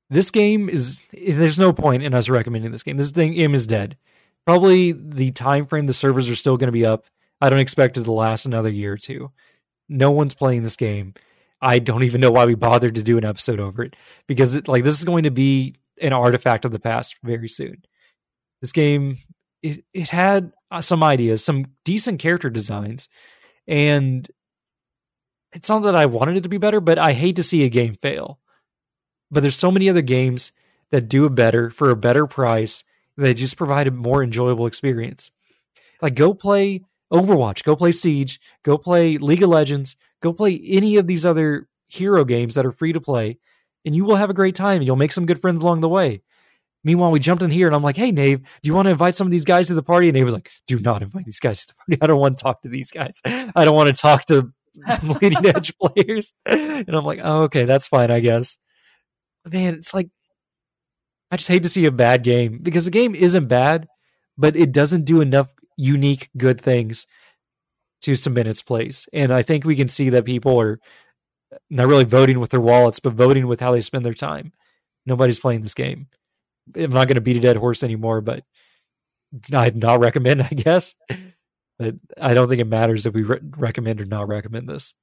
[0.09, 2.97] This game is there's no point in us recommending this game.
[2.97, 3.97] This thing game is dead.
[4.45, 7.05] Probably the time frame the servers are still going to be up.
[7.41, 9.31] I don't expect it to last another year or two.
[9.89, 11.15] No one's playing this game.
[11.61, 13.95] I don't even know why we bothered to do an episode over it
[14.27, 17.83] because it, like this is going to be an artifact of the past very soon.
[18.61, 19.17] This game
[19.65, 23.09] it, it had uh, some ideas, some decent character designs,
[23.67, 24.29] and
[25.53, 27.69] it's not that I wanted it to be better, but I hate to see a
[27.69, 28.39] game fail.
[29.31, 30.51] But there's so many other games
[30.91, 32.83] that do it better for a better price.
[33.17, 35.31] They just provide a more enjoyable experience.
[36.01, 36.81] Like go play
[37.11, 41.67] Overwatch, go play Siege, go play League of Legends, go play any of these other
[41.87, 43.37] hero games that are free to play,
[43.85, 45.89] and you will have a great time and you'll make some good friends along the
[45.89, 46.21] way.
[46.83, 49.15] Meanwhile, we jumped in here and I'm like, hey, Nave, do you want to invite
[49.15, 50.07] some of these guys to the party?
[50.07, 51.97] And Nave was like, do not invite these guys to the party.
[52.01, 53.21] I don't want to talk to these guys.
[53.25, 54.51] I don't want to talk to
[55.21, 56.31] leading edge players.
[56.45, 58.57] And I'm like, oh, okay, that's fine, I guess.
[59.51, 60.09] Man, it's like,
[61.31, 63.87] I just hate to see a bad game because the game isn't bad,
[64.37, 67.07] but it doesn't do enough unique, good things
[68.01, 69.07] to cement its place.
[69.13, 70.79] And I think we can see that people are
[71.69, 74.53] not really voting with their wallets, but voting with how they spend their time.
[75.05, 76.07] Nobody's playing this game.
[76.75, 78.43] I'm not going to beat a dead horse anymore, but
[79.53, 80.95] I'd not recommend, I guess.
[81.77, 84.93] But I don't think it matters if we re- recommend or not recommend this.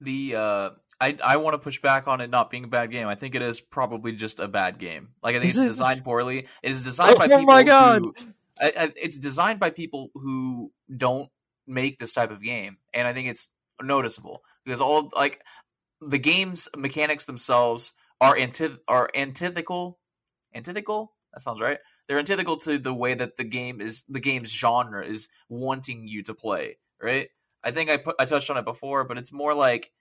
[0.00, 0.70] The uh,
[1.00, 3.08] I I want to push back on it not being a bad game.
[3.08, 5.10] I think it is probably just a bad game.
[5.22, 5.68] Like I think is it's it?
[5.68, 6.46] designed poorly.
[6.62, 7.42] It is designed oh, by people.
[7.42, 8.02] Oh my god!
[8.02, 8.14] Who,
[8.60, 11.30] I, I, it's designed by people who don't
[11.66, 13.48] make this type of game, and I think it's
[13.82, 15.40] noticeable because all like
[16.00, 19.98] the game's mechanics themselves are antith are antithetical.
[20.54, 21.12] Antithetical.
[21.32, 21.78] That sounds right
[22.10, 26.24] they're antithetical to the way that the game is the game's genre is wanting you
[26.24, 27.28] to play right
[27.62, 29.92] i think i put, i touched on it before but it's more like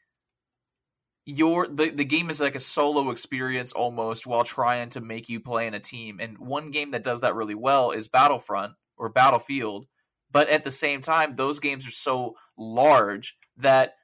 [1.36, 5.40] your the, the game is like a solo experience almost while trying to make you
[5.40, 9.10] play in a team and one game that does that really well is battlefront or
[9.10, 9.86] battlefield
[10.32, 13.96] but at the same time those games are so large that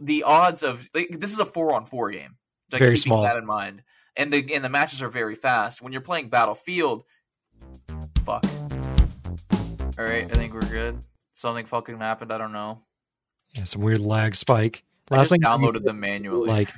[0.00, 2.36] the odds of like, this is a four on four game
[2.72, 3.82] like, very small that in mind
[4.16, 5.82] and the and the matches are very fast.
[5.82, 7.04] When you're playing Battlefield,
[8.24, 8.44] fuck.
[9.98, 11.02] All right, I think we're good.
[11.34, 12.32] Something fucking happened.
[12.32, 12.82] I don't know.
[13.54, 14.84] Yeah, some weird lag spike.
[15.12, 16.48] Last I just downloaded them manually.
[16.48, 16.70] Like,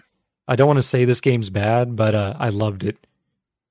[0.48, 2.98] I don't want to say this game's bad, but uh, I loved it.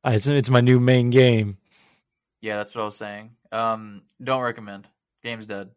[0.06, 1.58] It's it's my new main game.
[2.42, 3.32] Yeah, that's what I was saying.
[3.52, 4.90] Um, don't recommend.
[5.24, 5.70] Game's dead.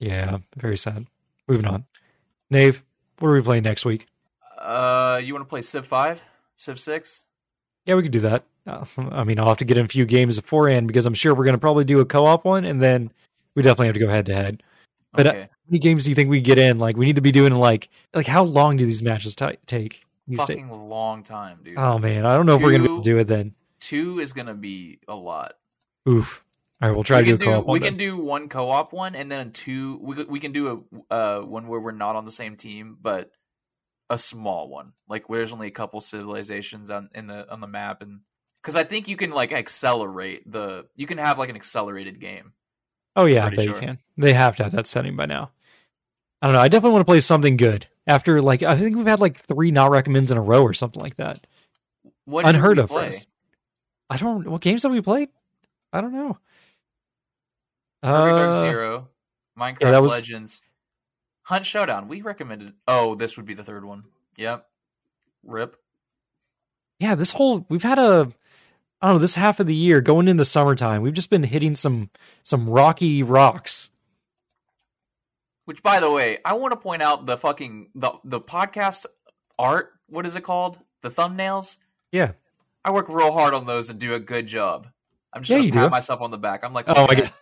[0.00, 1.06] Yeah, very sad.
[1.46, 1.84] Moving on.
[2.50, 2.82] Nave,
[3.18, 4.06] what are we playing next week?
[4.58, 6.22] Uh, you want to play Civ Five?
[6.56, 7.24] Civ Six?
[7.86, 8.44] Yeah, we could do that.
[8.66, 11.34] Uh, I mean, I'll have to get in a few games beforehand because I'm sure
[11.34, 13.12] we're going to probably do a co-op one, and then
[13.54, 14.62] we definitely have to go head to head.
[15.12, 15.48] But uh, okay.
[15.70, 16.78] How many games do you think we get in?
[16.78, 20.04] Like, we need to be doing like like how long do these matches t- take?
[20.26, 20.76] These Fucking take?
[20.76, 21.78] long time, dude.
[21.78, 23.54] Oh man, I don't know two, if we're gonna do it then.
[23.78, 25.52] Two is gonna be a lot.
[26.08, 26.44] Oof.
[26.82, 27.72] All right, we'll try we to do a co-op do, one.
[27.74, 27.88] We then.
[27.90, 30.00] can do one co-op one, and then a two.
[30.02, 33.30] We we can do a uh, one where we're not on the same team, but
[34.08, 37.68] a small one, like where there's only a couple civilizations on in the on the
[37.68, 38.22] map, and
[38.56, 42.54] because I think you can like accelerate the you can have like an accelerated game.
[43.14, 43.74] Oh yeah, I bet sure.
[43.74, 43.98] you can.
[44.16, 45.52] They have to have that setting by now.
[46.42, 46.60] I don't know.
[46.60, 49.70] I definitely want to play something good after like I think we've had like three
[49.70, 51.46] not recommends in a row or something like that.
[52.24, 53.08] What Unheard of for play?
[53.08, 53.26] us.
[54.08, 54.48] I don't.
[54.48, 55.28] What games have we played?
[55.92, 56.38] I don't know.
[58.02, 59.08] Perfect Dark Uh, Zero,
[59.58, 60.62] Minecraft yeah, was- Legends,
[61.42, 62.08] Hunt Showdown.
[62.08, 62.72] We recommended.
[62.88, 64.04] Oh, this would be the third one.
[64.36, 64.66] Yep.
[65.44, 65.76] Rip.
[66.98, 68.30] yeah, this whole we've had a
[69.02, 71.02] I don't know this half of the year going into summertime.
[71.02, 72.10] We've just been hitting some
[72.42, 73.90] some rocky rocks.
[75.70, 79.06] Which, by the way, I want to point out the fucking the the podcast
[79.56, 79.92] art.
[80.08, 80.80] What is it called?
[81.02, 81.78] The thumbnails.
[82.10, 82.32] Yeah.
[82.84, 84.88] I work real hard on those and do a good job.
[85.32, 85.90] I'm just Yeah, gonna pat do.
[85.90, 86.64] myself on the back.
[86.64, 87.32] I'm like, Oh my god,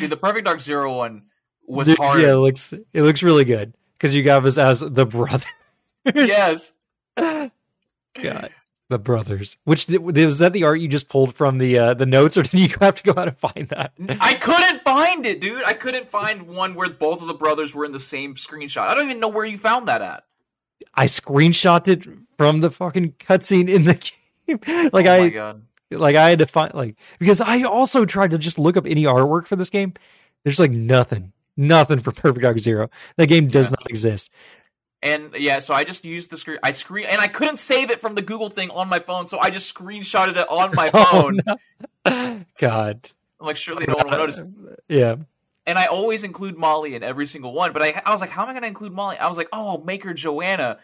[0.00, 1.26] dude, the Perfect Dark Zero one
[1.68, 2.20] was Dude, hard.
[2.20, 5.46] Yeah, it looks it looks really good because you got us as the brothers.
[6.12, 6.72] yes.
[7.16, 7.50] God,
[8.88, 9.56] the brothers.
[9.64, 12.54] Which was that the art you just pulled from the uh, the notes, or did
[12.58, 13.92] you have to go out and find that?
[14.20, 15.64] I couldn't find it, dude.
[15.64, 18.86] I couldn't find one where both of the brothers were in the same screenshot.
[18.86, 20.24] I don't even know where you found that at.
[20.94, 22.06] I screenshot it
[22.36, 23.94] from the fucking cutscene in the
[24.46, 24.90] game.
[24.92, 25.62] like oh I god.
[25.90, 29.04] like I had to find like because I also tried to just look up any
[29.04, 29.92] artwork for this game.
[30.44, 32.88] There's like nothing, nothing for Perfect Dark Zero.
[33.16, 33.76] That game does Yeah.
[33.80, 34.30] not exist.
[35.02, 36.58] And yeah, so I just used the screen.
[36.62, 39.38] I screen and I couldn't save it from the Google thing on my phone, so
[39.38, 41.40] I just screenshotted it on my Oh, phone.
[41.46, 42.44] no.
[42.58, 43.10] God,
[43.40, 44.40] I'm like, surely no one will notice.
[44.88, 45.16] Yeah,
[45.66, 48.42] And I always include Molly in every single one, but I, I was like, how
[48.42, 49.18] am I going to include Molly?
[49.18, 50.78] I was like, oh, I'll make her Joanna.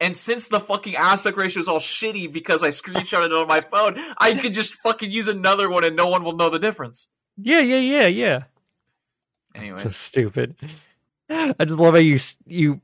[0.00, 3.60] And since the fucking aspect ratio is all shitty because I screenshotted it on my
[3.62, 7.08] phone, I could just fucking use another one and no one will know the difference.
[7.38, 8.42] yeah, yeah, yeah, yeah.
[9.54, 10.56] Anyway, So stupid.
[11.30, 12.80] I just love how you you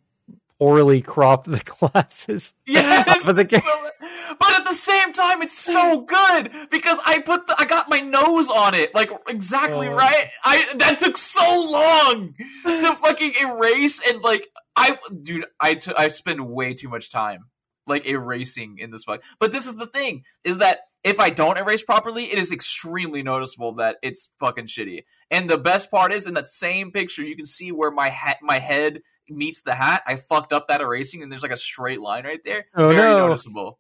[0.61, 2.55] poorly crop the glasses.
[2.67, 3.91] Yes, But the so-
[4.39, 7.99] but at the same time, it's so good because I put the, I got my
[8.01, 9.95] nose on it like exactly Oh.
[9.95, 10.29] right.
[10.45, 12.35] I that took so long
[12.65, 14.47] to fucking erase and like
[14.77, 17.47] I dude I t- I spend way too much time
[17.87, 19.23] like erasing in this fuck.
[19.41, 23.23] But this is the thing is that if I don't erase properly, it is extremely
[23.23, 25.05] noticeable that it's fucking shitty.
[25.31, 28.37] And the best part is in that same picture, you can see where my hat,
[28.43, 29.01] my head
[29.31, 30.03] meets the hat.
[30.07, 32.67] I fucked up that erasing, and there's like a straight line right there.
[32.75, 33.27] Oh, Very no.
[33.27, 33.79] noticeable,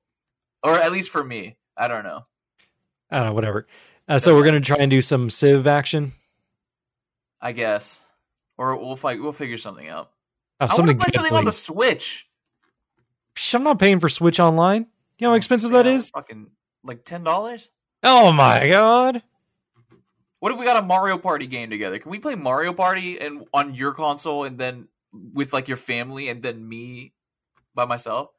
[0.62, 1.56] or at least for me.
[1.76, 2.22] I don't know.
[3.10, 3.66] I don't know, whatever.
[4.08, 6.12] Uh, so we're gonna try and do some Civ action.
[7.40, 8.04] I guess,
[8.58, 9.20] or we'll fight.
[9.20, 10.10] We'll figure something out.
[10.60, 11.52] Oh, I want to play something on the.
[11.52, 12.28] Switch.
[13.34, 14.86] Psh, I'm not paying for Switch Online.
[15.18, 16.10] You know how expensive that Yeah, is?
[16.10, 16.48] Fucking
[16.84, 17.70] like ten dollars.
[18.02, 19.22] Oh my god!
[20.40, 21.98] What if we got a Mario Party game together?
[21.98, 26.28] Can we play Mario Party and on your console and then with like your family
[26.28, 27.12] and then me
[27.74, 28.30] by myself?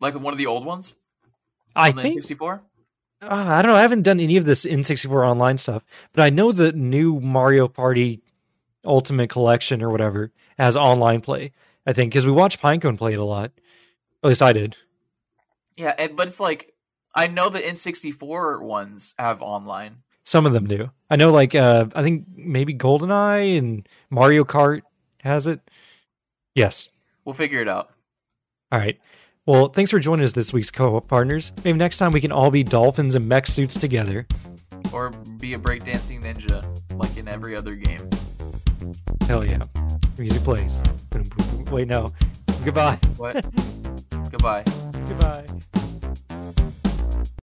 [0.00, 0.94] Like one of the old ones
[1.74, 2.62] I on think 64?
[3.22, 3.76] uh, I don't know.
[3.76, 7.68] I haven't done any of this N64 online stuff, but I know the new Mario
[7.68, 8.22] Party
[8.84, 11.52] Ultimate Collection or whatever has online play.
[11.86, 13.52] I think because we watched Pinecone play it a lot.
[14.22, 14.76] At least I did.
[15.76, 16.72] Yeah, and but it's like
[17.14, 19.98] I know the N64 ones have online.
[20.24, 20.90] Some of them do.
[21.10, 24.82] I know, like uh, I think maybe GoldenEye and Mario Kart
[25.24, 25.60] has it.
[26.54, 26.88] Yes.
[27.24, 27.90] We'll figure it out.
[28.70, 28.98] All right.
[29.46, 31.52] Well, thanks for joining us this week's co-op partners.
[31.64, 34.26] Maybe next time we can all be dolphins and mech suits together.
[34.92, 36.64] Or be a breakdancing ninja
[36.96, 38.08] like in every other game.
[39.26, 39.62] Hell yeah.
[40.18, 40.82] Music plays.
[41.70, 42.12] Wait, no.
[42.64, 42.98] Goodbye.
[43.16, 43.44] What?
[44.30, 44.64] Goodbye.
[45.08, 45.46] Goodbye.